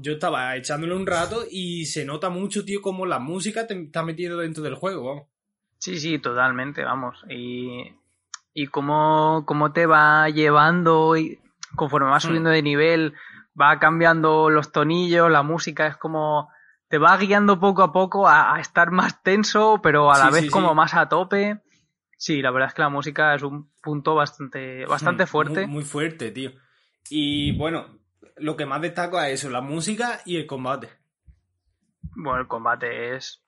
yo 0.00 0.12
estaba 0.12 0.56
echándole 0.56 0.94
un 0.94 1.06
rato 1.06 1.44
y 1.50 1.86
se 1.86 2.04
nota 2.04 2.28
mucho, 2.30 2.64
tío, 2.64 2.80
cómo 2.82 3.06
la 3.06 3.18
música 3.18 3.66
te 3.66 3.80
está 3.80 4.02
metiendo 4.02 4.38
dentro 4.38 4.62
del 4.62 4.74
juego. 4.74 5.04
vamos. 5.04 5.28
Sí, 5.78 5.98
sí, 5.98 6.18
totalmente, 6.18 6.82
vamos. 6.84 7.22
Y, 7.28 7.82
y 8.54 8.66
cómo, 8.68 9.44
cómo 9.46 9.72
te 9.72 9.86
va 9.86 10.28
llevando 10.30 11.16
y 11.16 11.38
conforme 11.76 12.08
vas 12.10 12.24
Hmm. 12.24 12.28
subiendo 12.28 12.50
de 12.50 12.62
nivel, 12.62 13.14
va 13.60 13.78
cambiando 13.78 14.48
los 14.50 14.72
tonillos, 14.72 15.30
la 15.30 15.42
música 15.42 15.86
es 15.86 15.96
como 15.96 16.48
te 16.88 16.98
va 16.98 17.16
guiando 17.16 17.58
poco 17.58 17.82
a 17.82 17.92
poco 17.92 18.28
a, 18.28 18.54
a 18.54 18.60
estar 18.60 18.90
más 18.92 19.22
tenso, 19.22 19.80
pero 19.82 20.10
a 20.12 20.18
la 20.18 20.26
Sí, 20.28 20.32
vez 20.32 20.44
sí, 20.44 20.50
como 20.50 20.70
sí. 20.70 20.74
más 20.76 20.94
a 20.94 21.08
tope. 21.08 21.60
Sí, 22.16 22.40
la 22.40 22.50
verdad 22.50 22.68
es 22.68 22.74
que 22.74 22.82
la 22.82 22.88
música 22.88 23.34
es 23.34 23.42
un 23.42 23.70
punto 23.82 24.14
bastante, 24.14 24.86
bastante 24.86 25.24
Mm, 25.24 25.26
fuerte. 25.26 25.66
Muy, 25.66 25.74
muy 25.74 25.84
fuerte, 25.84 26.30
tío. 26.30 26.52
Y 27.10 27.52
bueno, 27.58 27.98
lo 28.36 28.56
que 28.56 28.66
más 28.66 28.80
destaco 28.82 29.20
es 29.20 29.34
eso, 29.34 29.50
la 29.50 29.60
música 29.60 30.20
y 30.24 30.36
el 30.36 30.46
combate. 30.46 30.90
Bueno, 32.14 32.40
el 32.40 32.48
combate 32.48 33.16
es. 33.16 33.42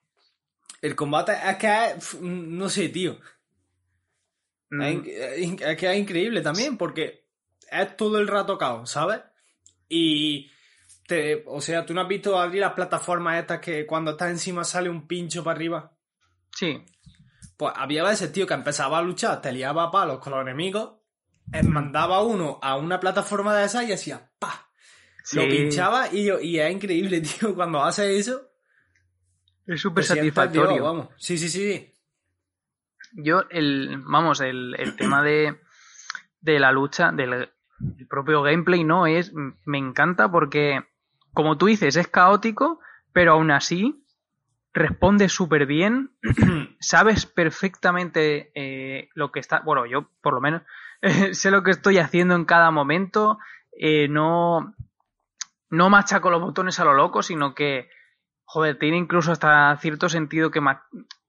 El 0.81 0.95
combate 0.95 1.33
es 1.33 1.57
que 1.57 1.85
es, 1.97 2.21
no 2.21 2.69
sé, 2.69 2.89
tío. 2.89 3.19
mm, 4.69 5.01
es 5.61 5.77
que 5.77 5.91
es 5.91 5.97
increíble 5.97 6.41
también, 6.41 6.77
porque 6.77 7.27
es 7.69 7.97
todo 7.97 8.19
el 8.19 8.27
rato 8.27 8.57
caos, 8.57 8.89
¿sabes? 8.91 9.21
Y, 9.89 10.51
te, 11.07 11.43
o 11.47 11.59
sea, 11.61 11.85
tú 11.85 11.93
no 11.93 12.01
has 12.01 12.07
visto 12.07 12.37
abrir 12.39 12.61
las 12.61 12.73
plataformas 12.73 13.39
estas 13.39 13.59
que 13.59 13.85
cuando 13.85 14.11
estás 14.11 14.29
encima 14.29 14.63
sale 14.63 14.89
un 14.89 15.07
pincho 15.07 15.43
para 15.43 15.55
arriba. 15.55 15.97
Sí, 16.55 16.85
Pues 17.57 17.73
había 17.75 18.03
veces, 18.03 18.31
tío, 18.31 18.47
que 18.47 18.53
empezaba 18.53 18.97
a 18.99 19.01
luchar, 19.01 19.41
te 19.41 19.51
liaba 19.51 19.83
a 19.85 19.91
palos 19.91 20.19
con 20.19 20.33
los 20.33 20.41
enemigos, 20.41 20.93
eh, 21.51 21.63
mandaba 21.63 22.21
uno 22.23 22.59
a 22.61 22.77
una 22.77 22.99
plataforma 22.99 23.55
de 23.55 23.65
esas 23.65 23.87
y 23.87 23.93
hacía 23.93 24.31
¡pa! 24.39 24.68
Lo 25.33 25.47
pinchaba 25.47 26.11
y 26.11 26.25
yo, 26.25 26.39
y 26.39 26.59
es 26.59 26.71
increíble, 26.71 27.21
tío, 27.39 27.53
cuando 27.55 27.83
hace 27.83 28.17
eso. 28.17 28.49
es 29.65 29.81
súper 29.81 30.03
satisfactorio. 30.03 30.83
Vamos. 30.83 31.09
Sí, 31.17 31.37
sí, 31.37 31.49
sí. 31.49 31.93
Yo, 33.13 33.43
el, 33.49 34.01
vamos, 34.05 34.41
el, 34.41 34.75
el 34.77 34.95
tema 34.95 35.23
de, 35.23 35.59
de 36.41 36.59
la 36.59 36.71
lucha, 36.71 37.11
del 37.11 37.49
el 37.97 38.07
propio 38.07 38.41
gameplay, 38.41 38.83
¿no? 38.83 39.07
Es, 39.07 39.33
me 39.33 39.77
encanta 39.77 40.29
porque, 40.29 40.81
como 41.33 41.57
tú 41.57 41.67
dices, 41.67 41.95
es 41.95 42.07
caótico, 42.07 42.79
pero 43.13 43.33
aún 43.33 43.51
así 43.51 44.03
responde 44.73 45.29
súper 45.29 45.65
bien, 45.65 46.11
sabes 46.79 47.25
perfectamente 47.25 48.51
eh, 48.53 49.09
lo 49.15 49.31
que 49.31 49.39
está, 49.39 49.61
bueno, 49.61 49.85
yo 49.85 50.09
por 50.21 50.33
lo 50.33 50.41
menos 50.41 50.61
sé 51.31 51.51
lo 51.51 51.63
que 51.63 51.71
estoy 51.71 51.97
haciendo 51.97 52.35
en 52.35 52.45
cada 52.45 52.71
momento, 52.71 53.39
eh, 53.71 54.07
no, 54.07 54.75
no 55.69 55.89
machaco 55.89 56.29
los 56.29 56.41
botones 56.41 56.79
a 56.79 56.85
lo 56.85 56.93
loco, 56.93 57.21
sino 57.21 57.53
que, 57.53 57.89
joder, 58.43 58.77
tiene 58.79 58.97
incluso 58.97 59.31
hasta 59.31 59.75
cierto 59.77 60.09
sentido 60.09 60.51
que, 60.51 60.61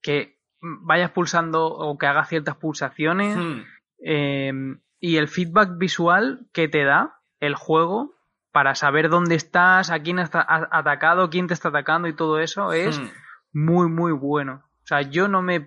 que 0.03 0.39
vayas 0.61 1.11
pulsando 1.11 1.67
o 1.67 1.99
que 1.99 2.07
hagas 2.07 2.29
ciertas 2.29 2.57
pulsaciones 2.57 3.37
Hmm. 3.37 3.63
eh, 4.05 4.53
y 4.99 5.17
el 5.17 5.29
feedback 5.29 5.79
visual 5.79 6.47
que 6.53 6.69
te 6.69 6.85
da 6.85 7.19
el 7.41 7.55
juego 7.55 8.15
para 8.53 8.75
saber 8.75 9.09
dónde 9.09 9.35
estás, 9.37 9.91
a 9.91 10.01
quién 10.01 10.19
has 10.19 10.31
atacado, 10.35 11.31
quién 11.31 11.47
te 11.47 11.55
está 11.55 11.69
atacando 11.69 12.09
y 12.09 12.15
todo 12.17 12.39
eso 12.41 12.73
es 12.73 12.99
Hmm. 12.99 13.09
muy, 13.53 13.89
muy 13.89 14.13
bueno. 14.13 14.65
O 14.83 14.87
sea, 14.87 15.03
yo 15.03 15.29
no 15.29 15.41
me... 15.43 15.65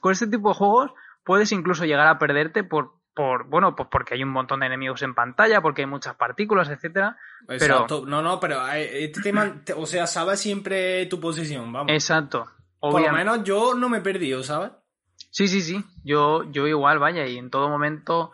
Con 0.00 0.12
este 0.12 0.26
tipo 0.28 0.50
de 0.50 0.54
juegos 0.54 0.92
puedes 1.24 1.52
incluso 1.52 1.84
llegar 1.84 2.06
a 2.06 2.18
perderte 2.18 2.64
por, 2.64 2.92
por 3.14 3.46
bueno, 3.48 3.74
pues 3.76 3.88
porque 3.90 4.14
hay 4.14 4.22
un 4.22 4.30
montón 4.30 4.60
de 4.60 4.66
enemigos 4.66 5.02
en 5.02 5.14
pantalla, 5.14 5.60
porque 5.60 5.82
hay 5.82 5.86
muchas 5.86 6.14
partículas, 6.16 6.68
etcétera. 6.68 7.16
Exacto. 7.48 8.04
No, 8.06 8.22
no, 8.22 8.38
pero 8.40 8.66
eh, 8.72 9.04
este 9.04 9.20
tema, 9.22 9.62
te- 9.64 9.72
o 9.74 9.84
sea, 9.86 10.06
sabes 10.06 10.40
siempre 10.40 11.06
tu 11.06 11.20
posición, 11.20 11.72
vamos. 11.72 11.92
Exacto. 11.92 12.46
Por 12.78 13.02
lo 13.02 13.12
menos 13.12 13.44
yo 13.44 13.74
no 13.74 13.88
me 13.88 13.98
he 13.98 14.00
perdido, 14.02 14.42
¿sabes? 14.42 14.70
Sí, 15.30 15.48
sí, 15.48 15.60
sí. 15.60 15.84
Yo, 16.02 16.44
yo 16.50 16.66
igual, 16.66 16.98
vaya, 16.98 17.26
y 17.26 17.36
en 17.36 17.50
todo 17.50 17.68
momento 17.68 18.32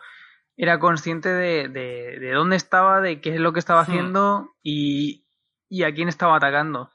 era 0.55 0.79
consciente 0.79 1.29
de, 1.29 1.67
de, 1.67 2.17
de 2.19 2.31
dónde 2.31 2.55
estaba, 2.55 3.01
de 3.01 3.19
qué 3.19 3.33
es 3.35 3.39
lo 3.41 3.51
que 3.53 3.59
estaba 3.59 3.81
Hmm. 3.81 3.83
haciendo 3.83 4.55
y, 4.63 5.27
y 5.69 5.83
a 5.83 5.93
quién 5.93 6.07
estaba 6.07 6.37
atacando. 6.37 6.89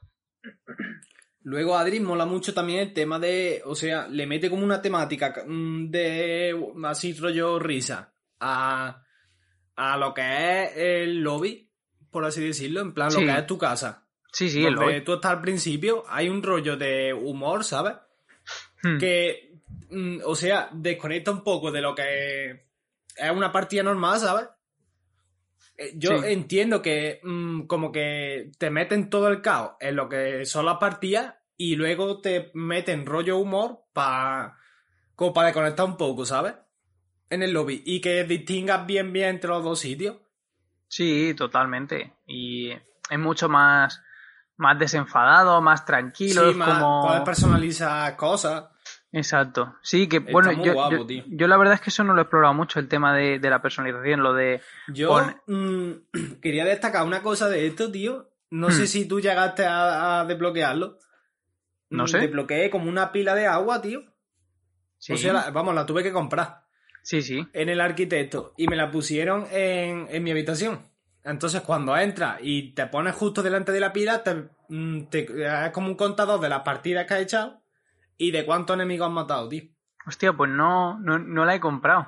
Luego 1.43 1.75
Adri 1.77 1.99
mola 1.99 2.25
mucho 2.25 2.53
también 2.53 2.79
el 2.79 2.93
tema 2.93 3.19
de, 3.19 3.61
o 3.65 3.75
sea, 3.75 4.07
le 4.07 4.25
mete 4.25 4.49
como 4.49 4.63
una 4.63 4.81
temática 4.81 5.43
mm, 5.45 5.89
de 5.89 6.55
así 6.85 7.13
rollo 7.13 7.59
risa 7.59 8.13
a, 8.39 9.03
a 9.75 9.97
lo 9.97 10.13
que 10.13 10.21
es 10.63 10.71
el 10.77 11.21
lobby, 11.21 11.69
por 12.09 12.23
así 12.25 12.41
decirlo, 12.45 12.81
en 12.81 12.93
plan 12.93 13.11
Sí. 13.11 13.19
lo 13.25 13.33
que 13.33 13.39
es 13.39 13.47
tu 13.47 13.57
casa. 13.57 14.07
Sí, 14.31 14.49
sí, 14.49 14.65
el 14.65 14.75
donde 14.75 15.01
tú 15.01 15.13
estás 15.13 15.31
al 15.31 15.41
principio, 15.41 16.03
hay 16.07 16.29
un 16.29 16.41
rollo 16.41 16.75
de 16.77 17.13
humor, 17.13 17.63
¿sabes? 17.63 17.93
Hmm. 18.81 18.97
Que, 18.97 19.59
mm, 19.89 20.19
o 20.25 20.35
sea, 20.35 20.69
desconecta 20.71 21.31
un 21.31 21.43
poco 21.43 21.71
de 21.71 21.81
lo 21.81 21.93
que 21.93 22.51
es 23.15 23.31
una 23.31 23.51
partida 23.51 23.83
normal, 23.83 24.19
¿sabes? 24.19 24.47
Eh, 25.77 25.93
Yo 25.95 26.19
Sí. 26.21 26.27
entiendo 26.27 26.81
que 26.81 27.19
mm, 27.23 27.63
como 27.63 27.91
que 27.91 28.51
te 28.57 28.69
meten 28.69 29.09
todo 29.09 29.27
el 29.27 29.41
caos 29.41 29.71
en 29.79 29.95
lo 29.95 30.07
que 30.09 30.45
son 30.45 30.65
las 30.65 30.77
partidas 30.77 31.35
y 31.57 31.75
luego 31.75 32.21
te 32.21 32.51
meten 32.53 33.05
rollo 33.05 33.37
humor 33.37 33.83
para 33.93 34.57
como 35.15 35.33
para 35.33 35.47
desconectar 35.47 35.85
un 35.85 35.97
poco, 35.97 36.25
¿sabes? 36.25 36.53
En 37.29 37.43
el 37.43 37.51
lobby 37.53 37.81
y 37.85 38.01
que 38.01 38.23
distingas 38.23 38.85
bien 38.85 39.13
bien 39.13 39.29
entre 39.29 39.49
los 39.49 39.63
dos 39.63 39.79
sitios. 39.79 40.17
Sí, 40.87 41.33
totalmente. 41.35 42.13
Y 42.27 42.71
es 42.71 43.19
mucho 43.19 43.49
más, 43.49 44.01
más 44.57 44.77
desenfadado, 44.77 45.59
más 45.61 45.85
tranquilo. 45.85 46.43
sí, 46.43 46.49
es 46.51 46.55
más, 46.55 46.77
como... 46.79 47.01
puedes 47.07 47.23
personalizar 47.23 48.15
cosas. 48.15 48.65
Exacto. 49.13 49.75
Sí, 49.81 50.09
que 50.09 50.19
bueno, 50.19 50.51
yo, 50.63 50.73
guapo, 50.73 50.91
yo- 50.97 51.05
tío. 51.05 51.23
yo 51.27 51.47
la 51.47 51.55
verdad 51.57 51.75
es 51.75 51.81
que 51.81 51.91
eso 51.91 52.03
no 52.03 52.13
lo 52.13 52.19
he 52.19 52.23
explorado 52.23 52.53
mucho, 52.53 52.79
el 52.79 52.87
tema 52.89 53.15
de, 53.15 53.39
de 53.39 53.49
la 53.49 53.61
personalización, 53.61 54.21
lo 54.23 54.33
de... 54.33 54.59
Yo 54.87 55.07
Pon- 55.09 55.35
mm, 55.47 55.91
quería 56.41 56.65
destacar 56.65 57.05
una 57.05 57.21
cosa 57.21 57.47
de 57.47 57.67
esto, 57.67 57.91
tío. 57.91 58.29
No 58.49 58.67
Hmm. 58.67 58.71
sé 58.71 58.87
si 58.87 59.07
tú 59.07 59.19
llegaste 59.21 59.65
a, 59.65 60.19
a 60.21 60.25
desbloquearlo. 60.25 60.97
No 61.89 62.03
Mm, 62.03 62.07
sé. 62.07 62.17
Desbloqueé 62.19 62.69
como 62.69 62.89
una 62.89 63.11
pila 63.11 63.35
de 63.35 63.45
agua, 63.47 63.81
tío. 63.81 64.01
Sí, 64.97 65.13
O 65.13 65.17
sea, 65.17 65.33
la- 65.33 65.51
vamos, 65.51 65.75
la 65.75 65.85
tuve 65.85 66.01
que 66.01 66.11
comprar 66.11 66.63
sí, 67.03 67.21
sí. 67.21 67.47
en 67.53 67.69
el 67.69 67.81
arquitecto 67.81 68.53
y 68.57 68.67
me 68.67 68.75
la 68.75 68.89
pusieron 68.89 69.45
en, 69.51 70.07
en 70.09 70.23
mi 70.23 70.31
habitación. 70.31 70.81
Entonces, 71.23 71.61
cuando 71.61 71.95
entras 71.97 72.39
y 72.41 72.73
te 72.73 72.87
pones 72.87 73.13
justo 73.15 73.43
delante 73.43 73.71
de 73.71 73.79
la 73.79 73.93
pila, 73.93 74.23
te, 74.23 74.49
mm, 74.69 75.03
te- 75.05 75.27
es 75.65 75.71
como 75.71 75.87
un 75.87 75.95
contador 75.95 76.39
de 76.41 76.49
las 76.49 76.61
partidas 76.61 77.05
que 77.05 77.13
has 77.13 77.21
echado 77.21 77.61
y 78.27 78.31
de 78.31 78.45
cuántos 78.45 78.75
enemigos 78.75 79.07
has 79.07 79.13
matado, 79.13 79.49
tío. 79.49 79.63
Hostia, 80.05 80.33
pues 80.33 80.49
no, 80.49 80.99
no, 80.99 81.19
no 81.19 81.45
la 81.45 81.55
he 81.55 81.59
comprado. 81.59 82.07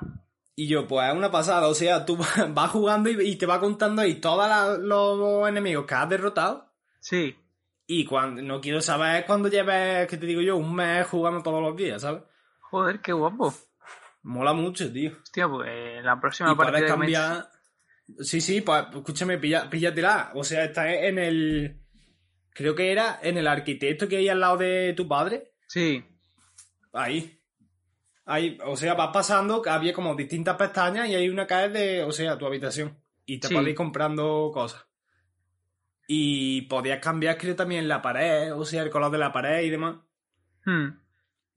Y 0.55 0.68
yo, 0.68 0.88
pues 0.88 1.09
es 1.09 1.16
una 1.16 1.32
pasada. 1.32 1.68
O 1.68 1.74
sea, 1.74 2.05
tú 2.05 2.18
vas 2.49 2.72
jugando 2.72 3.09
y, 3.09 3.30
y 3.30 3.36
te 3.36 3.45
va 3.45 3.59
contando 3.59 4.01
ahí 4.01 4.16
todos 4.16 4.80
los 4.80 5.49
enemigos 5.49 5.86
que 5.86 5.95
has 5.95 6.09
derrotado. 6.09 6.72
Sí. 6.99 7.36
Y 7.88 8.05
cuando 8.05 8.41
no 8.41 8.61
quiero 8.61 8.82
saber 8.82 9.26
cuando 9.26 9.49
lleves, 9.49 10.07
que 10.07 10.18
te 10.18 10.26
digo 10.26 10.41
yo, 10.41 10.57
un 10.57 10.74
mes 10.74 11.05
jugando 11.07 11.43
todos 11.43 11.61
los 11.61 11.76
días, 11.76 12.01
¿sabes? 12.01 12.24
Joder, 12.61 12.99
qué 12.99 13.13
guapo. 13.13 13.53
Mola 14.24 14.53
mucho, 14.53 14.91
tío. 14.91 15.11
Hostia, 15.22 15.47
pues 15.47 16.03
la 16.03 16.20
próxima 16.20 16.51
Y 16.51 16.55
partida 16.55 16.88
cambiar. 16.88 17.49
Sí, 18.20 18.41
sí, 18.41 18.61
pues 18.61 18.86
escúchame, 18.93 19.38
pilla, 19.38 19.70
píllatela. 19.70 20.32
O 20.36 20.43
sea, 20.43 20.66
está 20.66 20.91
en 20.91 21.20
el. 21.20 21.82
Creo 22.51 22.74
que 22.74 22.91
era 22.91 23.20
en 23.22 23.38
el 23.38 23.47
arquitecto 23.47 24.07
que 24.07 24.18
hay 24.18 24.30
al 24.30 24.39
lado 24.39 24.57
de 24.57 24.93
tu 24.95 25.07
padre. 25.07 25.55
Sí. 25.68 26.03
Ahí. 26.93 27.39
Ahí, 28.26 28.57
o 28.66 28.76
sea, 28.76 28.93
vas 28.95 29.11
pasando, 29.13 29.61
había 29.68 29.93
como 29.93 30.16
distintas 30.16 30.55
pestañas 30.57 31.07
y 31.07 31.16
hay 31.16 31.30
una 31.30 31.45
que 31.45 31.66
es 31.66 31.74
de, 31.74 32.03
o 32.03 32.11
sea, 32.11 32.38
tu 32.38 32.45
habitación. 32.45 32.97
Y 33.26 33.39
te 33.39 33.47
Sí. 33.47 33.53
podéis 33.53 33.72
ir 33.72 33.76
comprando 33.76 34.51
cosas. 34.53 34.86
Y 36.07 36.63
podías 36.63 36.99
cambiar, 36.99 37.38
creo, 37.38 37.55
también 37.55 37.88
la 37.88 38.01
pared, 38.01 38.53
o 38.53 38.63
sea, 38.66 38.84
el 38.84 38.89
color 38.89 39.11
de 39.11 39.18
la 39.18 39.32
pared 39.34 39.63
y 39.63 39.70
demás. 39.70 39.97
Hmm. 40.66 40.89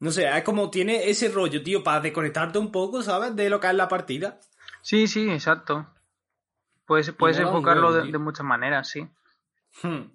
No 0.01 0.11
sé, 0.11 0.29
es 0.29 0.43
como 0.45 0.71
tiene 0.71 1.09
ese 1.11 1.29
rollo, 1.29 1.63
tío, 1.63 1.83
para 1.83 2.01
desconectarte 2.01 2.59
un 2.59 2.71
poco, 2.71 3.03
¿sabes? 3.03 3.35
De 3.35 3.51
lo 3.51 3.61
que 3.61 3.67
es 3.67 3.75
la 3.75 3.89
partida. 3.89 4.39
Sí, 4.81 5.07
sí, 5.09 5.29
exacto. 5.31 5.87
Puedes, 6.87 7.13
puedes 7.13 7.39
enfocarlo 7.39 7.93
de 7.93 8.19
muchas 8.19 8.47
maneras, 8.47 8.89
sí. 8.89 9.07
Hmm. 9.83 10.11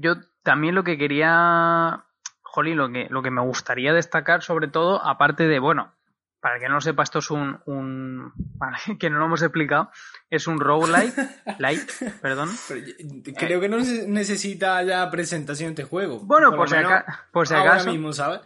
Yo 0.00 0.16
también 0.42 0.74
lo 0.74 0.82
que 0.82 0.98
quería, 0.98 2.04
jolín, 2.50 2.76
lo 2.76 2.90
que, 2.90 3.06
lo 3.10 3.22
que 3.22 3.30
me 3.30 3.40
gustaría 3.42 3.92
destacar 3.92 4.42
sobre 4.42 4.68
todo, 4.68 5.02
aparte 5.04 5.46
de, 5.48 5.58
bueno, 5.58 5.94
para 6.40 6.54
el 6.56 6.60
que 6.62 6.68
no 6.68 6.74
lo 6.76 6.80
sepa, 6.80 7.02
esto 7.02 7.18
es 7.20 7.30
un, 7.30 7.60
un 7.66 8.32
para 8.58 8.78
que 8.98 9.10
no 9.10 9.18
lo 9.18 9.26
hemos 9.26 9.42
explicado, 9.42 9.90
es 10.30 10.46
un 10.46 10.58
roguelike, 10.60 11.14
light, 11.58 11.90
perdón. 12.22 12.48
Yo- 12.68 13.34
creo 13.36 13.60
que 13.60 13.68
no 13.68 13.78
necesita 13.78 14.82
ya 14.82 15.10
presentación 15.10 15.70
este 15.70 15.84
juego. 15.84 16.20
Bueno, 16.20 16.54
por 16.54 16.68
si, 16.68 16.76
aca- 16.76 17.26
por 17.32 17.46
si 17.46 17.54
ahora 17.54 17.72
acaso, 17.74 17.90
mismo, 17.90 18.12
¿sabes? 18.12 18.40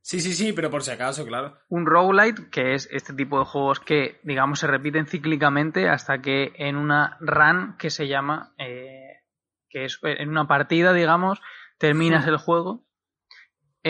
Sí, 0.00 0.20
sí, 0.20 0.32
sí, 0.32 0.52
pero 0.54 0.70
por 0.70 0.82
si 0.82 0.90
acaso, 0.90 1.26
claro. 1.26 1.58
un 1.68 1.84
roguelite, 1.84 2.48
que 2.50 2.72
es 2.74 2.88
este 2.92 3.12
tipo 3.12 3.38
de 3.40 3.44
juegos 3.44 3.80
que, 3.80 4.20
digamos, 4.22 4.58
se 4.60 4.66
repiten 4.66 5.06
cíclicamente 5.06 5.88
hasta 5.88 6.22
que 6.22 6.52
en 6.56 6.76
una 6.76 7.18
run 7.20 7.76
que 7.78 7.90
se 7.90 8.08
llama, 8.08 8.54
eh, 8.56 9.20
que 9.68 9.84
es 9.84 9.98
en 10.02 10.30
una 10.30 10.46
partida, 10.46 10.94
digamos, 10.94 11.42
terminas 11.78 12.26
el 12.26 12.38
juego. 12.38 12.86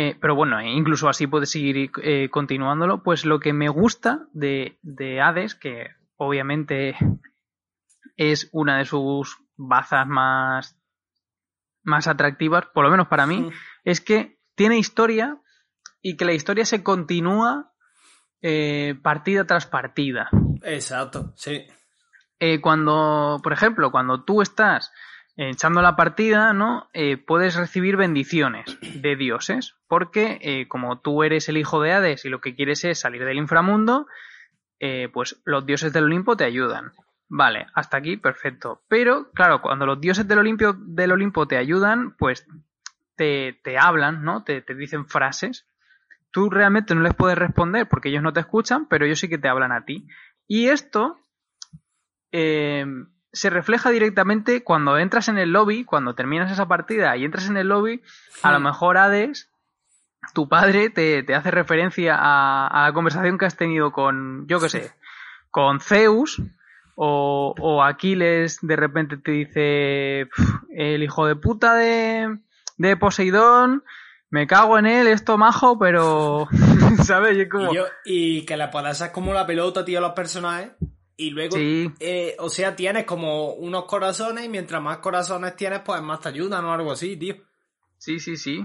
Eh, 0.00 0.16
pero 0.20 0.36
bueno, 0.36 0.60
e 0.60 0.70
incluso 0.70 1.08
así 1.08 1.26
puedes 1.26 1.50
seguir 1.50 1.90
eh, 2.04 2.28
continuándolo. 2.30 3.02
Pues 3.02 3.24
lo 3.24 3.40
que 3.40 3.52
me 3.52 3.68
gusta 3.68 4.28
de, 4.32 4.78
de 4.82 5.20
Hades, 5.20 5.56
que 5.56 5.88
obviamente 6.16 6.94
es 8.16 8.48
una 8.52 8.78
de 8.78 8.84
sus 8.84 9.38
bazas 9.56 10.06
más, 10.06 10.78
más 11.82 12.06
atractivas, 12.06 12.66
por 12.66 12.84
lo 12.84 12.92
menos 12.92 13.08
para 13.08 13.26
mí, 13.26 13.50
es 13.82 14.00
que 14.00 14.38
tiene 14.54 14.78
historia 14.78 15.36
y 16.00 16.16
que 16.16 16.26
la 16.26 16.32
historia 16.32 16.64
se 16.64 16.84
continúa 16.84 17.72
eh, 18.40 18.94
partida 19.02 19.48
tras 19.48 19.66
partida. 19.66 20.30
Exacto, 20.62 21.32
sí. 21.34 21.66
Eh, 22.38 22.60
cuando, 22.60 23.40
por 23.42 23.52
ejemplo, 23.52 23.90
cuando 23.90 24.22
tú 24.22 24.42
estás 24.42 24.92
echando 25.46 25.82
la 25.82 25.94
partida, 25.94 26.52
¿no? 26.52 26.88
Eh, 26.92 27.16
puedes 27.16 27.54
recibir 27.54 27.96
bendiciones 27.96 28.76
de 28.80 29.14
dioses, 29.14 29.76
porque 29.86 30.38
eh, 30.42 30.66
como 30.66 31.00
tú 31.00 31.22
eres 31.22 31.48
el 31.48 31.56
hijo 31.56 31.80
de 31.80 31.92
Hades 31.92 32.24
y 32.24 32.28
lo 32.28 32.40
que 32.40 32.56
quieres 32.56 32.84
es 32.84 32.98
salir 32.98 33.24
del 33.24 33.38
inframundo, 33.38 34.08
eh, 34.80 35.08
pues 35.12 35.40
los 35.44 35.64
dioses 35.64 35.92
del 35.92 36.04
Olimpo 36.04 36.36
te 36.36 36.44
ayudan. 36.44 36.92
Vale, 37.28 37.66
hasta 37.74 37.98
aquí 37.98 38.16
perfecto. 38.16 38.82
Pero, 38.88 39.30
claro, 39.32 39.62
cuando 39.62 39.86
los 39.86 40.00
dioses 40.00 40.26
del 40.26 40.38
Olimpo, 40.38 41.46
te 41.46 41.56
ayudan, 41.56 42.16
pues 42.16 42.46
te, 43.14 43.60
te 43.62 43.78
hablan, 43.78 44.24
¿no? 44.24 44.42
Te, 44.42 44.60
te 44.60 44.74
dicen 44.74 45.06
frases. 45.06 45.66
Tú 46.32 46.50
realmente 46.50 46.94
no 46.94 47.02
les 47.02 47.14
puedes 47.14 47.38
responder 47.38 47.88
porque 47.88 48.08
ellos 48.08 48.22
no 48.22 48.32
te 48.32 48.40
escuchan, 48.40 48.86
pero 48.88 49.04
ellos 49.04 49.20
sí 49.20 49.28
que 49.28 49.38
te 49.38 49.48
hablan 49.48 49.72
a 49.72 49.84
ti. 49.84 50.08
Y 50.48 50.68
esto 50.68 51.18
eh, 52.32 52.84
se 53.32 53.50
refleja 53.50 53.90
directamente 53.90 54.62
cuando 54.64 54.98
entras 54.98 55.28
en 55.28 55.38
el 55.38 55.52
lobby, 55.52 55.84
cuando 55.84 56.14
terminas 56.14 56.50
esa 56.50 56.66
partida 56.66 57.16
y 57.16 57.24
entras 57.24 57.48
en 57.48 57.56
el 57.56 57.68
lobby, 57.68 58.02
a 58.42 58.52
lo 58.52 58.60
mejor 58.60 58.96
Hades, 58.98 59.50
tu 60.34 60.48
padre 60.48 60.90
te, 60.90 61.22
te 61.22 61.34
hace 61.34 61.50
referencia 61.50 62.16
a, 62.18 62.66
a 62.66 62.86
la 62.86 62.92
conversación 62.92 63.38
que 63.38 63.46
has 63.46 63.56
tenido 63.56 63.92
con, 63.92 64.46
yo 64.48 64.60
qué 64.60 64.68
sé, 64.68 64.92
con 65.50 65.80
Zeus, 65.80 66.42
o, 66.96 67.54
o 67.60 67.82
Aquiles 67.84 68.58
de 68.60 68.74
repente 68.76 69.16
te 69.18 69.30
dice, 69.30 70.28
"Pf, 70.34 70.52
el 70.70 71.02
hijo 71.04 71.26
de 71.26 71.36
puta 71.36 71.74
de, 71.76 72.38
de 72.76 72.96
Poseidón, 72.96 73.84
me 74.30 74.46
cago 74.48 74.78
en 74.78 74.86
él, 74.86 75.06
esto 75.06 75.38
majo, 75.38 75.78
pero, 75.78 76.48
¿sabes? 77.04 77.38
Y 77.38 77.48
como, 77.48 77.72
Y, 77.72 77.76
yo- 77.76 77.86
y 78.04 78.44
que 78.44 78.56
la 78.56 78.70
puedas 78.70 79.02
como 79.10 79.32
la 79.32 79.46
pelota, 79.46 79.84
tío, 79.84 79.98
a 79.98 80.02
los 80.02 80.12
personajes. 80.12 80.72
Y 81.20 81.30
luego, 81.30 81.56
sí, 81.56 81.92
eh, 82.00 82.36
o 82.38 82.48
sea, 82.48 82.74
tienes 82.76 83.04
como 83.04 83.52
unos 83.54 83.84
corazones 83.86 84.44
y 84.44 84.48
mientras 84.48 84.80
más 84.80 84.98
corazones 84.98 85.56
tienes, 85.56 85.80
pues 85.80 86.00
más 86.00 86.20
te 86.20 86.28
ayudan 86.30 86.64
o 86.64 86.72
algo 86.72 86.92
así, 86.92 87.16
tío. 87.16 87.34
sí, 87.98 88.18
sí, 88.20 88.36
sí. 88.36 88.64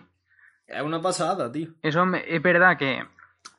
Es 0.68 0.82
una 0.82 1.02
pasada, 1.02 1.52
tío. 1.52 1.70
Eso 1.82 2.06
me- 2.06 2.24
es 2.28 2.42
verdad 2.42 2.78
que 2.78 3.04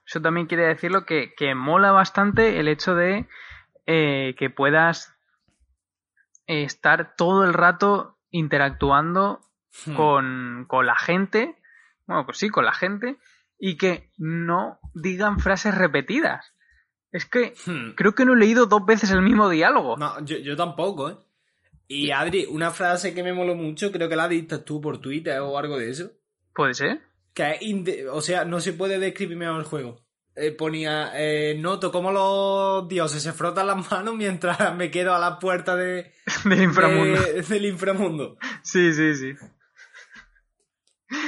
eso 0.07 0.22
también 0.22 0.47
quiere 0.47 0.66
decirlo 0.68 1.05
que, 1.05 1.34
que 1.36 1.55
mola 1.55 1.90
bastante 1.92 2.59
el 2.61 2.68
hecho 2.68 2.95
de 2.95 3.26
eh, 3.86 4.34
que 4.38 4.49
puedas 4.49 5.12
estar 6.47 7.14
todo 7.16 7.45
el 7.45 7.53
rato 7.53 8.18
interactuando 8.30 9.40
Hmm. 9.86 9.97
con, 9.97 10.64
con 10.68 10.86
la 10.86 10.95
gente, 10.95 11.57
bueno, 12.07 12.24
pues 12.26 12.38
sí, 12.38 12.49
con 12.49 12.64
la 12.64 12.72
gente, 12.72 13.16
y 13.59 13.76
que 13.76 14.12
no 14.18 14.78
digan 14.95 15.40
frases 15.40 15.74
repetidas. 15.76 16.53
Es 17.15 17.27
que 17.27 17.55
Hmm. 17.67 17.93
creo 17.95 18.12
que 18.15 18.25
no 18.25 18.35
he 18.35 18.37
leído 18.37 18.67
dos 18.67 18.85
veces 18.85 19.11
el 19.12 19.23
mismo 19.23 19.49
diálogo. 19.49 19.97
No, 19.97 20.23
yo, 20.25 20.37
yo 20.39 20.57
tampoco, 20.57 21.11
¿eh? 21.11 21.17
Y 21.87 22.11
Adri, 22.11 22.45
una 22.51 22.71
frase 22.73 23.15
que 23.15 23.23
me 23.23 23.33
moló 23.33 23.55
mucho, 23.55 23.93
creo 23.93 24.09
que 24.09 24.17
la 24.17 24.27
diste 24.27 24.59
tú 24.59 24.81
por 24.81 24.99
Twitter 24.99 25.39
o 25.39 25.57
algo 25.57 25.79
de 25.79 25.91
eso. 25.91 26.11
Puede 26.55 26.75
ser. 26.75 27.01
Que 27.33 27.59
es 27.61 28.07
o 28.11 28.21
sea, 28.21 28.45
no 28.45 28.59
se 28.61 28.73
puede 28.73 28.99
describir 28.99 29.37
mejor 29.37 29.61
el 29.61 29.65
juego. 29.67 30.01
Eh, 30.35 30.51
ponía, 30.51 31.12
eh, 31.15 31.57
noto 31.57 31.93
cómo 31.93 32.11
los 32.11 32.89
dioses 32.89 33.23
se 33.23 33.33
frotan 33.33 33.69
las 33.69 33.89
manos 33.93 34.17
mientras 34.17 34.59
me 34.77 34.91
quedo 34.91 35.15
a 35.15 35.21
la 35.21 35.39
puerta 35.39 35.77
de, 35.77 36.12
Del 36.45 36.62
inframundo. 36.62 37.21
de- 37.21 37.43
del 37.43 37.67
inframundo. 37.67 38.37
Sí, 38.62 38.93
sí, 38.93 39.15
sí. 39.15 39.33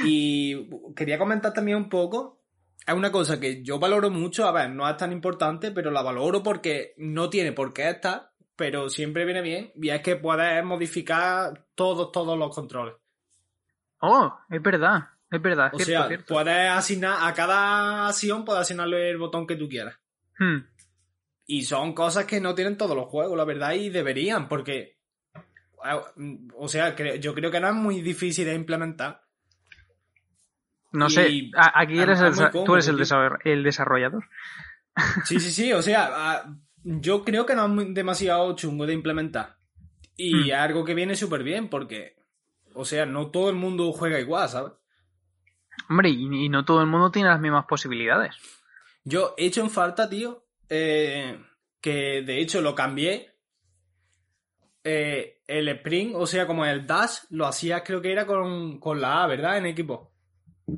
Y 0.04 0.68
quería 0.94 1.18
comentar 1.18 1.52
también 1.52 1.76
un 1.78 1.88
poco. 1.88 2.40
Es 2.86 2.94
una 2.94 3.10
cosa 3.10 3.40
que 3.40 3.64
yo 3.64 3.80
valoro 3.80 4.10
mucho, 4.10 4.46
a 4.46 4.52
ver, 4.52 4.70
no 4.70 4.88
es 4.88 4.96
tan 4.96 5.10
importante, 5.10 5.72
pero 5.72 5.90
la 5.90 6.02
valoro 6.02 6.42
porque 6.42 6.94
no 6.98 7.28
tiene 7.28 7.52
por 7.52 7.72
qué 7.72 7.90
estar, 7.90 8.30
pero 8.54 8.88
siempre 8.88 9.24
viene 9.24 9.42
bien. 9.42 9.72
Y 9.74 9.88
es 9.90 10.00
que 10.02 10.14
puedes 10.14 10.64
modificar 10.64 11.66
todos, 11.74 12.12
todos 12.12 12.38
los 12.38 12.54
controles. 12.54 12.94
Oh, 14.00 14.32
es 14.48 14.62
verdad. 14.62 15.08
Es 15.30 15.42
verdad. 15.42 15.70
O 15.74 15.78
cierto, 15.78 15.92
sea, 15.92 16.08
cierto. 16.08 16.34
puedes 16.34 16.70
asignar, 16.70 17.18
a 17.20 17.34
cada 17.34 18.06
acción 18.06 18.44
puedes 18.44 18.62
asignarle 18.62 19.10
el 19.10 19.18
botón 19.18 19.46
que 19.46 19.56
tú 19.56 19.68
quieras. 19.68 19.98
Hmm. 20.38 20.58
Y 21.46 21.64
son 21.64 21.92
cosas 21.92 22.24
que 22.24 22.40
no 22.40 22.54
tienen 22.54 22.76
todos 22.76 22.96
los 22.96 23.06
juegos, 23.06 23.36
la 23.36 23.44
verdad, 23.44 23.72
y 23.72 23.88
deberían, 23.90 24.48
porque. 24.48 24.96
O 26.56 26.68
sea, 26.68 26.96
yo 27.18 27.34
creo 27.34 27.50
que 27.50 27.60
no 27.60 27.68
es 27.68 27.74
muy 27.74 28.00
difícil 28.00 28.46
de 28.46 28.54
implementar. 28.54 29.22
No 30.92 31.10
sé, 31.10 31.50
aquí 31.56 31.98
eres 31.98 32.20
el, 32.20 32.34
tú 32.64 32.74
eres 32.74 32.88
el, 32.88 33.62
desarrollador. 33.62 34.24
Sí, 35.24 35.40
sí, 35.40 35.50
sí, 35.50 35.72
o 35.72 35.82
sea, 35.82 36.44
yo 36.82 37.24
creo 37.24 37.44
que 37.44 37.54
no 37.54 37.80
es 37.80 37.94
demasiado 37.94 38.54
chungo 38.56 38.86
de 38.86 38.94
implementar. 38.94 39.56
Y 40.16 40.50
hmm. 40.50 40.54
algo 40.54 40.84
que 40.84 40.94
viene 40.94 41.14
súper 41.14 41.42
bien, 41.42 41.68
porque, 41.68 42.16
o 42.74 42.84
sea, 42.84 43.04
no 43.04 43.30
todo 43.30 43.50
el 43.50 43.56
mundo 43.56 43.92
juega 43.92 44.18
igual, 44.18 44.48
¿sabes? 44.48 44.72
Hombre, 45.88 46.08
y, 46.10 46.48
no 46.48 46.64
todo 46.64 46.80
el 46.80 46.86
mundo 46.86 47.10
tiene 47.10 47.28
las 47.28 47.40
mismas 47.40 47.66
posibilidades. 47.66 48.34
Yo 49.04 49.34
he 49.36 49.46
hecho 49.46 49.60
en 49.60 49.70
falta, 49.70 50.08
tío, 50.08 50.46
eh, 50.68 51.38
que 51.80 52.22
de 52.22 52.40
hecho 52.40 52.60
lo 52.60 52.74
cambié. 52.74 53.34
Eh, 54.82 55.42
el 55.46 55.68
sprint, 55.68 56.14
o 56.14 56.26
sea, 56.26 56.46
como 56.46 56.64
el 56.64 56.86
dash, 56.86 57.18
lo 57.30 57.46
hacía 57.46 57.82
creo 57.84 58.00
que 58.00 58.12
era 58.12 58.26
con, 58.26 58.78
con 58.80 59.00
la 59.00 59.22
A, 59.22 59.26
¿verdad? 59.26 59.58
En 59.58 59.66
equipo. 59.66 60.15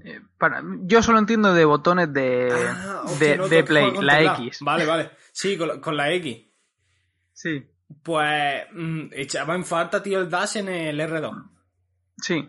Eh, 0.05 0.21
para, 0.37 0.63
yo 0.83 1.03
solo 1.03 1.19
entiendo 1.19 1.55
de 1.55 1.65
botones 1.65 2.13
de, 2.13 2.53
ah, 2.53 3.05
de, 3.19 3.65
Play, 3.65 3.93
la 4.01 4.37
X. 4.37 4.59
Vale, 4.61 4.85
vale. 4.85 5.11
Sí, 5.33 5.57
con, 5.57 5.97
la 5.97 6.13
X. 6.13 6.47
Sí. 7.33 7.65
Pues 8.03 8.65
mm, 8.73 9.07
echaba 9.13 9.55
en 9.55 9.65
falta, 9.65 10.03
tío, 10.03 10.21
el 10.21 10.29
dash 10.29 10.59
en 10.59 10.69
el 10.69 11.01
R2. 11.01 11.51
Sí. 12.19 12.49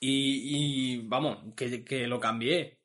Y, 0.00 1.06
vamos, 1.06 1.54
que, 1.54 2.06
lo 2.06 2.20
cambié. 2.20 2.78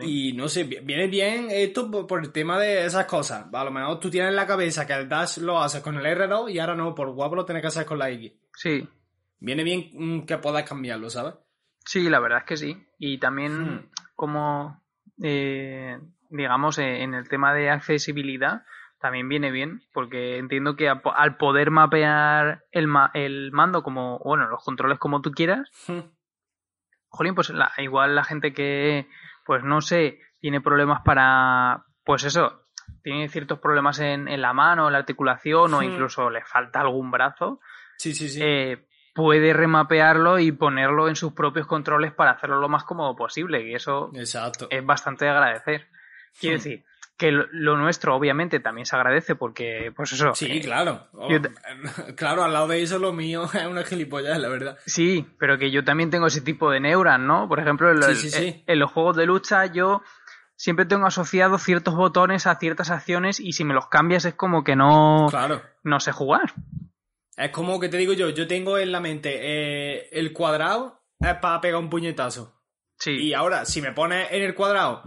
Y 0.00 0.32
no 0.32 0.48
sé, 0.48 0.64
viene 0.64 1.08
bien 1.08 1.48
esto 1.50 1.90
por, 2.06 2.24
el 2.24 2.32
tema 2.32 2.58
de 2.58 2.86
esas 2.86 3.04
cosas. 3.06 3.46
A 3.52 3.64
lo 3.64 3.70
mejor 3.70 4.00
tú 4.00 4.10
tienes 4.10 4.30
en 4.30 4.36
la 4.36 4.46
cabeza 4.46 4.86
que 4.86 4.94
el 4.94 5.08
dash 5.08 5.38
lo 5.38 5.60
haces 5.60 5.82
con 5.82 5.96
el 5.96 6.04
R2 6.04 6.52
y 6.52 6.58
ahora 6.58 6.74
no, 6.74 6.94
por 6.94 7.10
guapo 7.10 7.34
lo 7.34 7.44
tienes 7.44 7.62
que 7.62 7.68
hacer 7.68 7.84
con 7.84 7.98
la 7.98 8.10
X. 8.10 8.32
Sí. 8.56 8.88
Viene 9.40 9.62
bien 9.62 9.90
mm, 9.92 10.20
que 10.24 10.38
puedas 10.38 10.68
cambiarlo, 10.68 11.10
¿sabes? 11.10 11.34
Sí, 11.84 12.08
la 12.08 12.20
verdad 12.20 12.38
es 12.40 12.44
que 12.44 12.56
sí. 12.56 12.86
Y 12.98 13.18
también 13.18 13.74
hmm. 13.74 13.90
como, 14.14 14.82
eh, 15.22 15.98
digamos, 16.30 16.78
eh, 16.78 17.02
en 17.02 17.14
el 17.14 17.28
tema 17.28 17.52
de 17.54 17.70
accesibilidad, 17.70 18.64
también 19.00 19.28
viene 19.28 19.50
bien, 19.50 19.82
porque 19.92 20.38
entiendo 20.38 20.76
que 20.76 20.88
al 20.88 21.36
poder 21.36 21.70
mapear 21.70 22.64
el, 22.72 22.88
el 23.12 23.52
mando 23.52 23.82
como, 23.82 24.18
bueno, 24.20 24.48
los 24.48 24.64
controles 24.64 24.98
como 24.98 25.20
tú 25.20 25.32
quieras, 25.32 25.70
hmm. 25.88 26.00
jolín, 27.08 27.34
pues 27.34 27.52
igual 27.78 28.14
la 28.14 28.24
gente 28.24 28.54
que, 28.54 29.08
pues 29.44 29.62
no 29.62 29.82
sé, 29.82 30.20
tiene 30.40 30.62
problemas 30.62 31.02
para, 31.04 31.84
pues 32.02 32.24
eso, 32.24 32.62
tiene 33.02 33.28
ciertos 33.28 33.58
problemas 33.58 33.98
en, 33.98 34.26
en 34.26 34.40
la 34.40 34.54
mano, 34.54 34.86
en 34.86 34.92
la 34.92 35.00
articulación 35.00 35.74
o 35.74 35.80
hmm. 35.80 35.84
incluso 35.84 36.30
le 36.30 36.42
falta 36.42 36.80
algún 36.80 37.10
brazo. 37.10 37.60
Sí, 37.98 38.14
sí, 38.14 38.30
sí. 38.30 38.40
Eh, 38.42 38.86
puede 39.14 39.52
remapearlo 39.52 40.38
y 40.38 40.52
ponerlo 40.52 41.08
en 41.08 41.16
sus 41.16 41.32
propios 41.32 41.66
controles 41.66 42.12
para 42.12 42.32
hacerlo 42.32 42.60
lo 42.60 42.68
más 42.68 42.84
cómodo 42.84 43.16
posible. 43.16 43.66
Y 43.66 43.74
eso 43.74 44.10
es 44.12 44.84
bastante 44.84 45.24
de 45.24 45.30
agradecer. 45.30 45.86
Quiero 46.38 46.56
decir, 46.56 46.84
que 47.16 47.30
lo, 47.30 47.76
nuestro 47.76 48.16
obviamente 48.16 48.58
también 48.58 48.86
se 48.86 48.96
agradece 48.96 49.36
porque, 49.36 49.92
pues 49.94 50.12
eso. 50.12 50.34
Sí, 50.34 50.46
eh, 50.50 50.60
claro. 50.60 51.06
Oh, 51.12 51.28
claro, 52.16 52.42
al 52.42 52.52
lado 52.52 52.68
de 52.68 52.82
eso 52.82 52.98
lo 52.98 53.12
mío 53.12 53.44
es 53.54 53.66
una 53.66 53.84
gilipollas, 53.84 54.38
la 54.38 54.48
verdad. 54.48 54.78
Sí, 54.84 55.24
pero 55.38 55.58
que 55.58 55.70
yo 55.70 55.84
también 55.84 56.10
tengo 56.10 56.26
ese 56.26 56.40
tipo 56.40 56.70
de 56.70 56.80
neuras, 56.80 57.20
¿no? 57.20 57.48
Por 57.48 57.60
ejemplo, 57.60 57.90
en, 57.90 58.62
en 58.66 58.78
los 58.78 58.90
juegos 58.90 59.16
de 59.16 59.26
lucha 59.26 59.66
yo 59.66 60.02
siempre 60.56 60.86
tengo 60.86 61.06
asociado 61.06 61.58
ciertos 61.58 61.94
botones 61.94 62.46
a 62.46 62.56
ciertas 62.56 62.90
acciones 62.90 63.38
y 63.38 63.52
si 63.52 63.64
me 63.64 63.74
los 63.74 63.88
cambias 63.88 64.24
es 64.24 64.34
como 64.34 64.64
que 64.64 64.74
no, 64.74 65.28
claro. 65.30 65.62
no 65.84 66.00
sé 66.00 66.10
jugar. 66.10 66.52
Es 67.36 67.50
como 67.50 67.80
que 67.80 67.88
te 67.88 67.96
digo 67.96 68.12
yo, 68.12 68.30
yo 68.30 68.46
tengo 68.46 68.78
en 68.78 68.92
la 68.92 69.00
mente 69.00 69.38
eh, 69.42 70.08
el 70.12 70.32
cuadrado 70.32 71.02
es 71.18 71.34
para 71.36 71.60
pegar 71.60 71.80
un 71.80 71.90
puñetazo. 71.90 72.60
Sí. 72.98 73.10
Y 73.10 73.34
ahora, 73.34 73.64
si 73.64 73.82
me 73.82 73.92
pones 73.92 74.30
en 74.30 74.42
el 74.42 74.54
cuadrado, 74.54 75.02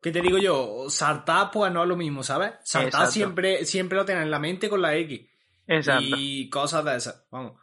¿qué 0.00 0.12
te 0.12 0.20
digo 0.20 0.38
yo? 0.38 0.90
Saltar, 0.90 1.50
pues 1.50 1.72
no 1.72 1.82
es 1.82 1.88
lo 1.88 1.96
mismo, 1.96 2.22
¿sabes? 2.22 2.52
Saltar 2.64 3.06
siempre, 3.06 3.64
siempre 3.64 3.96
lo 3.96 4.04
tienes 4.04 4.24
en 4.24 4.30
la 4.30 4.38
mente 4.38 4.68
con 4.68 4.82
la 4.82 4.94
X. 4.94 5.26
Exacto. 5.66 6.04
Y 6.18 6.50
cosas 6.50 6.84
de 6.84 6.96
esas, 6.96 7.26
vamos. 7.30 7.58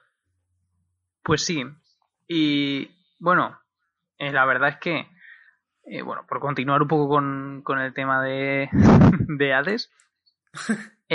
Pues 1.22 1.43
sí. 1.43 1.63
Y 2.28 2.89
bueno, 3.20 3.59
eh, 4.18 4.32
la 4.32 4.45
verdad 4.45 4.70
es 4.70 4.78
que, 4.78 5.07
eh, 5.86 6.01
bueno, 6.01 6.26
por 6.28 6.39
continuar 6.39 6.82
un 6.82 6.88
poco 6.88 7.07
con, 7.07 7.61
con 7.63 7.80
el 7.80 7.93
tema 7.93 8.24
de, 8.24 8.70
de 9.38 9.53
Hades, 9.53 9.91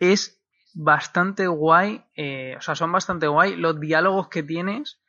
es 0.00 0.37
bastante 0.80 1.48
guay, 1.48 2.04
eh, 2.14 2.54
o 2.56 2.60
sea, 2.60 2.76
son 2.76 2.92
bastante 2.92 3.26
guay 3.26 3.56
los 3.56 3.80
diálogos 3.80 4.28
que 4.28 4.44
tienes 4.44 5.00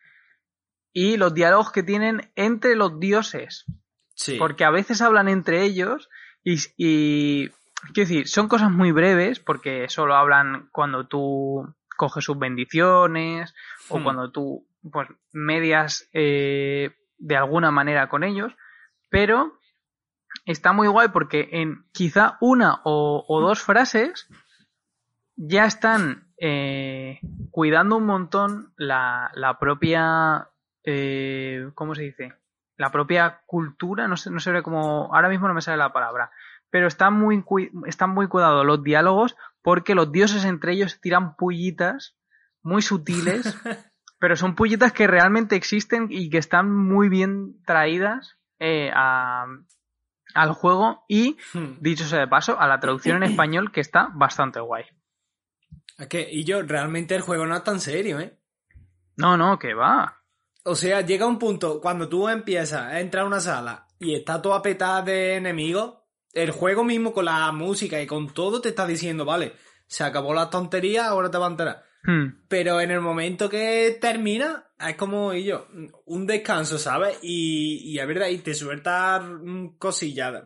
y 0.92 1.16
los 1.18 1.36
diálogos 1.36 1.72
que 1.72 1.84
tienen 1.84 2.32
entre 2.36 2.76
los 2.76 3.00
dioses. 3.00 3.66
Sí. 4.16 4.38
Porque 4.40 4.66
a 4.66 4.72
veces 4.72 5.04
hablan 5.04 5.30
entre 5.30 5.62
ellos 5.62 6.10
y, 6.44 6.56
y 6.76 7.50
quiero 7.94 8.10
decir, 8.10 8.28
son 8.28 8.48
cosas 8.48 8.72
muy 8.72 8.92
breves 8.92 9.40
porque 9.40 9.88
solo 9.90 10.16
hablan 10.16 10.70
cuando 10.72 11.06
tú 11.06 11.72
coges 11.96 12.26
sus 12.26 12.40
bendiciones 12.40 13.54
o 13.90 14.00
hmm. 14.00 14.04
cuando 14.04 14.32
tú 14.32 14.66
pues 14.92 15.08
medias 15.32 16.10
eh, 16.14 16.96
de 17.20 17.38
alguna 17.38 17.70
manera 17.70 18.10
con 18.10 18.24
ellos, 18.24 18.54
pero 19.10 19.60
está 20.46 20.74
muy 20.74 20.88
guay 20.88 21.10
porque 21.10 21.48
en 21.52 21.86
quizá 21.92 22.40
una 22.42 22.82
o, 22.86 23.24
o 23.28 23.40
dos 23.40 23.62
frases 23.62 24.28
ya 25.42 25.66
están 25.66 26.28
eh, 26.38 27.20
cuidando 27.50 27.96
un 27.96 28.06
montón 28.06 28.74
la, 28.76 29.32
la 29.34 29.58
propia, 29.58 30.50
eh, 30.84 31.70
¿cómo 31.76 31.96
se 31.96 32.04
dice? 32.04 32.34
La 32.76 32.92
propia 32.92 33.42
cultura, 33.46 34.08
no 34.10 34.18
sé, 34.18 34.32
no 34.32 34.42
sé 34.42 34.62
cómo, 34.62 35.14
ahora 35.16 35.30
mismo 35.30 35.48
no 35.48 35.54
me 35.54 35.62
sale 35.62 35.78
la 35.78 35.94
palabra, 35.94 36.32
pero 36.70 36.88
están 36.88 37.14
muy, 37.14 37.42
están 37.88 38.10
muy 38.10 38.28
cuidados 38.28 38.66
los 38.66 38.84
diálogos 38.84 39.38
porque 39.62 39.96
los 39.96 40.12
dioses 40.12 40.44
entre 40.44 40.74
ellos 40.74 41.00
tiran 41.00 41.38
pullitas 41.38 42.18
muy 42.62 42.82
sutiles, 42.82 43.58
pero 44.20 44.36
son 44.36 44.56
pullitas 44.56 44.92
que 44.92 45.08
realmente 45.08 45.56
existen 45.56 46.08
y 46.10 46.30
que 46.30 46.38
están 46.38 46.70
muy 46.70 47.08
bien 47.08 47.64
traídas 47.66 48.38
eh, 48.60 48.92
a, 48.94 49.46
al 50.34 50.52
juego 50.52 51.06
y, 51.08 51.38
hmm. 51.54 51.80
dicho 51.80 52.04
sea 52.04 52.20
de 52.20 52.28
paso, 52.28 52.60
a 52.60 52.68
la 52.68 52.82
traducción 52.82 53.24
en 53.24 53.24
español 53.32 53.72
que 53.72 53.80
está 53.80 54.10
bastante 54.14 54.60
guay. 54.60 54.84
Es 56.00 56.08
que, 56.08 56.28
y 56.32 56.46
yo, 56.46 56.62
realmente 56.62 57.14
el 57.14 57.22
juego 57.22 57.46
no 57.46 57.58
es 57.58 57.64
tan 57.64 57.82
serio, 57.82 58.20
¿eh? 58.22 58.38
No, 59.18 59.36
no, 59.36 59.60
que 59.60 59.74
va. 59.74 60.24
O 60.64 60.76
sea, 60.76 61.02
llega 61.02 61.28
un 61.28 61.38
punto, 61.38 61.82
cuando 61.82 62.08
tú 62.08 62.30
empiezas 62.30 62.82
a 62.82 63.00
entrar 63.02 63.26
a 63.26 63.28
una 63.28 63.42
sala 63.42 63.88
y 64.00 64.16
está 64.16 64.42
toda 64.42 64.62
petada 64.62 65.02
de 65.02 65.36
enemigos, 65.36 65.96
el 66.34 66.52
juego 66.52 66.86
mismo 66.86 67.12
con 67.12 67.26
la 67.26 67.52
música 67.52 68.02
y 68.02 68.08
con 68.08 68.34
todo 68.34 68.62
te 68.62 68.70
está 68.70 68.88
diciendo, 68.88 69.26
vale, 69.26 69.54
se 69.88 70.06
acabó 70.06 70.34
la 70.34 70.50
tontería, 70.50 71.08
ahora 71.08 71.30
te 71.30 71.38
va 71.38 71.48
a 71.48 71.50
entrar. 71.50 71.84
Hmm. 72.04 72.46
Pero 72.48 72.80
en 72.80 72.92
el 72.92 73.02
momento 73.02 73.50
que 73.50 73.98
termina, 74.00 74.72
es 74.80 74.96
como 74.96 75.34
y 75.34 75.44
yo, 75.44 75.68
un 76.06 76.26
descanso, 76.26 76.78
¿sabes? 76.78 77.20
Y, 77.22 77.92
y 77.92 78.00
es 78.00 78.08
verdad, 78.08 78.28
y 78.28 78.38
te 78.38 78.54
suelta 78.54 79.22
cosillas 79.78 80.44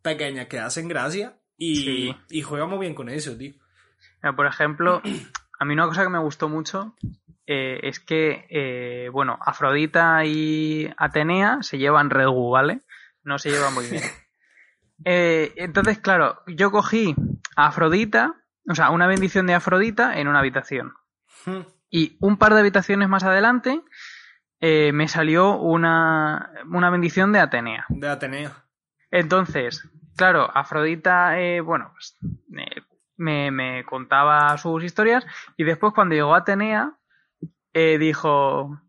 pequeñas 0.00 0.46
que 0.46 0.60
hacen 0.60 0.86
gracia 0.86 1.40
y, 1.58 2.14
y 2.30 2.42
juega 2.42 2.66
muy 2.66 2.78
bien 2.78 2.94
con 2.94 3.08
eso, 3.08 3.36
tío. 3.36 3.54
Por 4.34 4.46
ejemplo, 4.46 5.02
a 5.58 5.64
mí 5.64 5.74
una 5.74 5.86
cosa 5.86 6.02
que 6.02 6.08
me 6.08 6.18
gustó 6.18 6.48
mucho 6.48 6.94
eh, 7.46 7.80
es 7.84 8.00
que, 8.00 8.46
eh, 8.50 9.08
bueno, 9.12 9.38
Afrodita 9.40 10.24
y 10.24 10.90
Atenea 10.96 11.58
se 11.60 11.78
llevan 11.78 12.10
regu, 12.10 12.50
¿vale? 12.50 12.82
No 13.22 13.38
se 13.38 13.50
llevan 13.50 13.74
muy 13.74 13.86
bien. 13.88 14.02
Eh, 15.04 15.52
entonces, 15.56 15.98
claro, 15.98 16.40
yo 16.46 16.70
cogí 16.70 17.14
a 17.54 17.66
Afrodita, 17.66 18.36
o 18.66 18.74
sea, 18.74 18.88
una 18.88 19.06
bendición 19.06 19.46
de 19.46 19.52
Afrodita 19.52 20.18
en 20.18 20.26
una 20.26 20.38
habitación. 20.38 20.94
Y 21.90 22.16
un 22.18 22.38
par 22.38 22.54
de 22.54 22.60
habitaciones 22.60 23.06
más 23.06 23.22
adelante 23.22 23.82
me 24.58 25.06
salió 25.06 25.58
una, 25.58 26.50
una 26.72 26.88
bendición 26.88 27.30
de 27.32 27.40
Atenea. 27.40 27.84
De 27.90 28.08
Atenea. 28.08 28.64
Entonces, 29.10 29.86
claro, 30.16 30.50
Afrodita, 30.56 31.36
bueno, 31.62 31.92
pues, 31.92 32.16
me, 33.16 33.50
me 33.50 33.84
contaba 33.84 34.56
sus 34.58 34.82
historias 34.84 35.24
y 35.56 35.64
después 35.64 35.92
cuando 35.94 36.14
llegó 36.14 36.34
a 36.34 36.38
Atenea 36.38 36.92
eh, 37.72 37.98
dijo, 37.98 38.80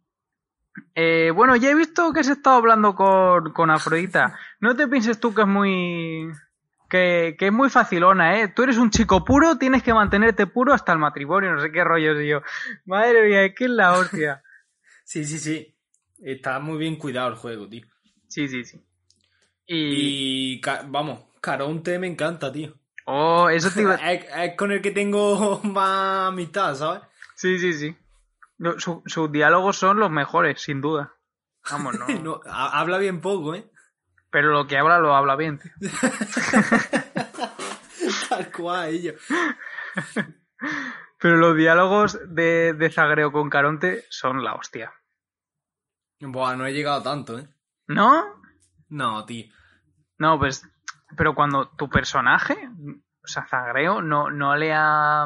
eh, 0.96 1.32
bueno, 1.34 1.56
ya 1.56 1.72
he 1.72 1.76
visto 1.76 2.14
que 2.14 2.22
has 2.22 2.28
estado 2.30 2.58
hablando 2.58 2.96
con, 2.96 3.52
con 3.54 3.70
Afrodita. 3.70 4.38
No 4.60 4.76
te 4.76 4.88
pienses 4.88 5.20
tú 5.20 5.34
que 5.34 5.42
es 5.42 5.48
muy... 5.48 6.32
Que, 6.90 7.36
que, 7.38 7.48
es 7.48 7.52
muy 7.52 7.70
facilona, 7.70 8.40
¿eh? 8.40 8.48
Tú 8.48 8.64
eres 8.64 8.78
un 8.78 8.90
chico 8.92 9.26
puro, 9.26 9.58
tienes 9.58 9.84
que 9.84 9.94
mantenerte 9.94 10.48
puro 10.48 10.74
hasta 10.74 10.94
el 10.94 11.00
matrimonio, 11.00 11.52
no 11.54 11.60
sé 11.62 11.70
qué 11.70 11.84
rollo, 11.84 12.20
y 12.22 12.30
yo. 12.30 12.42
Madre 12.86 13.28
mía, 13.28 13.54
¿qué 13.54 13.66
es 13.66 13.70
la 13.72 13.92
hostia? 13.98 14.42
sí, 15.04 15.26
sí, 15.26 15.38
sí. 15.38 15.76
Está 16.20 16.60
muy 16.60 16.78
bien 16.78 16.96
cuidado 16.96 17.28
el 17.28 17.36
juego, 17.36 17.68
tío. 17.68 17.86
Sí, 18.30 18.48
sí, 18.48 18.64
sí. 18.64 18.82
Y... 19.66 20.54
Y, 20.54 20.62
ca- 20.62 20.86
vamos, 20.88 21.26
Caronte 21.42 22.00
me 22.00 22.08
encanta, 22.08 22.54
tío. 22.54 22.74
Oh, 23.10 23.50
eso 23.50 23.72
te 23.72 23.82
iba... 23.84 23.96
Es, 24.12 24.26
es 24.36 24.56
con 24.58 24.72
el 24.72 24.82
que 24.82 24.92
tengo 24.92 25.60
más 25.64 26.28
amistad, 26.30 26.76
¿sabes? 26.76 27.02
Sí, 27.36 27.58
sí, 27.60 27.74
sí. 27.74 27.98
No, 28.58 28.80
su- 28.80 29.02
sus 29.06 29.32
diálogos 29.32 29.78
son 29.78 30.00
los 30.00 30.10
mejores, 30.12 30.62
sin 30.62 30.82
duda. 30.82 31.14
Vamos, 31.72 31.96
no. 32.00 32.08
No, 32.08 32.42
ha- 32.46 32.80
habla 32.80 32.98
bien 32.98 33.22
poco, 33.22 33.56
¿eh? 33.56 33.70
Pero 34.30 34.50
lo 34.52 34.68
que 34.68 34.78
habla 34.78 35.00
lo 35.00 35.16
habla 35.16 35.36
bien, 35.38 35.58
tío. 35.58 35.72
Tal 38.30 38.52
cual, 38.52 38.90
ello. 38.90 39.14
Pero 41.20 41.38
los 41.38 41.56
diálogos 41.56 42.20
de, 42.28 42.74
de 42.74 42.92
Zagreo 42.92 43.32
con 43.32 43.50
Caronte 43.50 44.06
son 44.10 44.44
la 44.44 44.54
hostia. 44.56 44.94
Buah, 46.20 46.56
no 46.56 46.66
he 46.66 46.74
llegado 46.74 47.02
tanto, 47.04 47.40
¿eh? 47.40 47.48
¿No? 47.88 48.26
No, 48.90 49.26
tío. 49.26 49.46
No, 50.18 50.38
pues. 50.40 50.68
Pero 51.16 51.34
cuando 51.36 51.70
tu 51.70 51.90
personaje, 51.90 52.56
o 53.24 53.28
sea, 53.28 53.46
Zagreo, 53.48 54.02
no, 54.02 54.30
no 54.30 54.56
le 54.56 54.74
ha. 54.74 55.26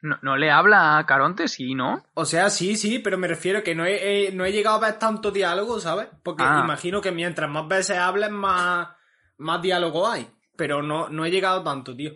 No, 0.00 0.18
no 0.22 0.36
le 0.36 0.50
habla 0.50 0.98
a 0.98 1.06
Caronte, 1.06 1.46
sí, 1.46 1.76
¿no? 1.76 2.04
O 2.14 2.24
sea, 2.24 2.50
sí, 2.50 2.76
sí, 2.76 2.98
pero 2.98 3.18
me 3.18 3.28
refiero 3.28 3.62
que 3.62 3.76
no 3.76 3.84
he, 3.86 4.30
no 4.32 4.44
he 4.44 4.50
llegado 4.50 4.76
a 4.78 4.80
ver 4.90 4.98
tanto 4.98 5.30
diálogo, 5.30 5.78
¿sabes? 5.78 6.08
Porque 6.24 6.42
Ah. 6.44 6.60
imagino 6.64 7.00
que 7.00 7.12
mientras 7.12 7.48
más 7.48 7.68
veces 7.68 7.98
hables, 7.98 8.30
más, 8.32 8.88
más 9.38 9.62
diálogo 9.62 10.08
hay. 10.08 10.28
Pero 10.56 10.82
no, 10.82 11.08
no 11.08 11.24
he 11.24 11.30
llegado 11.30 11.62
tanto, 11.62 11.94
tío. 11.94 12.14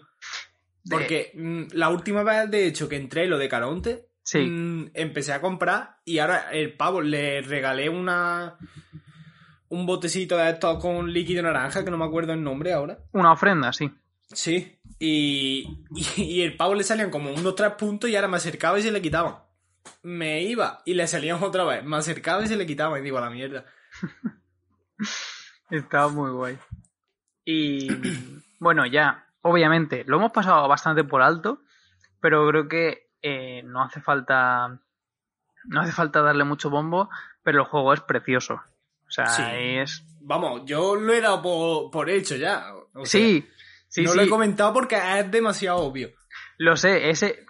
Porque 0.91 1.31
mm, 1.37 1.77
la 1.77 1.89
última 1.91 2.25
vez, 2.25 2.51
de 2.51 2.67
hecho, 2.67 2.89
que 2.89 2.97
entré 2.97 3.29
lo 3.29 3.39
de 3.39 3.49
Caronte, 3.49 4.09
Sí. 4.25 4.41
mm, 4.41 4.91
empecé 4.95 5.33
a 5.33 5.41
comprar 5.41 5.99
y 6.05 6.19
ahora 6.19 6.51
el 6.51 6.77
pavo 6.77 7.01
le 7.01 7.41
regalé 7.43 7.89
una 7.89 8.59
un 9.69 9.87
botecito 9.87 10.37
de 10.37 10.51
estos 10.51 10.81
con 10.81 11.13
líquido 11.13 11.43
naranja, 11.43 11.85
que 11.85 11.91
no 11.91 11.99
me 11.99 12.05
acuerdo 12.05 12.33
el 12.33 12.43
nombre 12.43 12.73
ahora. 12.73 12.99
Una 13.13 13.33
ofrenda, 13.33 13.73
sí. 13.73 13.91
Sí. 14.29 14.79
Y, 14.99 15.85
y, 15.91 16.23
y 16.23 16.43
el 16.43 16.57
pavo 16.57 16.75
le 16.75 16.85
salían 16.85 17.11
como 17.11 17.33
unos 17.33 17.55
tres 17.55 17.73
puntos 17.73 18.11
y 18.11 18.17
ahora 18.17 18.29
me 18.29 18.37
acercaba 18.37 18.79
y 18.79 18.83
se 18.83 18.93
le 18.93 19.03
quitaban. 19.03 19.37
Me 20.03 20.43
iba 20.43 20.83
y 20.85 20.95
le 20.95 21.07
salían 21.07 21.43
otra 21.43 21.65
vez. 21.65 21.85
Me 21.85 21.97
acercaba 21.97 22.43
y 22.43 22.49
se 22.49 22.57
le 22.57 22.67
quitaban. 22.67 23.01
Y 23.01 23.05
digo, 23.05 23.19
a 23.19 23.23
la 23.23 23.31
mierda. 23.31 23.65
Estaba 25.71 26.09
muy 26.09 26.31
guay. 26.31 26.59
Y 27.45 27.89
bueno, 28.61 28.87
ya, 28.87 29.27
obviamente, 29.43 30.05
lo 30.07 30.17
hemos 30.17 30.33
pasado 30.33 30.67
bastante 30.69 31.05
por 31.05 31.23
alto, 31.23 31.63
pero 32.21 32.47
creo 32.49 32.69
que 32.69 33.11
eh, 33.23 33.63
no 33.65 33.83
hace 33.83 34.01
falta. 34.01 34.81
No 35.65 35.81
hace 35.81 35.93
falta 35.93 36.23
darle 36.23 36.45
mucho 36.45 36.71
bombo, 36.71 37.11
pero 37.43 37.61
el 37.61 37.67
juego 37.67 37.93
es 37.93 38.01
precioso. 38.01 38.63
O 39.09 39.11
sea, 39.11 39.27
Sí. 39.27 39.43
es. 39.57 40.05
Vamos, 40.21 40.63
yo 40.67 40.97
lo 40.97 41.13
he 41.13 41.21
dado 41.21 41.41
por, 41.43 41.91
por 41.91 42.11
hecho 42.11 42.37
ya. 42.37 42.73
O 42.95 43.07
sea, 43.07 43.21
sí, 43.21 43.47
sí, 43.89 44.03
no 44.03 44.11
sí. 44.13 44.17
lo 44.17 44.23
he 44.25 44.29
comentado 44.29 44.73
porque 44.73 44.97
es 45.19 45.31
demasiado 45.31 45.79
obvio. 45.79 46.11
Lo 46.59 46.77
sé, 46.77 47.11
ese. 47.11 47.45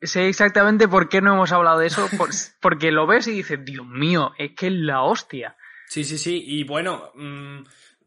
Sé 0.00 0.28
exactamente 0.28 0.86
por 0.86 1.08
qué 1.08 1.22
no 1.22 1.32
hemos 1.32 1.50
hablado 1.52 1.78
de 1.78 1.86
eso, 1.86 2.06
por- 2.18 2.28
porque 2.60 2.90
lo 2.92 3.06
ves 3.06 3.26
y 3.26 3.32
dices, 3.32 3.64
Dios 3.64 3.86
mío, 3.86 4.32
es 4.38 4.52
que 4.54 4.66
es 4.66 4.72
la 4.74 5.02
hostia. 5.02 5.56
Sí, 5.88 6.04
sí, 6.04 6.18
sí. 6.18 6.42
Y 6.46 6.64
bueno, 6.64 7.10
mm, 7.14 7.60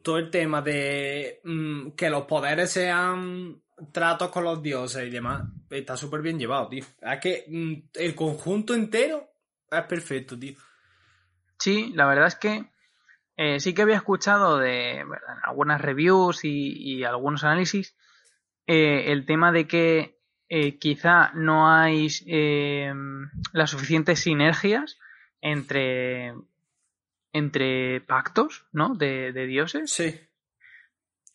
todo 0.03 0.17
el 0.19 0.29
tema 0.29 0.61
de 0.61 1.41
mm, 1.43 1.91
que 1.91 2.09
los 2.11 2.23
poderes 2.25 2.71
sean 2.71 3.59
tratos 3.91 4.29
con 4.29 4.43
los 4.43 4.61
dioses 4.61 5.07
y 5.07 5.09
demás, 5.09 5.43
está 5.69 5.97
súper 5.97 6.21
bien 6.21 6.37
llevado, 6.39 6.67
tío. 6.69 6.85
Es 7.01 7.19
que 7.19 7.45
mm, 7.47 7.73
el 7.95 8.13
conjunto 8.15 8.73
entero 8.75 9.27
es 9.71 9.83
perfecto, 9.83 10.37
tío. 10.37 10.53
Sí, 11.59 11.91
la 11.95 12.05
verdad 12.05 12.27
es 12.27 12.35
que 12.35 12.65
eh, 13.37 13.59
sí 13.59 13.73
que 13.73 13.83
había 13.83 13.95
escuchado 13.95 14.57
de 14.57 15.03
¿verdad? 15.07 15.37
algunas 15.43 15.79
reviews 15.79 16.43
y, 16.43 16.73
y 16.73 17.03
algunos 17.03 17.43
análisis 17.43 17.95
eh, 18.65 19.11
el 19.11 19.25
tema 19.25 19.51
de 19.51 19.67
que 19.67 20.19
eh, 20.49 20.77
quizá 20.77 21.31
no 21.33 21.69
hay 21.71 22.09
las 23.53 23.69
suficientes 23.69 24.19
sinergias 24.19 24.99
entre 25.41 26.33
entre 27.31 28.01
pactos, 28.01 28.65
¿no? 28.71 28.95
De, 28.95 29.31
de 29.31 29.45
dioses. 29.45 29.91
Sí. 29.91 30.19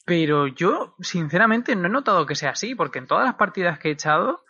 Pero 0.05 0.48
yo, 0.48 0.96
sinceramente, 1.00 1.76
no 1.76 1.86
he 1.86 1.90
notado 1.90 2.26
que 2.26 2.34
sea 2.34 2.50
así, 2.50 2.74
porque 2.74 2.98
en 2.98 3.07
todas 3.07 3.24
las 3.24 3.36
partidas 3.36 3.78
que 3.78 3.88
he 3.88 3.92
echado 3.92 4.44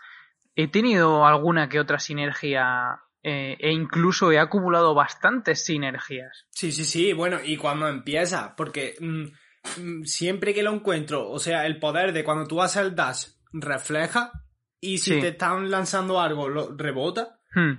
he 0.57 0.69
tenido 0.69 1.27
alguna 1.27 1.69
que 1.69 1.81
otra 1.81 1.99
sinergia 1.99 3.03
eh, 3.23 3.57
e 3.61 3.71
incluso 3.71 4.33
he 4.33 4.39
acumulado 4.39 4.95
bastantes 4.95 5.65
sinergias. 5.65 6.47
Sí, 6.51 6.73
sí, 6.73 6.85
sí. 6.85 7.13
Bueno, 7.13 7.39
y 7.45 7.57
cuando 7.57 7.89
empieza, 7.89 8.55
porque 8.57 8.97
mm, 9.01 9.81
mm, 9.81 10.05
siempre 10.05 10.53
que 10.55 10.63
lo 10.63 10.73
encuentro, 10.73 11.31
o 11.31 11.39
sea, 11.39 11.67
el 11.67 11.79
poder 11.79 12.13
de 12.13 12.25
cuando 12.25 12.47
tú 12.47 12.61
haces 12.61 12.83
el 12.83 12.95
dash 12.95 13.27
refleja 13.53 14.33
y 14.81 14.99
si 14.99 15.15
Sí. 15.15 15.21
te 15.21 15.29
están 15.29 15.71
lanzando 15.71 16.21
algo, 16.21 16.49
lo 16.49 16.77
rebota. 16.77 17.39
Hmm, 17.55 17.75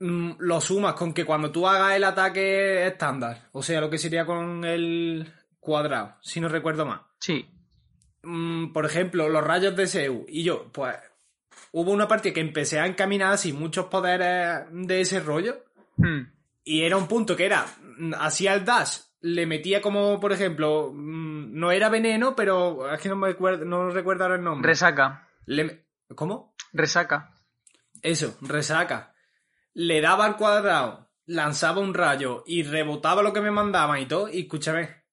mm, 0.00 0.36
lo 0.40 0.60
sumas 0.60 0.94
con 0.94 1.14
que 1.14 1.24
cuando 1.24 1.50
tú 1.50 1.66
hagas 1.66 1.94
el 1.96 2.04
ataque 2.04 2.86
estándar, 2.86 3.48
o 3.52 3.62
sea, 3.62 3.80
lo 3.80 3.88
que 3.88 3.98
sería 3.98 4.26
con 4.26 4.64
el 4.64 5.32
cuadrado, 5.60 6.16
si 6.20 6.40
no 6.40 6.48
recuerdo 6.48 6.84
mal. 6.84 7.00
Sí, 7.20 7.48
por 8.72 8.84
ejemplo, 8.84 9.28
los 9.28 9.44
rayos 9.44 9.76
de 9.76 9.86
Seu. 9.86 10.24
Y 10.28 10.42
yo, 10.42 10.70
pues, 10.72 10.96
hubo 11.72 11.90
una 11.92 12.08
partida 12.08 12.34
que 12.34 12.40
empecé 12.40 12.78
a 12.80 12.86
encaminar 12.86 13.32
así 13.32 13.52
muchos 13.52 13.86
poderes 13.86 14.66
de 14.70 15.00
ese 15.00 15.20
rollo. 15.20 15.64
hmm, 15.96 16.20
Y 16.64 16.82
era 16.82 16.96
un 16.96 17.06
punto 17.08 17.36
que 17.36 17.46
era, 17.46 17.64
mm, 17.98 18.14
hacía 18.18 18.54
el 18.54 18.64
dash, 18.64 18.98
le 19.20 19.46
metía 19.46 19.80
como, 19.80 20.18
por 20.20 20.32
ejemplo, 20.32 20.90
mm, 20.92 21.58
no 21.58 21.70
era 21.70 21.88
veneno, 21.88 22.34
pero 22.36 22.92
es 22.92 23.00
que 23.00 23.08
no 23.08 23.16
me 23.16 23.30
acuerdo, 23.30 23.64
no 23.64 23.90
recuerdo 23.90 24.24
ahora 24.24 24.36
el 24.36 24.42
nombre. 24.44 24.68
resaca, 24.68 25.28
Le- 25.46 25.86
¿Cómo? 26.14 26.54
resaca. 26.72 27.32
Eso, 28.02 28.36
resaca. 28.42 29.14
Le 29.74 30.00
daba 30.00 30.24
al 30.26 30.36
cuadrado, 30.36 31.10
lanzaba 31.26 31.80
un 31.80 31.94
rayo 31.94 32.44
y 32.46 32.62
rebotaba 32.62 33.22
lo 33.22 33.32
que 33.32 33.40
me 33.40 33.50
mandaban 33.50 33.98
y 34.00 34.06
todo. 34.06 34.28
Y 34.28 34.40
escúchame. 34.42 35.04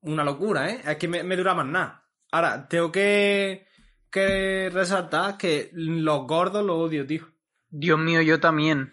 Una 0.00 0.24
locura, 0.24 0.70
¿eh? 0.70 0.80
Es 0.86 0.96
que 0.96 1.08
me, 1.08 1.22
me 1.22 1.36
más 1.36 1.66
nada. 1.66 2.04
Ahora, 2.30 2.68
tengo 2.68 2.90
que, 2.92 3.66
que 4.10 4.70
resaltar 4.72 5.36
que 5.36 5.70
los 5.72 6.26
gordos 6.26 6.64
los 6.64 6.76
odio, 6.76 7.06
tío. 7.06 7.26
Dios 7.70 7.98
mío, 7.98 8.22
yo 8.22 8.40
también. 8.40 8.92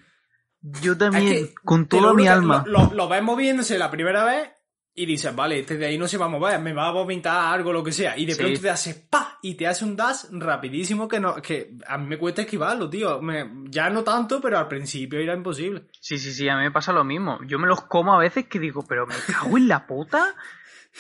Yo 0.82 0.98
también, 0.98 1.32
Es 1.34 1.48
que, 1.50 1.54
con 1.64 1.88
toda 1.88 2.14
mi 2.14 2.28
alma. 2.28 2.64
Lo, 2.68 2.86
lo- 2.86 2.94
lo 2.94 3.08
ves 3.10 3.22
moviéndose 3.24 3.78
la 3.78 3.92
primera 3.92 4.24
vez 4.26 4.50
y 4.96 5.06
dices, 5.06 5.36
vale, 5.36 5.60
este 5.60 5.78
de 5.78 5.86
ahí 5.88 5.98
no 5.98 6.08
se 6.08 6.18
va 6.18 6.26
a 6.26 6.30
mover, 6.30 6.60
me 6.60 6.74
va 6.74 6.88
a 6.88 6.92
vomitar 6.92 7.54
algo, 7.54 7.72
lo 7.74 7.84
que 7.84 7.92
sea. 7.92 8.18
Y 8.18 8.26
de 8.26 8.34
Sí. 8.34 8.42
pronto 8.42 8.62
te 8.62 8.70
hace 8.70 8.94
pa 9.10 9.38
y 9.42 9.56
te 9.56 9.68
hace 9.68 9.84
un 9.86 9.96
dash 9.96 10.24
rapidísimo 10.32 11.08
que 11.08 11.20
no, 11.20 11.36
que 11.42 11.76
a 11.86 11.98
mí 11.98 12.08
me 12.08 12.18
cuesta 12.18 12.42
esquivarlo, 12.42 12.90
tío. 12.90 13.22
Me- 13.22 13.48
ya 13.70 13.90
no 13.90 14.04
tanto, 14.04 14.42
pero 14.42 14.58
al 14.58 14.68
principio 14.68 15.20
era 15.20 15.34
imposible. 15.36 15.84
Sí, 16.00 16.18
sí, 16.18 16.34
sí, 16.34 16.48
a 16.50 16.56
mí 16.58 16.64
me 16.64 16.72
pasa 16.72 16.92
lo 16.94 17.04
mismo. 17.04 17.40
Yo 17.46 17.60
me 17.60 17.68
los 17.68 17.82
como 17.82 18.14
a 18.14 18.20
veces 18.20 18.48
que 18.48 18.58
digo, 18.60 18.84
pero 18.88 19.06
me 19.06 19.16
cago 19.28 19.58
en 19.58 19.68
la 19.68 19.86
puta. 19.86 20.34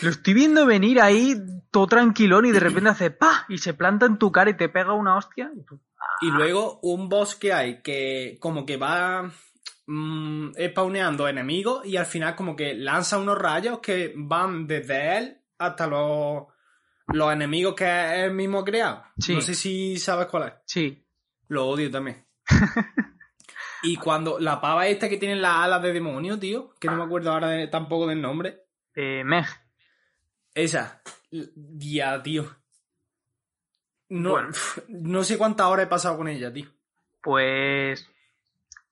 Lo 0.01 0.09
estoy 0.09 0.33
viendo 0.33 0.65
venir 0.65 0.99
ahí 1.01 1.35
todo 1.71 1.87
tranquilón 1.87 2.45
y 2.45 2.51
de 2.51 2.59
repente 2.59 2.89
hace 2.89 3.11
pa 3.11 3.45
y 3.49 3.57
se 3.57 3.73
planta 3.73 4.05
en 4.05 4.17
tu 4.17 4.31
cara 4.31 4.49
y 4.49 4.57
te 4.57 4.69
pega 4.69 4.93
una 4.93 5.15
hostia. 5.17 5.51
y 5.55 5.63
tú, 5.63 5.79
Y 6.21 6.31
luego 6.31 6.79
un 6.83 7.07
boss 7.09 7.35
que 7.35 7.53
hay 7.53 7.81
que 7.81 8.37
como 8.39 8.65
que 8.65 8.77
va 8.77 9.31
mm, 9.87 10.51
spawneando 10.71 11.27
enemigos 11.27 11.85
y 11.85 11.97
al 11.97 12.05
final 12.05 12.35
como 12.35 12.55
que 12.55 12.73
lanza 12.75 13.17
unos 13.17 13.37
rayos 13.37 13.79
que 13.79 14.13
van 14.15 14.67
desde 14.67 15.17
él 15.17 15.37
hasta 15.57 15.87
los, 15.87 16.43
los 17.07 17.31
enemigos 17.33 17.73
que 17.75 18.25
él 18.25 18.33
mismo 18.33 18.59
ha 18.59 18.65
creado. 18.65 19.03
Sí. 19.17 19.35
No 19.35 19.41
sé 19.41 19.55
si 19.55 19.97
sabes 19.97 20.27
cuál 20.27 20.47
es. 20.49 20.53
Sí, 20.65 21.05
Lo 21.47 21.67
odio 21.67 21.89
también. 21.89 22.25
y 23.83 23.95
cuando 23.97 24.39
la 24.39 24.59
pava 24.59 24.87
esta 24.87 25.07
que 25.09 25.17
tiene 25.17 25.35
las 25.35 25.55
alas 25.57 25.81
de 25.81 25.93
demonio, 25.93 26.39
tío, 26.39 26.73
que 26.79 26.87
no 26.87 26.97
me 26.97 27.03
acuerdo 27.03 27.31
ahora 27.31 27.49
de- 27.49 27.67
tampoco 27.67 28.07
del 28.07 28.21
nombre. 28.21 28.63
eh, 28.95 29.23
Meg. 29.23 29.45
Esa. 30.55 31.01
Ya, 31.31 32.23
tío. 32.23 32.45
No, 34.09 34.31
Bueno. 34.31 34.49
no 34.87 35.23
sé 35.23 35.37
cuántas 35.37 35.67
horas 35.67 35.85
he 35.85 35.89
pasado 35.89 36.17
con 36.17 36.27
ella, 36.27 36.51
tío. 36.51 36.67
Pues. 37.21 38.09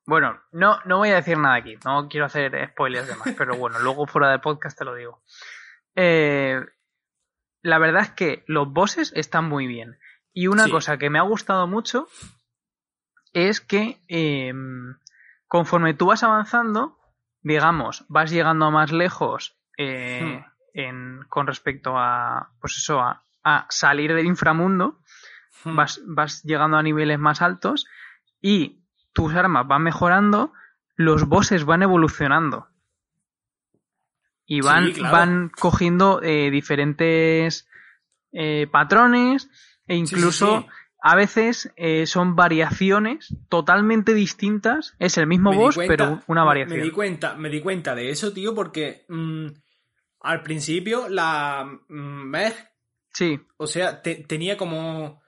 Bueno, 0.06 0.42
no, 0.52 0.80
no 0.86 0.98
voy 0.98 1.10
a 1.10 1.16
decir 1.16 1.38
nada 1.38 1.56
aquí, 1.56 1.78
no 1.86 2.10
quiero 2.10 2.26
hacer 2.26 2.52
spoilers 2.72 3.08
de 3.08 3.16
más, 3.16 3.34
pero 3.38 3.56
bueno, 3.56 3.80
luego 3.80 4.06
fuera 4.06 4.30
del 4.32 4.42
podcast 4.42 4.78
te 4.78 4.84
lo 4.86 4.94
digo. 4.96 5.22
Eh, 5.96 6.60
la 7.62 7.78
verdad 7.80 8.02
es 8.02 8.12
que 8.12 8.44
los 8.48 8.68
bosses 8.72 9.14
están 9.16 9.46
muy 9.46 9.66
bien. 9.66 9.98
Y 10.34 10.48
una 10.48 10.66
Sí. 10.66 10.72
cosa 10.72 10.98
que 10.98 11.10
me 11.10 11.20
ha 11.20 11.24
gustado 11.24 11.68
mucho 11.68 12.10
es 13.32 13.62
que 13.62 14.02
eh, 14.10 14.52
conforme 15.48 15.94
tú 15.94 16.08
vas 16.08 16.24
avanzando, 16.24 17.00
digamos, 17.42 18.04
vas 18.10 18.30
llegando 18.32 18.72
más 18.72 18.92
lejos 18.92 19.58
eh, 19.78 20.22
Hmm. 20.46 20.53
En, 20.74 21.22
con 21.30 21.48
respecto 21.48 21.94
a, 21.98 22.50
pues 22.60 22.78
eso, 22.78 23.00
a, 23.00 23.24
a 23.44 23.66
salir 23.70 24.14
del 24.14 24.26
inframundo, 24.26 25.00
Hmm. 25.66 25.76
vas, 25.78 26.02
vas 26.06 26.44
llegando 26.44 26.76
a 26.78 26.84
niveles 26.84 27.18
más 27.20 27.42
altos 27.42 27.86
y 28.42 28.82
tus 29.14 29.34
armas 29.34 29.66
van 29.66 29.84
mejorando, 29.84 30.52
los 30.98 31.26
bosses 31.26 31.64
van 31.64 31.84
evolucionando. 31.84 32.68
Y 34.46 34.60
van, 34.62 34.88
Sí, 34.88 34.94
claro. 34.94 35.14
van 35.18 35.50
cogiendo 35.58 36.22
eh, 36.22 36.52
diferentes 36.52 37.68
eh, 38.34 38.68
patrones 38.72 39.50
e 39.88 39.94
sí, 39.94 40.00
incluso 40.02 40.62
sí. 40.62 40.68
a 41.02 41.16
veces 41.16 41.72
eh, 41.78 42.06
son 42.08 42.36
variaciones 42.36 43.34
totalmente 43.48 44.14
distintas. 44.14 44.96
Es 45.00 45.18
el 45.18 45.28
mismo 45.28 45.52
Me 45.52 45.56
boss, 45.58 45.76
cuenta- 45.76 45.94
pero 45.96 46.20
una 46.28 46.44
variación. 46.44 46.78
Me 46.80 46.84
di 46.84 46.92
cuenta, 46.92 47.36
me 47.36 47.50
di 47.50 47.62
cuenta 47.62 47.96
de 47.96 48.10
eso, 48.10 48.34
tío, 48.34 48.54
porque 48.54 49.06
mm, 49.08 49.48
al 50.24 50.42
principio 50.42 51.08
la 51.10 51.64
mm, 51.88 52.30
Meg, 52.30 52.54
Sí, 53.14 53.40
o 53.58 53.68
sea, 53.68 54.02
te- 54.02 54.24
tenía 54.28 54.58
como 54.58 55.22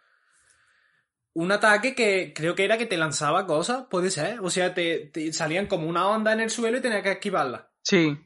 un 1.34 1.52
ataque 1.52 1.94
que 1.94 2.34
creo 2.34 2.56
que 2.56 2.64
era 2.66 2.78
que 2.78 2.86
te 2.88 2.98
lanzaba 2.98 3.46
cosas, 3.46 3.86
puede 3.92 4.10
ser. 4.10 4.40
O 4.40 4.50
sea, 4.50 4.74
te, 4.74 5.12
te 5.14 5.32
salían 5.34 5.68
como 5.68 5.88
una 5.88 6.08
onda 6.08 6.34
en 6.34 6.40
el 6.40 6.50
suelo 6.50 6.78
y 6.78 6.82
tenías 6.82 7.04
que 7.04 7.12
esquivarla. 7.12 7.70
sí, 7.84 8.18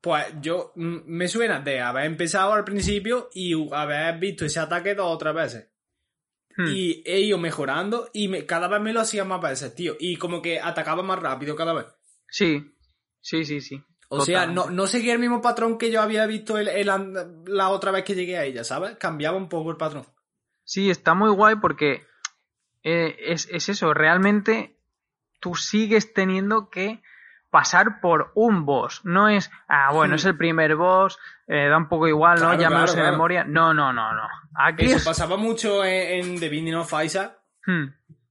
Pues 0.00 0.26
yo 0.40 0.72
mm, 0.76 0.98
me 1.06 1.28
suena 1.28 1.60
de 1.60 1.80
haber 1.80 2.04
empezado 2.06 2.52
al 2.54 2.64
principio 2.64 3.28
y 3.34 3.52
haber 3.74 4.18
visto 4.18 4.44
ese 4.46 4.60
ataque 4.60 4.94
dos 4.94 5.06
o 5.14 5.18
tres 5.18 5.34
veces. 5.34 5.68
Hmm. 6.56 6.68
Y 6.68 7.02
he 7.04 7.20
ido 7.20 7.36
mejorando 7.38 8.08
y 8.12 8.28
me- 8.28 8.46
cada 8.46 8.68
vez 8.68 8.80
me 8.80 8.92
lo 8.92 9.00
hacía 9.00 9.24
más 9.24 9.40
veces, 9.42 9.74
tío. 9.74 9.96
Y 9.98 10.16
como 10.16 10.40
que 10.40 10.60
atacaba 10.60 11.02
más 11.02 11.18
rápido 11.18 11.54
cada 11.56 11.72
vez. 11.74 11.86
sí, 12.28 12.62
sí, 13.20 13.44
sí, 13.44 13.60
sí. 13.60 13.82
O 14.20 14.24
sea, 14.24 14.46
no, 14.46 14.70
no 14.70 14.86
seguía 14.86 15.12
el 15.14 15.18
mismo 15.18 15.40
patrón 15.40 15.78
que 15.78 15.90
yo 15.90 16.02
había 16.02 16.26
visto 16.26 16.58
el- 16.58 16.86
la 17.46 17.68
otra 17.70 17.90
vez 17.90 18.04
que 18.04 18.14
llegué 18.14 18.36
a 18.38 18.44
ella, 18.44 18.62
¿sabes? 18.64 18.96
Cambiaba 18.98 19.36
un 19.36 19.48
poco 19.48 19.70
el 19.70 19.76
patrón. 19.76 20.06
Sí, 20.64 20.90
está 20.90 21.14
muy 21.14 21.30
guay 21.30 21.56
porque 21.56 22.04
eh, 22.82 23.16
es, 23.26 23.48
es 23.50 23.68
eso, 23.68 23.94
realmente 23.94 24.76
tú 25.40 25.54
sigues 25.54 26.12
teniendo 26.14 26.68
que 26.70 27.02
pasar 27.50 28.00
por 28.00 28.32
un 28.34 28.64
boss. 28.64 29.00
No 29.04 29.28
es, 29.28 29.50
ah, 29.68 29.92
bueno, 29.92 30.14
es 30.16 30.24
el 30.24 30.36
primer 30.36 30.74
boss, 30.76 31.18
eh, 31.46 31.68
da 31.68 31.76
un 31.76 31.88
poco 31.88 32.08
igual, 32.08 32.34
¿no? 32.40 32.46
Claro, 32.48 32.60
Ya 32.62 32.70
me 32.70 32.78
lo 32.80 32.84
claro, 32.86 33.04
de 33.04 33.10
memoria. 33.10 33.44
No, 33.44 33.74
no, 33.74 33.92
no, 33.92 34.12
no. 34.14 34.26
Aquí 34.56 34.86
Eso 34.86 34.96
es... 34.96 35.04
pasaba 35.04 35.36
mucho 35.36 35.84
en, 35.84 36.24
en 36.32 36.40
The 36.40 36.48
Binding 36.48 36.74
of 36.76 36.92
Isaac. 37.04 37.38
Hmm, 37.66 37.84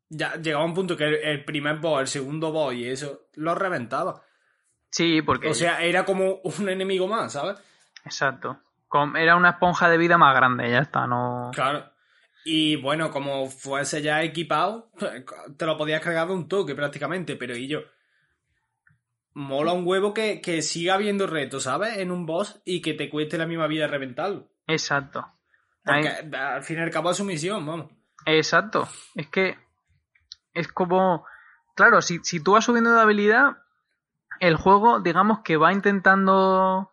Ya 0.10 0.36
llegaba 0.36 0.66
un 0.66 0.74
punto 0.74 0.98
que 0.98 1.06
el, 1.06 1.16
el 1.16 1.46
primer 1.46 1.78
boss, 1.78 2.02
el 2.02 2.08
segundo 2.08 2.52
boss 2.52 2.74
y 2.74 2.88
eso, 2.88 3.28
lo 3.36 3.54
reventaba. 3.56 4.22
Sí, 4.92 5.22
porque... 5.24 5.50
O 5.50 5.54
sea, 5.54 5.82
era 5.84 6.06
como 6.06 6.36
un 6.44 6.70
enemigo 6.70 7.08
más, 7.08 7.34
¿sabes? 7.34 7.58
Exacto. 8.06 8.60
Era 9.16 9.36
una 9.38 9.52
esponja 9.52 9.90
de 9.90 9.98
vida 9.98 10.18
más 10.18 10.36
grande, 10.36 10.70
ya 10.70 10.80
está, 10.80 11.08
no... 11.08 11.50
Claro. 11.54 11.90
Y 12.44 12.76
bueno, 12.76 13.10
como 13.12 13.48
fuese 13.50 14.02
ya 14.02 14.22
equipado, 14.24 14.92
te 15.58 15.66
lo 15.66 15.78
podías 15.78 16.02
cargar 16.02 16.28
de 16.28 16.34
un 16.34 16.48
toque 16.48 16.76
prácticamente, 16.76 17.36
pero 17.36 17.56
y 17.56 17.68
yo. 17.68 17.80
Mola 19.34 19.72
un 19.72 19.88
huevo 19.88 20.14
que, 20.14 20.42
que 20.42 20.62
siga 20.62 20.96
habiendo 20.96 21.26
retos, 21.26 21.64
¿sabes? 21.64 21.98
En 22.00 22.12
un 22.12 22.26
boss 22.26 22.62
y 22.66 22.82
que 22.82 22.94
te 22.96 23.10
cueste 23.10 23.38
la 23.38 23.46
misma 23.46 23.68
vida 23.68 23.88
reventarlo. 23.88 24.50
Exacto. 24.68 25.26
Porque 25.86 26.10
Ahí- 26.10 26.32
al 26.34 26.64
fin 26.64 26.80
y 26.80 26.82
al 26.82 26.92
cabo 26.92 27.12
es 27.12 27.18
su 27.18 27.24
misión, 27.24 27.66
vamos. 27.66 27.92
Exacto. 28.26 28.90
Es 29.16 29.28
que 29.30 29.58
es 30.54 30.68
como, 30.68 31.26
claro, 31.76 32.02
si, 32.02 32.20
si 32.24 32.44
tú 32.44 32.54
vas 32.54 32.66
subiendo 32.66 32.94
de 32.94 33.02
habilidad, 33.02 33.58
el 34.42 34.56
juego, 34.58 35.00
digamos 35.00 35.40
que 35.40 35.56
va 35.56 35.72
intentando 35.72 36.92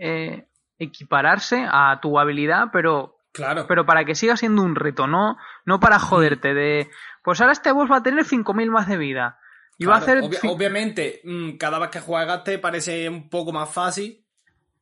eh, 0.00 0.48
equipararse 0.78 1.64
a 1.70 2.00
tu 2.00 2.18
habilidad, 2.18 2.68
pero, 2.72 3.18
Claro. 3.32 3.66
pero 3.68 3.84
para 3.86 4.04
que 4.06 4.14
siga 4.14 4.36
siendo 4.36 4.62
un 4.62 4.74
reto, 4.74 5.06
no, 5.06 5.36
no 5.66 5.78
para 5.78 5.98
joderte 5.98 6.54
de, 6.54 6.90
pues 7.22 7.40
ahora 7.40 7.52
este 7.52 7.70
boss 7.70 7.90
va 7.90 7.98
a 7.98 8.02
tener 8.02 8.24
5.000 8.24 8.70
más 8.70 8.88
de 8.88 8.96
vida. 8.96 9.38
Y 9.78 9.84
va 9.84 9.96
a 9.96 9.98
hacer... 9.98 10.22
obvia- 10.22 10.40
obviamente, 10.50 11.20
mm, 11.22 11.58
cada 11.58 11.78
vez 11.78 11.90
que 11.90 12.00
juegas 12.00 12.42
te 12.44 12.58
parece 12.58 13.08
un 13.08 13.28
poco 13.28 13.52
más 13.52 13.70
fácil, 13.70 14.24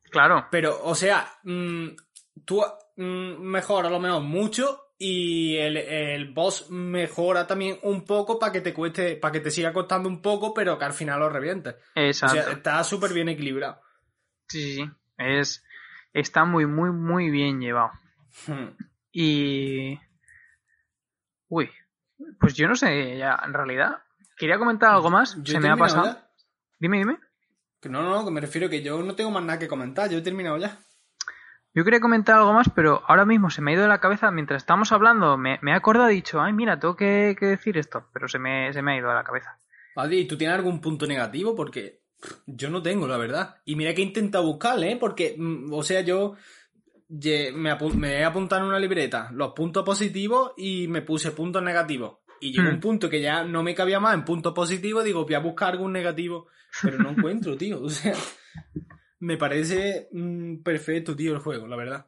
Claro, 0.09 0.47
pero, 0.49 0.79
o 0.83 0.95
sea, 0.95 1.27
mm, 1.43 1.87
tú 2.45 2.63
mm, 2.95 3.41
mejoras 3.41 3.91
a 3.91 3.93
lo 3.93 3.99
mejor 3.99 4.21
mucho 4.21 4.79
y 5.07 5.57
el, 5.57 5.77
el 5.77 6.33
boss 6.33 6.71
mejora 6.71 7.45
también 7.45 7.77
un 7.83 8.05
poco 8.05 8.39
para 8.39 8.51
que 8.51 8.61
te 8.61 8.73
cueste, 8.73 9.15
para 9.17 9.33
que 9.33 9.39
te 9.39 9.51
siga 9.51 9.71
costando 9.71 10.09
un 10.09 10.19
poco, 10.19 10.51
pero 10.51 10.79
que 10.79 10.85
al 10.85 10.93
final 10.93 11.19
lo 11.19 11.29
revientes. 11.29 11.75
O 11.95 11.99
exacto. 11.99 12.41
sea, 12.41 12.51
está 12.53 12.83
súper 12.83 13.13
bien 13.13 13.29
equilibrado. 13.29 13.79
Sí, 14.47 14.63
sí, 14.63 14.75
sí. 14.77 14.91
Es, 15.19 15.63
está 16.11 16.43
muy, 16.43 16.65
muy, 16.65 16.91
muy 16.91 17.29
bien 17.29 17.59
llevado. 17.59 17.91
Hmm. 18.47 18.69
Y. 19.11 19.99
Uy, 21.49 21.69
pues 22.39 22.55
yo 22.55 22.67
no 22.67 22.75
sé, 22.75 23.15
ya, 23.15 23.39
en 23.45 23.53
realidad. 23.53 23.99
Quería 24.35 24.57
comentar 24.57 24.89
algo 24.89 25.11
más, 25.11 25.37
Yo 25.43 25.53
se 25.53 25.59
me 25.59 25.69
ha 25.69 25.77
pasado. 25.77 26.05
ya. 26.07 26.27
Dime, 26.79 26.97
dime. 26.97 27.19
Que 27.79 27.89
no, 27.89 28.01
no, 28.01 28.25
que 28.25 28.31
me 28.31 28.41
refiero 28.41 28.69
que 28.71 28.81
yo 28.81 29.03
no 29.03 29.15
tengo 29.15 29.29
más 29.29 29.43
nada 29.43 29.59
que 29.59 29.67
comentar, 29.67 30.09
yo 30.09 30.17
he 30.17 30.23
terminado 30.23 30.57
ya. 30.57 30.79
Yo 31.75 31.83
quería 31.83 31.99
comentar 31.99 32.37
algo 32.37 32.53
más, 32.53 32.69
pero 32.73 33.03
ahora 33.07 33.25
mismo 33.25 33.49
se 33.49 33.61
me 33.61 33.71
ha 33.71 33.73
ido 33.73 33.83
de 33.83 33.89
la 33.89 33.99
cabeza 33.99 34.31
mientras 34.31 34.63
estamos 34.63 34.91
hablando. 34.93 35.37
Me, 35.37 35.59
me 35.61 35.71
he 35.71 35.73
acordado 35.75 36.09
y 36.09 36.13
he 36.13 36.15
dicho, 36.15 36.41
ay, 36.41 36.53
mira, 36.53 36.79
tengo 36.79 36.95
que, 36.95 37.35
que 37.37 37.45
decir 37.47 37.77
esto, 37.77 38.07
pero 38.13 38.27
se 38.29 38.39
me, 38.39 38.71
se 38.71 38.81
me 38.81 38.93
ha 38.93 38.97
ido 38.97 39.09
de 39.09 39.15
la 39.15 39.23
cabeza. 39.25 39.59
Adi, 39.97 40.25
¿tú 40.25 40.37
tienes 40.37 40.55
algún 40.55 40.79
punto 40.79 41.05
negativo? 41.05 41.53
Porque 41.55 42.01
yo 42.47 42.69
no 42.69 42.81
tengo, 42.81 43.07
la 43.07 43.17
verdad. 43.17 43.57
Y 43.65 43.75
mira 43.75 43.93
que 43.93 44.01
he 44.01 44.05
intentado 44.05 44.45
buscarle, 44.45 44.93
¿eh? 44.93 44.97
Porque, 44.97 45.35
mm, 45.37 45.71
o 45.73 45.83
sea, 45.83 45.99
yo 46.01 46.35
me, 47.09 47.75
me 47.95 48.13
he 48.19 48.23
apuntado 48.23 48.61
en 48.61 48.69
una 48.69 48.79
libreta 48.79 49.29
los 49.33 49.51
puntos 49.53 49.83
positivos 49.83 50.53
y 50.57 50.87
me 50.87 51.01
puse 51.01 51.31
puntos 51.31 51.61
negativos. 51.61 52.19
Y 52.39 52.51
llegó 52.53 52.69
Hmm. 52.69 52.73
un 52.75 52.79
punto 52.79 53.09
que 53.09 53.21
ya 53.21 53.43
no 53.43 53.63
me 53.63 53.75
cabía 53.75 53.99
más 53.99 54.13
en 54.13 54.23
puntos 54.25 54.53
positivos, 54.53 55.03
digo, 55.03 55.23
voy 55.25 55.33
a 55.35 55.39
buscar 55.39 55.73
algún 55.73 55.91
negativo, 55.93 56.47
pero 56.81 56.99
no 56.99 57.09
encuentro, 57.09 57.55
tío. 57.57 57.81
O 57.81 57.89
sea, 57.89 58.13
me 59.25 59.37
parece 59.37 60.07
mm, 60.11 60.57
perfecto, 60.57 61.15
tío, 61.15 61.33
el 61.33 61.39
juego, 61.39 61.67
la 61.67 61.75
verdad. 61.75 62.05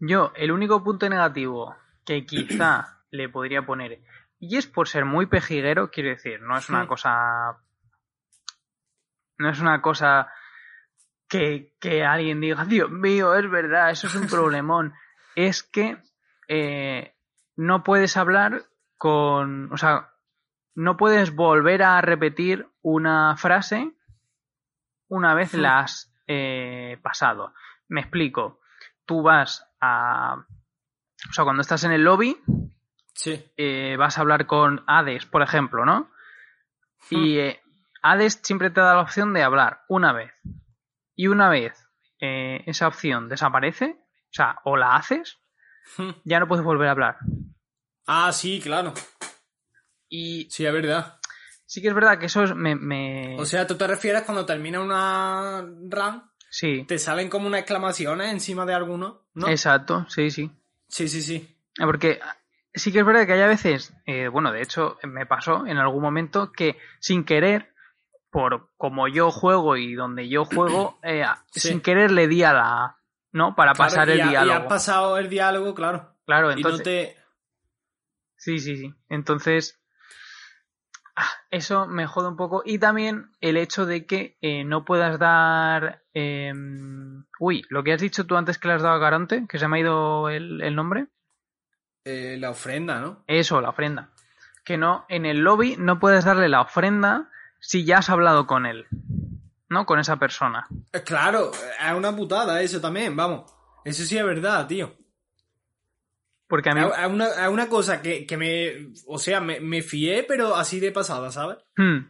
Yo, 0.00 0.32
el 0.34 0.50
único 0.50 0.82
punto 0.82 1.08
negativo 1.08 1.76
que 2.04 2.26
quizá 2.26 3.02
le 3.10 3.28
podría 3.28 3.62
poner, 3.64 4.02
y 4.40 4.56
es 4.56 4.66
por 4.66 4.88
ser 4.88 5.04
muy 5.04 5.26
pejiguero, 5.26 5.90
quiero 5.90 6.10
decir, 6.10 6.40
no 6.42 6.58
es 6.58 6.68
una 6.68 6.86
cosa. 6.88 7.62
No 9.38 9.50
es 9.50 9.60
una 9.60 9.80
cosa 9.80 10.28
que, 11.28 11.74
que 11.78 12.04
alguien 12.04 12.40
diga, 12.40 12.64
Dios 12.64 12.90
mío, 12.90 13.34
es 13.36 13.48
verdad, 13.48 13.90
eso 13.90 14.08
es 14.08 14.14
un 14.16 14.26
problemón. 14.28 14.92
es 15.36 15.62
que 15.62 15.98
eh, 16.48 17.14
no 17.54 17.84
puedes 17.84 18.16
hablar 18.16 18.64
con. 18.98 19.72
O 19.72 19.76
sea, 19.76 20.10
no 20.74 20.96
puedes 20.96 21.32
volver 21.32 21.84
a 21.84 22.00
repetir 22.00 22.68
una 22.82 23.36
frase 23.36 23.92
una 25.08 25.34
vez 25.34 25.54
la 25.54 25.78
has 25.80 26.15
eh, 26.26 26.98
pasado. 27.02 27.54
Me 27.88 28.00
explico. 28.00 28.60
Tú 29.04 29.22
vas 29.22 29.66
a. 29.80 30.44
O 31.28 31.32
sea, 31.32 31.44
cuando 31.44 31.62
estás 31.62 31.84
en 31.84 31.92
el 31.92 32.02
lobby, 32.04 32.36
Sí. 33.14 33.44
eh, 33.56 33.96
vas 33.98 34.18
a 34.18 34.20
hablar 34.20 34.46
con 34.46 34.84
Hades, 34.86 35.24
por 35.26 35.42
ejemplo, 35.42 35.84
¿no? 35.84 36.10
Y 37.10 37.38
eh, 37.38 37.60
Hades 38.02 38.40
siempre 38.42 38.70
te 38.70 38.80
da 38.80 38.94
la 38.94 39.00
opción 39.02 39.32
de 39.32 39.42
hablar 39.42 39.82
una 39.88 40.12
vez. 40.12 40.32
Y 41.14 41.28
una 41.28 41.48
vez 41.48 41.82
esa 42.18 42.88
opción 42.88 43.28
desaparece, 43.28 43.96
o 44.00 44.32
sea, 44.32 44.58
o 44.64 44.76
la 44.76 44.96
haces, 44.96 45.38
Hmm. 45.96 46.10
ya 46.24 46.40
no 46.40 46.48
puedes 46.48 46.64
volver 46.64 46.88
a 46.88 46.90
hablar. 46.92 47.16
Ah, 48.08 48.32
sí, 48.32 48.60
claro. 48.60 48.92
Y 50.08 50.48
Sí, 50.50 50.66
es 50.66 50.72
verdad. 50.72 51.18
Sí 51.66 51.82
que 51.82 51.88
es 51.88 51.94
verdad 51.94 52.18
que 52.18 52.26
eso 52.26 52.42
es, 52.44 52.54
me, 52.54 52.74
me- 52.76 53.36
O 53.38 53.44
sea, 53.44 53.66
tú 53.66 53.76
te 53.76 53.86
refieres 53.86 54.22
cuando 54.22 54.46
termina 54.46 54.80
una 54.80 55.60
run, 55.60 56.22
Sí, 56.48 56.84
te 56.88 56.98
salen 56.98 57.28
como 57.28 57.48
unas 57.48 57.60
exclamaciones 57.60 58.32
encima 58.32 58.64
de 58.64 58.72
alguno, 58.74 59.24
¿no? 59.34 59.48
exacto, 59.48 60.06
sí, 60.08 60.30
sí. 60.30 60.50
Sí, 60.88 61.08
sí, 61.08 61.20
sí. 61.20 61.56
Porque 61.78 62.20
sí 62.72 62.92
que 62.92 63.00
es 63.00 63.04
verdad 63.04 63.26
que 63.26 63.32
hay 63.34 63.40
a 63.42 63.46
veces, 63.48 63.92
eh, 64.06 64.28
bueno, 64.28 64.52
de 64.52 64.62
hecho 64.62 64.96
me 65.02 65.26
pasó 65.26 65.66
en 65.66 65.76
algún 65.76 66.00
momento 66.02 66.52
que 66.52 66.78
sin 67.00 67.24
querer, 67.24 67.74
por 68.30 68.70
como 68.76 69.08
yo 69.08 69.30
juego 69.30 69.76
y 69.76 69.94
donde 69.94 70.28
yo 70.28 70.44
juego, 70.44 70.98
eh, 71.02 71.24
Sí. 71.50 71.68
sin 71.68 71.80
querer 71.80 72.10
le 72.12 72.28
di 72.28 72.42
a 72.44 72.52
la 72.52 72.84
A, 72.84 73.00
¿no? 73.32 73.54
Para 73.56 73.74
pasar 73.74 74.06
Claro, 74.06 74.10
y 74.12 74.14
el 74.14 74.20
ha- 74.22 74.26
Y 74.26 74.30
diálogo. 74.30 74.58
has 74.60 74.66
pasado 74.66 75.18
el 75.18 75.28
diálogo, 75.28 75.74
claro. 75.74 76.14
Claro, 76.24 76.52
Y 76.52 76.54
no 76.54 76.68
entonces... 76.70 76.82
te... 76.84 77.16
Sí, 78.36 78.58
sí, 78.60 78.76
sí. 78.76 78.94
Entonces, 79.08 79.78
ah, 79.78 79.85
eso 81.50 81.86
me 81.86 82.06
jode 82.06 82.28
un 82.28 82.36
poco. 82.36 82.62
Y 82.64 82.78
también 82.78 83.30
el 83.40 83.56
hecho 83.56 83.86
de 83.86 84.06
que 84.06 84.36
eh, 84.40 84.64
no 84.64 84.84
puedas 84.84 85.18
dar... 85.18 86.02
em, 86.14 87.24
Uy, 87.38 87.64
lo 87.68 87.84
que 87.84 87.92
has 87.92 88.00
dicho 88.00 88.24
tú 88.26 88.36
antes 88.36 88.58
que 88.58 88.68
le 88.68 88.74
has 88.74 88.82
dado 88.82 88.94
a 88.96 89.00
Caronte, 89.00 89.46
que 89.48 89.58
se 89.58 89.68
me 89.68 89.76
ha 89.76 89.80
ido 89.80 90.28
el, 90.30 90.62
el 90.62 90.74
nombre. 90.74 91.06
eh, 92.04 92.36
la 92.38 92.50
ofrenda, 92.50 93.00
¿no? 93.00 93.22
Eso, 93.26 93.60
la 93.60 93.70
ofrenda. 93.70 94.10
Que 94.64 94.76
no, 94.78 95.04
en 95.08 95.26
el 95.26 95.38
lobby 95.40 95.76
no 95.78 95.98
puedes 95.98 96.24
darle 96.24 96.48
la 96.48 96.60
ofrenda 96.62 97.28
si 97.60 97.84
ya 97.84 97.98
has 97.98 98.10
hablado 98.10 98.46
con 98.46 98.64
él. 98.66 98.86
¿No? 99.68 99.84
Con 99.84 99.98
esa 99.98 100.16
persona. 100.16 100.66
Eh, 100.92 101.02
Claro, 101.02 101.50
es 101.52 101.92
una 101.94 102.14
putada 102.14 102.62
eso 102.62 102.80
también, 102.80 103.16
vamos. 103.16 103.52
Eso 103.84 104.04
sí 104.04 104.16
es 104.16 104.24
verdad, 104.24 104.66
tío. 104.66 104.94
Porque 106.48 106.70
a 106.70 106.74
mí... 106.74 106.80
Es 106.80 107.06
una, 107.08 107.26
es 107.26 107.48
una 107.48 107.68
cosa 107.68 108.02
que, 108.02 108.26
que 108.26 108.36
me... 108.36 108.92
O 109.06 109.18
sea, 109.18 109.40
me, 109.40 109.60
me 109.60 109.82
fié, 109.82 110.24
pero 110.24 110.54
así 110.54 110.80
de 110.80 110.92
pasada, 110.92 111.30
¿sabes? 111.30 111.58
Hmm. 111.76 112.08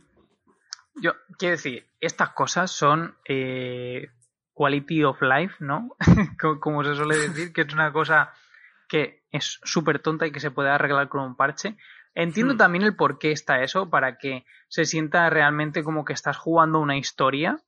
Yo, 0.97 1.13
quiero 1.39 1.57
decir, 1.57 1.87
estas 2.01 2.31
cosas 2.31 2.71
son 2.71 3.17
eh, 3.27 4.09
quality 4.53 5.05
of 5.05 5.21
life, 5.23 5.57
¿no? 5.61 5.97
Como 6.61 6.85
se 6.85 6.95
suele 6.95 7.17
decir, 7.17 7.53
que 7.53 7.63
es 7.63 7.73
una 7.73 7.93
cosa 7.93 8.33
que 8.89 9.25
es 9.31 9.61
súper 9.65 9.99
tonta 9.99 10.27
y 10.27 10.33
que 10.33 10.41
se 10.41 10.51
puede 10.51 10.71
arreglar 10.71 11.09
con 11.09 11.23
un 11.23 11.37
parche. 11.37 11.77
Entiendo 12.15 12.55
Hmm. 12.55 12.59
también 12.59 12.85
el 12.85 12.97
por 12.97 13.19
qué 13.19 13.31
está 13.33 13.63
eso, 13.63 13.91
para 13.91 14.17
que 14.17 14.47
se 14.69 14.85
sienta 14.87 15.29
realmente 15.29 15.83
como 15.85 16.05
que 16.05 16.15
estás 16.15 16.37
jugando 16.39 16.79
una 16.79 16.97
historia, 16.97 17.59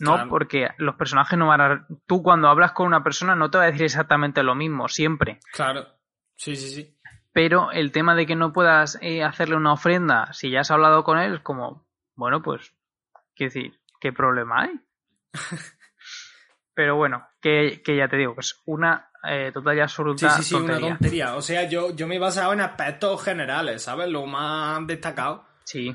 ¿no? 0.00 0.14
Claro. 0.14 0.28
Porque 0.28 0.68
los 0.76 0.96
personajes 0.96 1.38
no 1.38 1.46
van 1.48 1.60
a... 1.60 1.86
Tú 2.06 2.22
cuando 2.22 2.48
hablas 2.48 2.72
con 2.72 2.86
una 2.86 3.02
persona 3.02 3.34
no 3.34 3.50
te 3.50 3.58
va 3.58 3.64
a 3.64 3.68
decir 3.68 3.84
exactamente 3.84 4.42
lo 4.42 4.54
mismo, 4.54 4.88
siempre. 4.88 5.38
Claro. 5.52 5.86
Sí, 6.36 6.56
sí, 6.56 6.68
sí. 6.70 6.96
Pero 7.32 7.72
el 7.72 7.90
tema 7.92 8.14
de 8.14 8.26
que 8.26 8.36
no 8.36 8.52
puedas 8.52 8.98
eh, 9.02 9.22
hacerle 9.24 9.56
una 9.56 9.72
ofrenda 9.72 10.32
si 10.32 10.50
ya 10.50 10.60
has 10.60 10.70
hablado 10.70 11.02
con 11.04 11.18
él 11.18 11.34
es 11.34 11.40
como, 11.40 11.86
bueno, 12.14 12.42
pues, 12.42 12.72
quiero 13.34 13.52
decir, 13.52 13.80
¿qué 14.00 14.12
problema 14.12 14.62
hay? 14.62 14.70
Pero 16.74 16.96
bueno, 16.96 17.26
que, 17.40 17.82
que 17.84 17.96
ya 17.96 18.08
te 18.08 18.16
digo, 18.16 18.34
que 18.34 18.40
es 18.40 18.60
una 18.66 19.08
eh, 19.28 19.50
total 19.52 19.74
y 19.74 19.78
Sí, 19.78 19.82
absoluta 19.82 20.30
sí, 20.30 20.42
sí, 20.42 20.54
una 20.54 20.66
tontería. 20.66 20.88
tontería. 20.90 21.36
O 21.36 21.42
sea, 21.42 21.68
yo, 21.68 21.94
yo 21.94 22.06
me 22.06 22.16
he 22.16 22.18
basado 22.18 22.52
en 22.52 22.60
aspectos 22.60 23.22
generales, 23.22 23.82
¿sabes? 23.82 24.08
Lo 24.08 24.26
más 24.26 24.84
destacado. 24.86 25.44
Sí, 25.64 25.94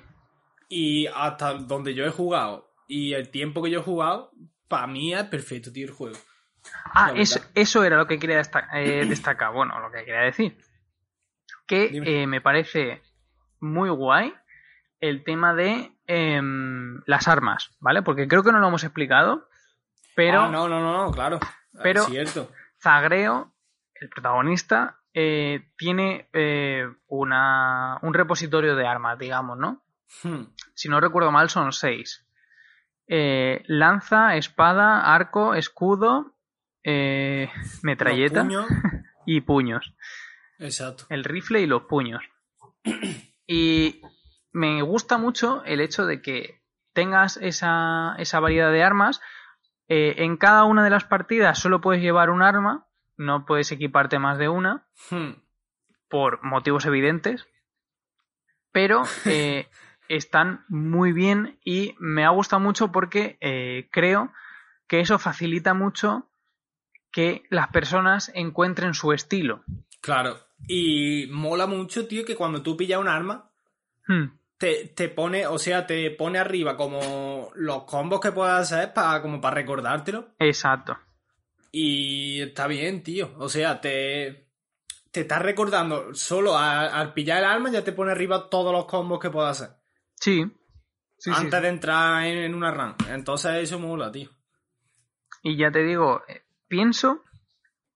Y 0.70 1.08
hasta 1.08 1.54
donde 1.56 1.94
yo 1.94 2.06
he 2.06 2.10
jugado 2.12 2.72
y 2.88 3.14
el 3.14 3.30
tiempo 3.30 3.62
que 3.62 3.72
yo 3.72 3.80
he 3.80 3.84
jugado, 3.84 4.32
para 4.68 4.88
mí 4.88 5.14
es 5.14 5.24
perfecto, 5.26 5.72
tío, 5.72 5.86
el 5.88 5.94
juego. 5.94 6.18
Ah, 6.94 7.12
La 7.14 7.20
es- 7.22 7.36
verdad. 7.36 7.52
eso 7.56 7.84
era 7.84 7.98
lo 7.98 8.08
que 8.08 8.20
quería 8.20 8.42
eh, 8.74 9.06
destacar. 9.10 9.54
Bueno, 9.54 9.80
lo 9.80 9.92
que 9.92 10.06
quería 10.06 10.22
decir. 10.22 10.58
Que 11.68 11.90
eh, 12.04 12.26
me 12.28 12.42
parece 12.42 13.02
muy 13.60 13.90
guay 13.90 14.34
el 15.00 15.24
tema 15.24 15.54
de 15.54 15.92
em, 16.08 17.02
las 17.06 17.28
armas, 17.28 17.72
¿vale? 17.80 18.02
Porque 18.02 18.28
creo 18.28 18.44
que 18.44 18.52
no 18.52 18.60
lo 18.60 18.68
hemos 18.68 18.84
explicado, 18.84 19.48
pero 20.16 20.42
Ah, 20.44 20.50
no, 20.50 20.68
no, 20.68 20.80
no, 20.80 21.06
no, 21.06 21.12
claro. 21.12 21.40
Pero- 21.84 22.02
Es 22.02 22.08
cierto. 22.08 22.52
Zagreo, 22.82 23.54
el 23.96 24.10
protagonista, 24.10 24.98
eh, 25.14 25.70
tiene 25.78 26.28
una, 27.08 28.00
un 28.02 28.14
repositorio 28.14 28.76
de 28.76 28.88
armas, 28.88 29.20
digamos, 29.20 29.58
¿no? 29.58 29.84
Hmm. 30.24 30.46
Si 30.74 30.90
no 30.90 31.00
recuerdo 31.00 31.32
mal, 31.32 31.50
son 31.50 31.72
seis. 31.72 32.26
Lanza, 33.08 34.36
espada, 34.36 35.14
arco, 35.14 35.54
escudo, 35.56 36.36
eh, 36.84 37.50
metralleta 37.82 38.44
puños. 38.44 38.66
y 39.26 39.42
puños. 39.42 39.94
Exacto. 40.60 41.06
El 41.10 41.24
rifle 41.24 41.62
y 41.62 41.66
los 41.68 41.84
puños. 41.84 42.22
Y 43.48 44.02
me 44.52 44.82
gusta 44.82 45.18
mucho 45.18 45.64
el 45.66 45.82
hecho 45.82 46.06
de 46.06 46.22
que 46.22 46.62
tengas 46.94 47.38
esa, 47.38 48.16
esa 48.18 48.40
variedad 48.40 48.72
de 48.72 48.84
armas. 48.84 49.22
Eh, 49.88 50.16
en 50.24 50.38
cada 50.38 50.66
una 50.66 50.84
de 50.84 50.90
las 50.90 51.04
partidas 51.04 51.58
solo 51.60 51.82
puedes 51.82 52.02
llevar 52.02 52.30
un 52.30 52.42
arma, 52.42 52.88
no 53.18 53.46
puedes 53.46 53.72
equiparte 53.72 54.20
más 54.20 54.38
de 54.38 54.50
una, 54.50 54.86
Hmm. 55.10 55.32
por 56.10 56.44
motivos 56.44 56.86
evidentes. 56.86 57.48
Pero 58.72 59.04
eh, 59.26 59.68
están 60.08 60.66
muy 60.68 61.12
bien 61.14 61.60
y 61.64 61.96
me 62.00 62.26
ha 62.26 62.30
gustado 62.30 62.60
mucho 62.60 62.92
porque 62.92 63.38
eh, 63.42 63.90
creo 63.92 64.32
que 64.88 65.00
eso 65.00 65.20
facilita 65.20 65.74
mucho 65.74 66.29
que 67.12 67.44
las 67.50 67.68
personas 67.70 68.32
encuentren 68.36 68.94
su 68.94 69.12
estilo. 69.14 69.64
Claro. 70.02 70.38
Y 70.68 71.28
mola 71.32 71.66
mucho, 71.68 72.08
tío, 72.08 72.26
que 72.26 72.36
cuando 72.36 72.62
tú 72.62 72.76
pillas 72.78 73.00
un 73.00 73.08
arma, 73.08 73.50
Hmm. 74.08 74.38
te, 74.58 74.88
te 74.96 75.08
pone, 75.10 75.46
o 75.48 75.58
sea, 75.60 75.86
te 75.86 76.10
pone 76.12 76.40
arriba 76.40 76.76
como 76.76 77.52
los 77.56 77.84
combos 77.84 78.20
que 78.20 78.32
puedas 78.32 78.72
hacer 78.72 78.94
para, 78.94 79.22
como 79.22 79.40
para 79.40 79.56
recordártelo. 79.56 80.30
Exacto. 80.40 80.98
Y 81.72 82.42
está 82.42 82.66
bien, 82.68 83.04
tío. 83.04 83.32
O 83.38 83.48
sea, 83.50 83.80
te, 83.80 84.48
te 85.12 85.22
estás 85.22 85.42
recordando 85.44 86.14
solo 86.16 86.58
a- 86.58 86.88
al 86.88 87.14
pillar 87.14 87.40
el 87.40 87.46
arma 87.46 87.70
ya 87.72 87.84
te 87.84 87.92
pone 87.92 88.12
arriba 88.12 88.50
todos 88.50 88.74
los 88.74 88.86
combos 88.86 89.20
que 89.20 89.30
puedas 89.30 89.62
hacer. 89.62 89.76
Sí. 90.16 90.42
Antes 91.28 91.54
sí. 91.56 91.62
de 91.62 91.68
entrar 91.68 92.24
en, 92.26 92.38
en 92.40 92.56
una 92.56 92.72
run. 92.72 92.96
Entonces 93.10 93.52
eso 93.64 93.78
mola, 93.80 94.12
tío. 94.12 94.30
Y 95.44 95.56
ya 95.58 95.70
te 95.72 95.84
digo, 95.84 96.24
pienso 96.70 97.24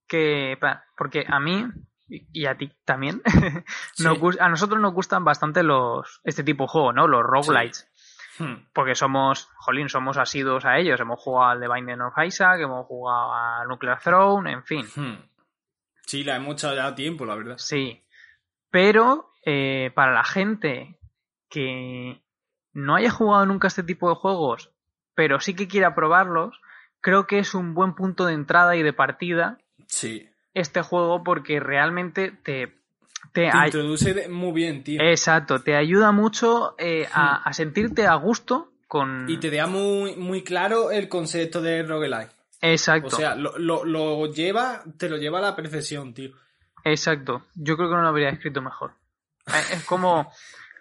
que, 0.07 0.57
porque 0.97 1.25
a 1.27 1.39
mí 1.39 1.65
y 2.09 2.45
a 2.45 2.57
ti 2.57 2.71
también, 2.85 3.21
nos 3.99 4.13
Sí. 4.15 4.19
gus- 4.19 4.39
a 4.39 4.49
nosotros 4.49 4.79
nos 4.81 4.93
gustan 4.93 5.23
bastante 5.23 5.63
los 5.63 6.19
este 6.25 6.43
tipo 6.43 6.65
de 6.65 6.67
juegos, 6.69 6.93
¿no? 6.93 7.07
Los 7.07 7.23
roguelites. 7.23 7.89
Hmm. 8.39 8.65
Porque 8.73 8.95
somos, 8.95 9.47
jolín, 9.57 9.89
somos 9.89 10.17
asiduos 10.17 10.65
a 10.65 10.77
ellos. 10.79 10.99
Hemos 10.99 11.19
jugado 11.19 11.51
al 11.51 11.59
The 11.59 11.67
Binding 11.67 12.01
of 12.01 12.13
Isaac, 12.25 12.59
hemos 12.61 12.85
jugado 12.87 13.31
a 13.33 13.63
Nuclear 13.65 13.99
Throne, 14.01 14.51
en 14.51 14.63
fin. 14.63 14.85
Hmm. 14.95 15.17
Sí, 16.05 16.23
la 16.23 16.35
hemos 16.35 16.55
echado 16.55 16.75
ya 16.75 16.87
a 16.87 16.95
tiempo, 16.95 17.25
la 17.25 17.35
verdad. 17.35 17.57
Sí. 17.57 18.03
Pero 18.69 19.31
eh, 19.45 19.91
para 19.95 20.13
la 20.13 20.23
gente 20.23 20.97
que 21.49 22.21
no 22.73 22.95
haya 22.95 23.11
jugado 23.11 23.45
nunca 23.45 23.67
este 23.67 23.83
tipo 23.83 24.09
de 24.09 24.15
juegos, 24.15 24.71
pero 25.15 25.39
sí 25.39 25.55
que 25.55 25.67
quiera 25.67 25.93
probarlos, 25.95 26.59
creo 27.03 27.27
que 27.27 27.37
es 27.37 27.53
un 27.53 27.73
buen 27.75 27.93
punto 27.93 28.25
de 28.25 28.33
entrada 28.33 28.75
y 28.75 28.81
de 28.81 28.93
partida 28.93 29.59
Sí. 29.87 30.27
este 30.55 30.81
juego 30.81 31.23
porque 31.23 31.59
realmente 31.59 32.31
te, 32.31 32.73
te, 33.33 33.49
introduce 33.65 34.27
muy 34.29 34.53
bien, 34.53 34.83
tío. 34.83 34.99
exacto, 35.01 35.61
te 35.61 35.75
ayuda 35.75 36.11
mucho 36.11 36.73
eh, 36.79 37.07
a, 37.13 37.43
a 37.43 37.53
sentirte 37.53 38.07
a 38.07 38.15
gusto 38.15 38.71
con 38.87 39.29
Y 39.29 39.37
te 39.37 39.51
da 39.51 39.67
muy, 39.67 40.15
muy 40.15 40.43
claro 40.43 40.91
el 40.91 41.07
concepto 41.09 41.61
de 41.61 41.83
roguelike. 41.83 42.31
exacto, 42.61 43.07
O 43.07 43.19
sea, 43.19 43.35
lo, 43.35 43.57
lo, 43.59 43.83
lo 43.85 44.31
lleva, 44.33 44.83
te 44.97 45.09
lo 45.09 45.17
lleva 45.17 45.39
a 45.39 45.41
la 45.41 45.55
perfección, 45.55 46.13
tío. 46.13 46.31
exacto. 46.85 47.45
Yo 47.55 47.75
creo 47.75 47.89
que 47.89 47.95
no 47.95 48.01
lo 48.03 48.07
habría 48.09 48.29
escrito 48.29 48.61
mejor. 48.61 48.93
Eh, 49.47 49.51
Es 49.73 49.83
como 49.85 50.31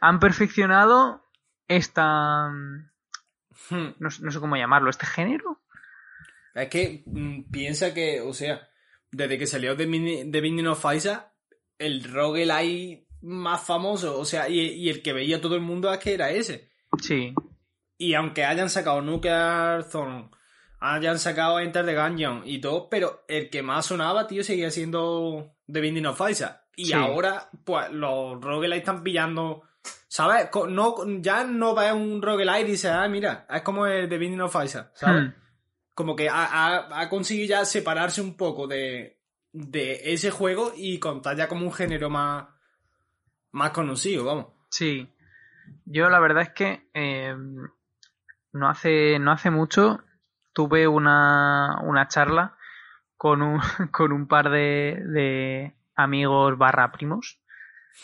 han 0.00 0.20
perfeccionado 0.20 1.24
esta 1.68 2.48
Hmm. 3.70 3.94
no 3.98 4.10
sé 4.10 4.40
cómo 4.40 4.56
llamarlo, 4.56 4.90
este 4.90 5.06
género. 5.06 5.60
Es 6.54 6.68
que 6.68 7.02
mm, 7.06 7.50
piensa 7.50 7.94
que, 7.94 8.20
o 8.20 8.32
sea, 8.34 8.68
desde 9.10 9.38
que 9.38 9.46
salió 9.46 9.76
The 9.76 9.86
Binding 9.86 10.66
of 10.66 10.84
Isaac, 10.94 11.32
el 11.78 12.04
roguelike 12.04 13.06
más 13.22 13.62
famoso, 13.64 14.18
o 14.18 14.24
sea, 14.24 14.48
y, 14.48 14.60
y 14.60 14.88
el 14.88 15.02
que 15.02 15.12
veía 15.12 15.40
todo 15.40 15.54
el 15.54 15.60
mundo 15.62 15.92
es 15.92 15.98
que 15.98 16.14
era 16.14 16.30
ese. 16.30 16.70
Sí, 17.00 17.34
Y 17.98 18.14
aunque 18.14 18.44
hayan 18.44 18.68
sacado 18.68 19.00
Nuclear 19.00 19.84
Zone, 19.84 20.28
hayan 20.80 21.18
sacado 21.18 21.60
Enter 21.60 21.86
the 21.86 21.94
Gungeon 21.94 22.42
y 22.44 22.60
todo, 22.60 22.88
pero 22.90 23.24
el 23.28 23.48
que 23.48 23.62
más 23.62 23.86
sonaba, 23.86 24.26
tío, 24.26 24.42
seguía 24.42 24.70
siendo 24.70 25.54
The 25.70 25.80
Binding 25.80 26.06
of 26.06 26.20
Isaac. 26.28 26.62
Y 26.76 26.86
Sí. 26.86 26.92
ahora, 26.94 27.48
pues, 27.64 27.90
los 27.92 28.40
roguelike 28.40 28.78
están 28.80 29.02
pillando... 29.02 29.62
¿Sabes? 30.08 30.48
No, 30.68 30.94
ya 31.20 31.44
no 31.44 31.74
ves 31.74 31.92
un 31.92 32.20
roguelike 32.20 32.66
y 32.68 32.72
dices, 32.72 32.90
ah, 32.90 33.08
mira, 33.08 33.46
es 33.48 33.62
como 33.62 33.86
el 33.86 34.08
The 34.10 34.18
Binding 34.18 34.42
of 34.42 34.54
Isaac, 34.62 34.90
¿sabes? 34.94 35.22
Hmm. 35.22 35.34
Como 35.94 36.16
que 36.16 36.28
ha, 36.28 36.44
ha- 36.44 37.00
ha 37.00 37.08
conseguido 37.08 37.48
ya 37.48 37.64
separarse 37.64 38.20
un 38.20 38.36
poco 38.36 38.66
de, 38.66 39.18
de 39.52 40.00
ese 40.12 40.30
juego 40.30 40.72
y 40.76 40.98
contar 40.98 41.36
ya 41.36 41.48
como 41.48 41.64
un 41.66 41.72
género 41.72 42.08
más, 42.10 42.46
más 43.52 43.70
conocido, 43.72 44.24
vamos. 44.24 44.46
Sí. 44.70 45.08
Yo 45.84 46.08
la 46.08 46.18
verdad 46.20 46.42
es 46.44 46.50
que 46.50 46.88
eh, 46.94 47.34
no 48.52 48.68
hace 48.68 49.18
no 49.18 49.32
hace 49.32 49.50
mucho 49.50 50.00
tuve 50.52 50.86
una, 50.88 51.80
una 51.82 52.08
charla 52.08 52.56
con 53.16 53.42
un, 53.42 53.60
con 53.92 54.12
un 54.12 54.26
par 54.26 54.50
de, 54.50 55.02
de 55.06 55.74
amigos 55.94 56.58
barra 56.58 56.90
primos 56.92 57.38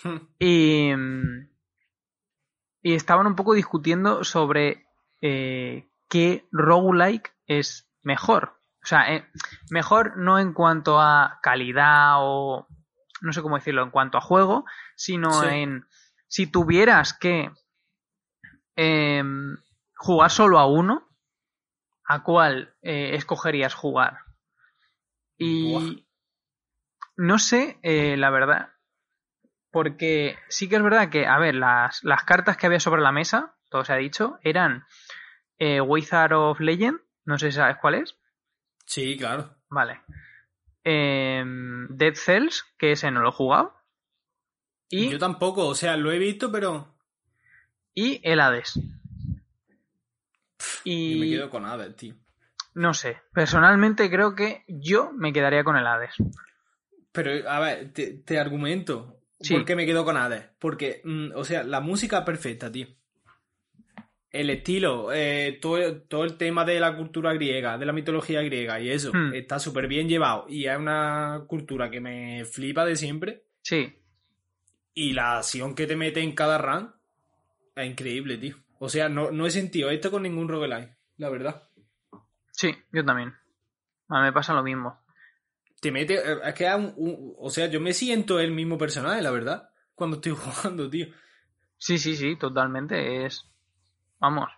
y, 0.39 0.93
y 2.83 2.95
estaban 2.95 3.27
un 3.27 3.35
poco 3.35 3.55
discutiendo 3.55 4.25
sobre 4.25 4.87
eh, 5.21 5.88
qué 6.09 6.47
roguelike 6.53 7.35
es 7.47 7.91
mejor. 8.03 8.59
O 8.83 8.87
sea, 8.87 9.15
eh, 9.15 9.29
mejor 9.71 10.17
no 10.17 10.39
en 10.39 10.53
cuanto 10.53 11.01
a 11.01 11.41
calidad 11.43 12.15
o 12.19 12.67
no 13.21 13.33
sé 13.33 13.43
cómo 13.43 13.57
decirlo, 13.57 13.83
en 13.83 13.91
cuanto 13.91 14.17
a 14.17 14.23
juego, 14.23 14.65
sino 14.97 15.43
Sí. 15.43 15.49
en 15.49 15.87
si 16.29 16.47
tuvieras 16.47 17.13
que 17.15 17.51
em, 18.77 19.57
jugar 19.97 20.31
solo 20.31 20.59
a 20.59 20.67
uno, 20.67 21.09
¿a 22.05 22.23
cuál 22.23 22.75
eh, 22.83 23.15
escogerías 23.15 23.75
jugar? 23.75 24.19
Y 25.37 25.73
Buah. 25.73 26.05
no 27.17 27.39
sé, 27.39 27.79
eh, 27.83 28.17
la 28.17 28.31
verdad, 28.31 28.71
porque 29.71 30.39
sí 30.49 30.69
que 30.69 30.77
es 30.77 30.83
verdad 30.83 31.11
que, 31.11 31.27
a 31.27 31.39
ver, 31.39 31.55
las, 31.57 32.03
las 32.05 32.23
cartas 32.25 32.57
que 32.57 32.67
había 32.67 32.81
sobre 32.81 33.03
la 33.03 33.13
mesa, 33.13 33.57
todo 33.69 33.85
se 33.85 33.93
ha 33.93 33.97
dicho, 33.97 34.39
eran 34.43 34.87
eh, 35.59 35.81
Wizard 35.81 36.33
of 36.33 36.61
Legend, 36.61 37.01
no 37.25 37.39
sé 37.39 37.51
si 37.51 37.57
sabes 37.57 37.77
cuál 37.81 37.95
es. 37.97 38.17
Sí, 38.87 39.17
claro. 39.17 39.55
Vale. 39.69 40.01
Em, 40.85 41.87
Dead 41.89 42.15
Cells, 42.15 42.65
que 42.79 42.93
ese 42.93 43.11
no 43.11 43.21
lo 43.21 43.29
he 43.29 43.33
jugado. 43.33 43.75
Y, 44.89 45.11
Yo 45.11 45.19
tampoco, 45.19 45.67
o 45.67 45.75
sea, 45.75 45.97
lo 45.97 46.11
he 46.13 46.19
visto, 46.19 46.51
pero 46.51 46.95
y 47.95 48.21
el 48.23 48.39
Hades. 48.41 48.75
yo 48.75 48.83
me 50.85 50.93
Y 50.93 51.31
quedo 51.31 51.51
con 51.51 51.67
Hades, 51.67 51.97
tío. 51.97 52.15
No 52.75 52.95
sé. 52.95 53.19
Personalmente 53.33 54.09
creo 54.09 54.37
que 54.37 54.65
yo 54.69 55.13
me 55.13 55.33
quedaría 55.33 55.65
con 55.65 55.77
el 55.77 55.87
Hades. 55.87 56.15
Pero, 57.11 57.51
a 57.51 57.59
ver, 57.59 57.93
te, 57.93 58.13
te 58.13 58.39
argumento. 58.39 59.21
Sí. 59.41 59.55
¿Por 59.55 59.65
qué 59.65 59.75
me 59.75 59.85
quedo 59.85 60.05
con 60.05 60.17
Hades? 60.17 60.45
Porque, 60.61 61.01
mm, 61.05 61.33
o 61.35 61.45
sea, 61.45 61.65
la 61.65 61.81
música 61.81 62.25
perfecta, 62.25 62.71
tío. 62.71 62.87
El 64.31 64.51
estilo, 64.51 65.11
eh, 65.13 65.59
todo, 65.61 66.03
todo 66.03 66.25
el 66.25 66.37
tema 66.37 66.65
de 66.65 66.79
la 66.81 66.95
cultura 66.97 67.33
griega, 67.33 67.79
de 67.79 67.87
la 67.87 67.93
mitología 67.95 68.43
griega 68.43 68.79
y 68.81 68.91
eso, 68.91 69.11
Hmm. 69.15 69.33
está 69.35 69.59
súper 69.59 69.89
bien 69.89 70.09
llevado. 70.09 70.45
Y 70.49 70.67
es 70.67 70.77
una 70.77 71.45
cultura 71.47 71.91
que 71.91 72.01
me 72.01 72.45
flipa 72.45 72.85
de 72.85 72.97
siempre. 72.97 73.45
Sí. 73.63 73.95
Y 74.95 75.13
la 75.13 75.39
acción 75.39 75.75
que 75.75 75.87
te 75.87 75.97
mete 75.97 76.21
en 76.21 76.35
cada 76.35 76.59
run 76.59 76.93
es 77.75 77.87
increíble, 77.91 78.37
tío. 78.37 78.57
O 78.81 78.89
sea, 78.89 79.09
no, 79.09 79.31
no 79.31 79.47
he 79.47 79.51
sentido 79.51 79.91
esto 79.91 80.11
con 80.11 80.23
ningún 80.25 80.49
roguelike, 80.49 80.95
la 81.17 81.31
verdad. 81.31 81.69
Sí, 82.53 82.75
yo 82.93 83.05
también. 83.05 83.33
A 84.09 84.19
mí 84.21 84.25
me 84.27 84.33
pasa 84.33 84.53
lo 84.53 84.63
mismo. 84.63 85.01
Te 85.81 85.91
mete. 85.93 86.15
eh, 86.17 86.39
Es 86.45 86.55
que 86.55 86.67
es 86.67 86.75
un- 86.75 86.93
un- 86.97 87.35
o 87.39 87.51
sea, 87.51 87.67
yo 87.69 87.81
me 87.81 87.93
siento 87.93 88.41
el 88.41 88.51
mismo 88.51 88.77
personaje, 88.77 89.23
la 89.23 89.31
verdad. 89.31 89.71
Cuando 89.95 90.17
estoy 90.17 90.33
jugando, 90.77 90.91
tío. 90.91 91.07
Sí, 91.77 91.99
sí, 91.99 92.17
sí, 92.17 92.37
totalmente. 92.37 93.25
Es. 93.25 93.45
Vamos. 94.21 94.49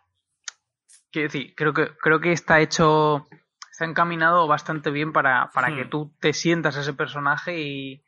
Quiero 1.11 1.29
decir, 1.29 1.55
creo 1.57 1.73
que, 1.75 1.89
creo 1.99 2.21
que 2.21 2.33
está 2.33 2.61
hecho. 2.61 3.27
Está 3.71 3.85
encaminado 3.85 4.47
bastante 4.47 4.91
bien 4.91 5.13
para, 5.13 5.51
para 5.53 5.71
Hmm. 5.71 5.77
que 5.77 5.85
tú 5.87 6.15
te 6.21 6.33
sientas 6.33 6.77
ese 6.77 6.93
personaje 6.93 7.61
y, 7.61 8.05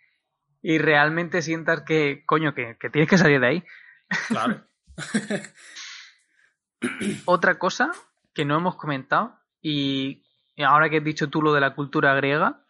y 0.61 0.79
realmente 0.79 1.41
sientas 1.43 1.83
que, 1.83 2.25
coño, 2.27 2.55
que, 2.55 2.77
que 2.79 2.91
tienes 2.91 3.09
que 3.09 3.19
salir 3.19 3.41
de 3.41 3.47
ahí. 3.47 3.65
Claro. 4.29 4.67
Otra 7.25 7.59
cosa 7.59 7.91
que 8.35 8.45
no 8.45 8.57
hemos 8.57 8.77
comentado, 8.77 9.39
y 9.61 10.23
ahora 10.65 10.91
que 10.91 10.99
has 10.99 11.05
dicho 11.05 11.29
tú 11.31 11.43
lo 11.43 11.53
de 11.53 11.61
la 11.61 11.75
cultura 11.75 12.15
griega, 12.15 12.61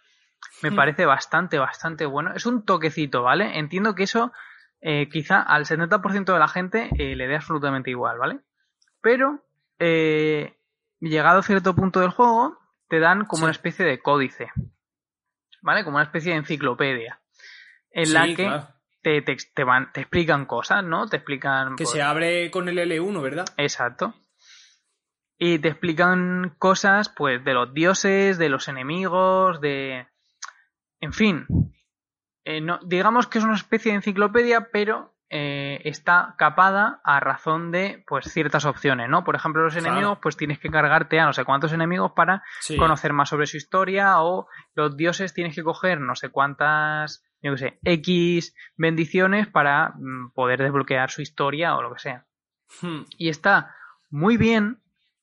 me 0.62 0.70
Hmm. 0.70 0.76
parece 0.76 1.06
bastante, 1.06 1.58
bastante 1.58 2.04
bueno. 2.06 2.32
Es 2.34 2.46
un 2.46 2.64
toquecito, 2.64 3.22
¿vale? 3.22 3.58
Entiendo 3.58 3.94
que 3.94 4.04
eso 4.04 4.32
eh, 4.80 5.08
quizá 5.08 5.40
al 5.40 5.64
70% 5.66 6.32
de 6.32 6.38
la 6.38 6.48
gente 6.48 6.90
eh, 6.98 7.16
le 7.16 7.26
dé 7.28 7.36
absolutamente 7.36 7.90
igual, 7.90 8.18
¿vale? 8.18 8.40
Pero, 9.02 9.44
eh, 9.78 10.56
llegado 11.00 11.40
a 11.40 11.42
cierto 11.42 11.74
punto 11.74 12.00
del 12.00 12.10
juego, 12.10 12.58
te 12.88 12.98
dan 13.00 13.24
como 13.26 13.38
Sí. 13.40 13.44
una 13.44 13.52
especie 13.52 13.84
de 13.84 14.00
códice, 14.00 14.50
¿vale? 15.60 15.84
Como 15.84 15.96
una 15.96 16.04
especie 16.04 16.32
de 16.32 16.38
enciclopedia, 16.38 17.20
en 17.90 18.06
Sí, 18.06 18.12
la 18.12 18.26
que 18.26 18.34
claro. 18.36 18.68
te, 19.02 19.20
te, 19.22 19.36
te 19.54 19.64
van, 19.64 19.92
te 19.92 20.00
explican 20.02 20.46
cosas, 20.46 20.84
¿no? 20.84 21.08
Te 21.08 21.16
explican... 21.16 21.76
Que 21.76 21.84
pues, 21.84 21.90
se 21.90 22.02
abre 22.02 22.50
con 22.50 22.68
el 22.68 22.78
L1, 22.78 23.20
¿verdad? 23.20 23.46
Exacto. 23.56 24.14
Y 25.38 25.58
te 25.58 25.68
explican 25.68 26.54
cosas, 26.58 27.08
pues, 27.08 27.44
de 27.44 27.54
los 27.54 27.74
dioses, 27.74 28.38
de 28.38 28.48
los 28.48 28.68
enemigos, 28.68 29.60
de... 29.60 30.06
En 31.00 31.12
fin. 31.12 31.46
Eh, 32.44 32.60
no, 32.60 32.78
digamos 32.84 33.26
que 33.26 33.38
es 33.38 33.44
una 33.44 33.56
especie 33.56 33.90
de 33.90 33.96
enciclopedia, 33.96 34.68
pero 34.72 35.12
eh, 35.34 35.80
está 35.84 36.34
capada 36.36 37.00
a 37.04 37.18
razón 37.18 37.70
de, 37.72 38.04
pues, 38.06 38.26
ciertas 38.30 38.66
opciones, 38.66 39.08
¿no? 39.08 39.24
Por 39.24 39.34
ejemplo, 39.34 39.62
los 39.64 39.72
Claro. 39.72 39.88
enemigos, 39.88 40.18
pues 40.20 40.36
tienes 40.36 40.58
que 40.58 40.68
cargarte 40.68 41.18
a 41.18 41.24
no 41.24 41.32
sé 41.32 41.44
cuántos 41.46 41.72
enemigos 41.72 42.12
para 42.12 42.42
Sí. 42.60 42.76
conocer 42.76 43.14
más 43.14 43.30
sobre 43.30 43.46
su 43.46 43.56
historia, 43.56 44.20
o 44.20 44.46
los 44.74 44.94
dioses 44.96 45.32
tienes 45.32 45.54
que 45.54 45.62
coger 45.64 46.00
no 46.00 46.14
sé 46.16 46.28
cuántas, 46.28 47.24
yo 47.40 47.52
qué 47.52 47.58
sé, 47.58 47.78
X 47.82 48.54
bendiciones 48.76 49.46
para 49.46 49.94
mm, 49.96 50.32
poder 50.34 50.60
desbloquear 50.62 51.10
su 51.10 51.22
historia 51.22 51.76
o 51.76 51.82
lo 51.82 51.94
que 51.94 52.00
sea. 52.00 52.26
Hmm. 52.82 53.04
Y 53.16 53.30
está 53.30 53.74
muy 54.10 54.36
bien 54.36 54.80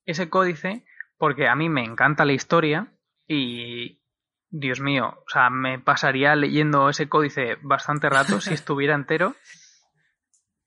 ese 0.08 0.28
códice 0.30 0.86
porque 1.20 1.48
a 1.48 1.56
mí 1.56 1.70
me 1.70 1.84
encanta 1.84 2.26
la 2.26 2.34
historia 2.34 2.88
y, 3.28 4.02
Dios 4.50 4.80
mío, 4.80 5.20
o 5.28 5.30
sea, 5.30 5.52
me 5.52 5.78
pasaría 5.78 6.36
leyendo 6.36 6.90
ese 6.90 7.08
códice 7.08 7.60
bastante 7.62 8.10
rato 8.10 8.42
si 8.42 8.54
estuviera 8.56 8.96
entero. 8.96 9.36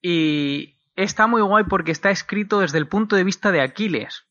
Y 0.05 0.79
está 0.95 1.25
muy 1.27 1.41
guay 1.41 1.63
porque 1.69 1.91
está 1.91 2.11
escrito 2.11 2.59
desde 2.59 2.77
el 2.77 2.87
punto 2.89 3.15
de 3.15 3.23
vista 3.23 3.51
de 3.51 3.61
Aquiles. 3.61 4.25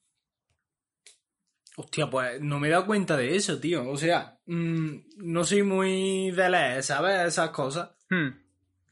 Hostia, 1.77 2.09
pues 2.11 2.41
no 2.41 2.59
me 2.61 2.69
he 2.69 2.71
dado 2.71 2.85
cuenta 2.87 3.17
de 3.17 3.35
eso, 3.35 3.59
tío. 3.59 3.89
O 3.89 3.97
sea, 3.97 4.39
mm, 4.47 4.91
no 5.17 5.45
soy 5.45 5.63
muy 5.63 6.31
de 6.31 6.51
leer, 6.51 6.83
¿sabes? 6.83 7.27
Esas 7.27 7.51
cosas. 7.51 7.91
Hmm, 8.11 8.29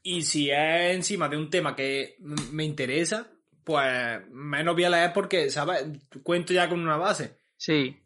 Y 0.01 0.23
si 0.23 0.49
es 0.49 0.95
encima 0.95 1.29
de 1.29 1.37
un 1.37 1.49
tema 1.51 1.75
que 1.75 2.15
me 2.51 2.63
interesa, 2.65 3.27
pues 3.63 4.27
menos 4.31 4.73
voy 4.73 4.83
a 4.85 4.89
leer 4.89 5.13
porque, 5.13 5.51
¿sabes? 5.51 5.85
Cuento 6.23 6.53
ya 6.53 6.67
con 6.67 6.79
una 6.79 6.97
base. 6.97 7.37
Sí, 7.55 7.97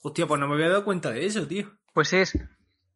Hostia, 0.00 0.26
pues 0.26 0.40
no 0.40 0.48
me 0.48 0.54
había 0.54 0.68
dado 0.70 0.84
cuenta 0.84 1.10
de 1.10 1.24
eso, 1.26 1.46
tío. 1.46 1.70
pues 1.92 2.12
es, 2.14 2.38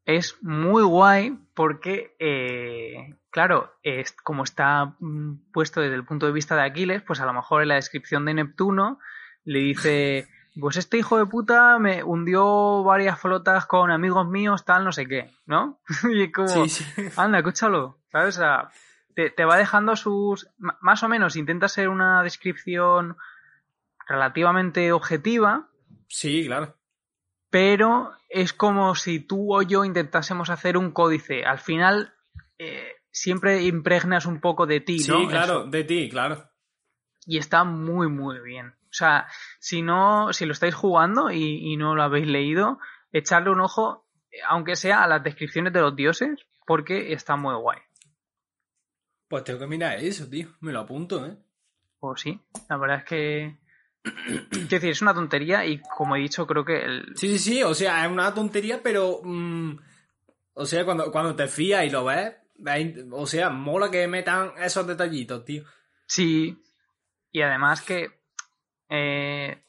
es 0.09 0.39
muy 0.41 0.83
guay 0.85 1.39
porque, 1.53 2.17
eh, 2.19 3.15
claro, 3.29 3.75
es, 3.83 4.13
como 4.13 4.43
está 4.43 4.95
mm, 5.01 5.53
puesto 5.53 5.83
desde 5.83 5.97
el 5.97 6.07
punto 6.07 6.25
de 6.25 6.33
vista 6.33 6.57
de 6.57 6.63
Aquiles, 6.63 7.03
pues 7.03 7.21
a 7.21 7.27
lo 7.27 7.35
mejor 7.35 7.61
en 7.61 7.69
la 7.69 7.75
descripción 7.75 8.25
de 8.25 8.33
Neptuno 8.33 9.01
le 9.45 9.59
dice, 9.59 10.27
pues 10.59 10.79
este 10.79 10.97
hijo 10.97 11.19
de 11.19 11.27
puta 11.27 11.79
me 11.79 12.03
hundió 12.03 12.83
varias 12.85 13.21
flotas 13.21 13.67
con 13.67 13.91
amigos 13.91 14.27
míos, 14.27 14.65
tal, 14.65 14.83
no 14.83 14.93
sé 14.93 15.07
qué, 15.07 15.31
¿no? 15.45 15.79
y 16.11 16.23
es 16.23 16.33
como, 16.33 16.49
Sí, 16.49 16.71
sí. 16.71 16.85
anda, 17.17 17.39
escúchalo, 17.39 17.99
¿sabes? 18.11 18.39
O 18.39 18.41
sea, 18.41 18.71
te, 19.15 19.29
te 19.29 19.45
va 19.45 19.59
dejando 19.59 19.95
sus... 19.95 20.49
Más 20.57 21.03
o 21.03 21.09
menos 21.11 21.37
intenta 21.37 21.69
ser 21.69 21.91
una 21.91 22.23
descripción 22.23 23.19
relativamente 24.07 24.91
objetiva, 24.91 25.69
Sí, 26.09 26.47
claro. 26.47 26.78
Pero 27.51 28.13
es 28.29 28.53
como 28.53 28.95
si 28.95 29.21
tú 29.21 29.55
o 29.55 29.63
yo 29.63 29.85
intentásemos 29.85 30.51
hacer 30.51 30.77
un 30.77 30.91
códice. 30.93 31.45
Al 31.45 31.59
final, 31.59 32.15
eh, 32.59 32.93
siempre 33.11 33.63
impregnas 33.65 34.27
un 34.27 34.41
poco 34.41 34.67
de 34.67 34.81
ti, 34.81 34.99
Sí, 35.01 35.11
¿no? 35.11 35.27
claro, 35.29 35.61
Eso. 35.61 35.67
de 35.71 35.85
ti, 35.85 36.09
claro. 36.11 36.51
Y 37.27 37.39
está 37.39 37.65
muy, 37.65 38.09
muy 38.09 38.41
bien. 38.41 38.69
O 38.69 38.93
sea, 38.93 39.27
si 39.61 39.83
no, 39.83 40.33
si 40.33 40.47
lo 40.47 40.53
estáis 40.53 40.75
jugando 40.75 41.31
y, 41.31 41.73
y 41.73 41.77
no 41.77 41.95
lo 41.95 42.03
habéis 42.03 42.27
leído, 42.27 42.79
echarle 43.13 43.51
un 43.51 43.61
ojo, 43.61 44.07
aunque 44.49 44.77
sea 44.77 45.03
a 45.03 45.09
las 45.09 45.23
descripciones 45.23 45.73
de 45.73 45.81
los 45.81 45.95
dioses, 45.95 46.39
porque 46.67 47.13
está 47.13 47.37
muy 47.37 47.55
guay. 47.55 47.79
Pues 49.29 49.45
tengo 49.45 49.59
que 49.59 49.67
mirar 49.67 49.99
eso, 49.99 50.29
tío. 50.29 50.49
Me 50.61 50.73
lo 50.73 50.81
apunto, 50.81 51.27
¿eh? 51.27 51.37
Pues 52.01 52.21
sí, 52.23 52.41
la 52.71 52.77
verdad 52.79 52.99
es 52.99 53.05
que. 53.05 53.59
Quiero 54.51 54.69
decir, 54.69 54.91
es 54.91 55.03
una 55.03 55.15
tontería 55.15 55.65
y 55.67 55.81
como 55.97 56.17
he 56.17 56.21
dicho, 56.21 56.47
creo 56.47 56.65
que 56.65 56.85
el, 56.85 57.13
Sí, 57.17 57.29
sí, 57.29 57.39
sí. 57.39 57.63
O 57.63 57.75
sea, 57.75 58.05
es 58.05 58.11
una 58.11 58.33
tontería, 58.35 58.81
pero... 58.83 59.21
mm, 59.23 59.79
o 60.55 60.67
sea, 60.67 60.85
cuando, 60.85 61.13
cuando 61.13 61.37
te 61.37 61.47
fías 61.47 61.85
y 61.85 61.91
lo 61.91 62.05
ves, 62.05 62.35
es 62.67 62.97
o 63.13 63.27
sea, 63.27 63.51
mola 63.51 63.91
que 63.91 64.09
metan 64.09 64.53
esos 64.59 64.87
detallitos, 64.87 65.45
tío. 65.45 65.63
Sí, 66.07 66.61
y 67.31 67.43
además 67.43 67.83
que, 67.83 68.11
eh, 68.89 69.63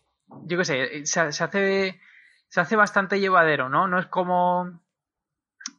yo 0.46 0.58
qué 0.58 0.66
sé, 0.66 1.06
se, 1.06 1.32
se 1.32 1.44
hace, 1.44 2.02
se 2.48 2.62
hace 2.62 2.76
bastante 2.76 3.20
llevadero, 3.20 3.70
¿no? 3.70 3.88
No 3.88 4.00
es 4.00 4.08
como, 4.08 4.82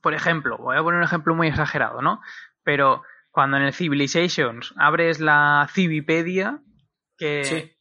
por 0.01 0.15
ejemplo, 0.15 0.59
voy 0.59 0.77
a 0.77 0.83
poner 0.83 0.99
un 0.99 1.05
ejemplo 1.05 1.35
muy 1.35 1.49
exagerado, 1.49 2.03
¿no? 2.03 2.21
Pero 2.63 3.03
cuando 3.31 3.57
en 3.57 3.65
el 3.65 3.75
Civilizations 3.75 4.75
abres 4.77 5.19
la 5.19 5.69
Civipedia, 5.73 6.61
que, 7.17 7.45
Sí. 7.45 7.77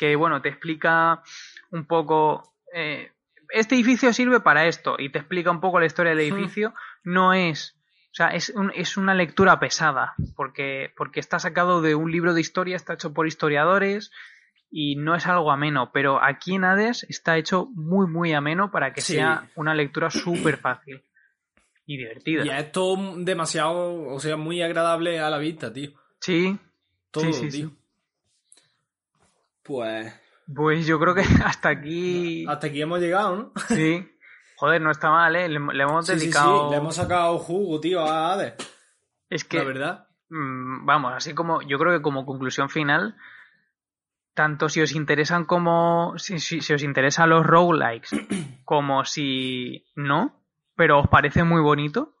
Que 0.00 0.16
bueno, 0.16 0.40
te 0.40 0.48
explica 0.48 1.22
un 1.72 1.84
poco, 1.84 2.54
eh, 2.74 3.12
este 3.50 3.74
edificio 3.74 4.14
sirve 4.14 4.40
para 4.40 4.66
esto 4.66 4.96
y 4.98 5.10
te 5.10 5.18
explica 5.18 5.50
un 5.50 5.60
poco 5.60 5.78
la 5.78 5.84
historia 5.84 6.10
del 6.14 6.20
edificio, 6.20 6.72
no 7.04 7.34
es 7.34 7.76
o 8.12 8.14
sea, 8.14 8.28
es, 8.28 8.48
un- 8.48 8.72
es 8.74 8.96
una 8.96 9.14
lectura 9.14 9.60
pesada, 9.60 10.14
porque, 10.34 10.92
porque 10.96 11.20
está 11.20 11.38
sacado 11.38 11.80
de 11.82 11.94
un 11.94 12.10
libro 12.10 12.32
de 12.34 12.40
historia, 12.40 12.74
está 12.76 12.94
hecho 12.94 13.12
por 13.12 13.26
historiadores 13.28 14.10
y 14.70 14.96
no 14.96 15.14
es 15.14 15.26
algo 15.26 15.52
ameno, 15.52 15.90
pero 15.92 16.20
aquí 16.24 16.54
en 16.54 16.64
Hades 16.64 17.04
está 17.08 17.36
hecho 17.36 17.66
muy, 17.74 18.06
muy 18.08 18.32
ameno 18.32 18.70
para 18.72 18.92
que 18.94 19.00
Sí. 19.02 19.14
sea 19.14 19.50
una 19.54 19.74
lectura 19.74 20.10
súper 20.10 20.56
fácil 20.56 21.04
y 21.86 21.98
divertida. 21.98 22.44
Y 22.46 22.48
es 22.50 22.72
todo 22.72 22.96
demasiado, 23.18 24.02
o 24.08 24.18
sea, 24.18 24.36
muy 24.36 24.60
agradable 24.62 25.20
a 25.20 25.28
la 25.30 25.38
vista, 25.38 25.72
tío. 25.72 25.90
Sí, 26.20 26.58
Todo, 27.12 27.24
Sí, 27.32 27.50
sí, 27.50 27.50
tío. 27.50 27.70
Pues 29.62 30.12
pues 30.54 30.86
yo 30.86 30.98
creo 30.98 31.14
que 31.14 31.22
hasta 31.44 31.68
aquí... 31.68 32.44
hasta 32.48 32.66
aquí 32.66 32.82
hemos 32.82 33.00
llegado, 33.00 33.36
¿no? 33.36 33.52
Sí. 33.68 34.06
Joder, 34.56 34.82
no 34.82 34.90
está 34.90 35.10
mal, 35.10 35.34
¿eh? 35.36 35.48
Le, 35.48 35.58
le 35.58 35.82
hemos 35.82 36.06
Sí, 36.06 36.12
sí, 36.14 36.18
sí, 36.18 36.24
dedicado... 36.26 36.70
le 36.70 36.76
hemos 36.76 36.94
sacado 36.96 37.38
jugo, 37.38 37.80
tío, 37.80 38.00
a 38.04 38.32
Hades. 38.32 38.54
Es 39.30 39.44
que... 39.44 39.58
La 39.58 39.64
verdad. 39.64 40.08
Mm, 40.28 40.84
vamos, 40.86 41.12
así 41.14 41.34
como 41.34 41.62
yo 41.62 41.78
creo 41.78 41.92
que 41.96 42.02
como 42.02 42.26
conclusión 42.26 42.68
final, 42.68 43.16
tanto 44.34 44.68
si 44.68 44.80
os 44.80 44.92
interesan 44.92 45.44
como 45.44 46.14
si, 46.18 46.38
si- 46.40 46.60
si 46.60 46.72
os 46.74 46.82
interesan 46.82 47.30
los 47.30 47.46
roguelikes, 47.46 48.10
como 48.64 49.04
si 49.04 49.86
no, 49.96 50.42
pero 50.76 51.00
os 51.00 51.08
parece 51.08 51.42
muy 51.44 51.60
bonito, 51.62 52.14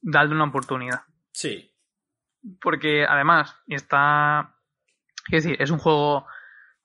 dadle 0.00 0.34
una 0.34 0.44
oportunidad. 0.44 1.02
Sí. 1.32 1.72
Porque 2.62 3.04
además 3.06 3.56
está, 3.66 4.56
quiero 5.26 5.42
decir, 5.42 5.62
es 5.62 5.70
un 5.70 5.78
juego 5.78 6.26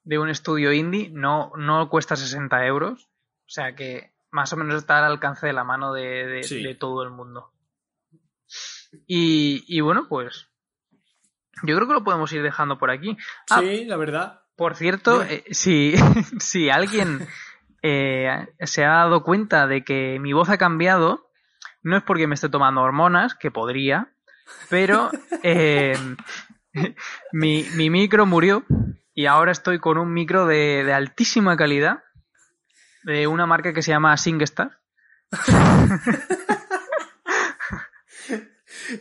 de 0.06 0.18
un 0.18 0.30
estudio 0.30 0.72
indie, 0.72 1.10
no, 1.12 1.52
no 1.56 1.88
cuesta 1.90 2.16
60 2.16 2.64
euros 2.66 3.08
O 3.44 3.48
sea 3.48 3.74
que 3.74 4.12
más 4.30 4.52
o 4.52 4.56
menos 4.56 4.74
está 4.76 4.98
al 4.98 5.04
alcance 5.12 5.46
de 5.46 5.52
la 5.52 5.64
mano 5.64 5.92
de, 5.92 6.26
de- 6.26 6.42
Sí. 6.44 6.62
de 6.62 6.74
todo 6.74 7.02
el 7.02 7.10
mundo. 7.10 7.52
Y, 9.06 9.64
y 9.68 9.80
bueno, 9.80 10.06
pues 10.08 10.48
yo 11.62 11.74
creo 11.76 11.86
que 11.88 11.94
lo 11.94 12.04
podemos 12.04 12.32
ir 12.32 12.42
dejando 12.42 12.78
por 12.78 12.90
aquí. 12.90 13.16
Ah, 13.50 13.60
Sí, 13.60 13.84
la 13.84 13.96
verdad. 13.96 14.42
Por 14.56 14.74
cierto, 14.74 15.22
eh, 15.22 15.44
si, 15.50 15.94
si 16.40 16.70
alguien 16.70 17.26
eh, 17.82 18.46
se 18.60 18.84
ha 18.84 18.90
dado 18.90 19.22
cuenta 19.22 19.66
de 19.66 19.84
que 19.84 20.18
mi 20.20 20.32
voz 20.32 20.48
ha 20.50 20.58
cambiado, 20.58 21.30
no 21.82 21.96
es 21.96 22.02
porque 22.02 22.26
me 22.26 22.34
esté 22.34 22.48
tomando 22.48 22.80
hormonas, 22.82 23.34
que 23.34 23.50
podría, 23.50 24.12
pero 24.70 25.10
eh, 25.42 25.96
mi, 27.32 27.64
mi 27.74 27.90
micro 27.90 28.26
murió 28.26 28.64
y 29.16 29.26
ahora 29.26 29.50
estoy 29.50 29.80
con 29.80 29.98
un 29.98 30.12
micro 30.12 30.46
de, 30.46 30.84
de 30.84 30.92
altísima 30.92 31.56
calidad 31.56 32.04
de 33.02 33.26
una 33.26 33.46
marca 33.46 33.72
que 33.72 33.82
se 33.82 33.90
llama 33.90 34.16
SingStar. 34.16 34.78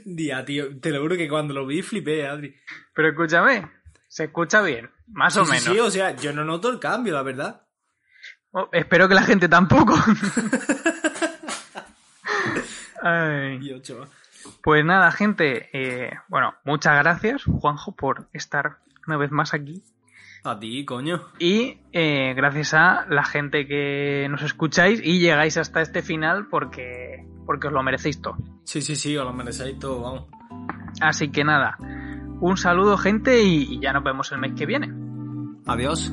Día, 0.06 0.44
tío. 0.46 0.80
Te 0.80 0.90
lo 0.92 1.02
juro 1.02 1.16
que 1.18 1.28
cuando 1.30 1.54
lo 1.54 1.66
vi 1.68 1.82
flipé, 1.82 2.26
Adri. 2.28 2.56
Pero 2.94 3.10
escúchame, 3.10 3.70
se 4.08 4.24
escucha 4.26 4.62
bien, 4.62 4.90
más 5.08 5.36
o 5.38 5.46
Sí, 5.46 5.52
menos. 5.52 5.64
Sí, 5.66 5.80
o 5.80 5.90
sea, 5.92 6.16
yo 6.16 6.32
no 6.34 6.44
noto 6.46 6.70
el 6.70 6.80
cambio, 6.80 7.14
la 7.14 7.24
verdad. 7.24 7.64
Oh, 8.52 8.70
espero 8.72 9.08
que 9.10 9.16
la 9.16 9.24
gente 9.24 9.50
tampoco. 9.50 9.96
Ay. 13.02 13.82
Pues 14.64 14.86
nada, 14.86 15.12
gente, 15.12 15.70
eh, 15.74 16.12
bueno, 16.30 16.56
muchas 16.64 16.98
gracias, 17.04 17.44
Juanjo, 17.44 17.96
por 17.96 18.30
estar 18.34 18.78
una 19.08 19.18
vez 19.18 19.32
más 19.32 19.54
aquí. 19.54 19.84
A 20.46 20.60
ti, 20.60 20.86
coño. 20.86 21.22
Y 21.40 21.80
eh, 21.92 22.34
gracias 22.36 22.76
a 22.76 23.08
la 23.10 23.24
gente 23.24 23.66
que 23.66 24.28
nos 24.30 24.44
escucháis 24.44 25.02
y 25.04 25.20
llegáis 25.20 25.58
hasta 25.58 25.82
este 25.82 26.04
final 26.04 26.48
porque, 26.50 27.26
porque 27.48 27.68
os 27.68 27.74
lo 27.74 27.82
merecéis 27.82 28.22
todo. 28.22 28.38
Sí, 28.64 28.82
sí, 28.82 28.96
sí, 28.96 29.18
os 29.18 29.26
lo 29.26 29.34
merecéis 29.34 29.80
todo, 29.80 30.02
vamos. 30.02 30.26
Así 31.02 31.30
que 31.32 31.44
nada, 31.44 31.78
un 32.42 32.58
saludo, 32.58 32.96
gente, 32.96 33.42
y, 33.42 33.76
y 33.76 33.80
ya 33.80 33.92
nos 33.92 34.04
vemos 34.04 34.32
el 34.32 34.38
mes 34.38 34.54
que 34.56 34.68
viene. 34.68 34.94
Adiós. 35.66 36.12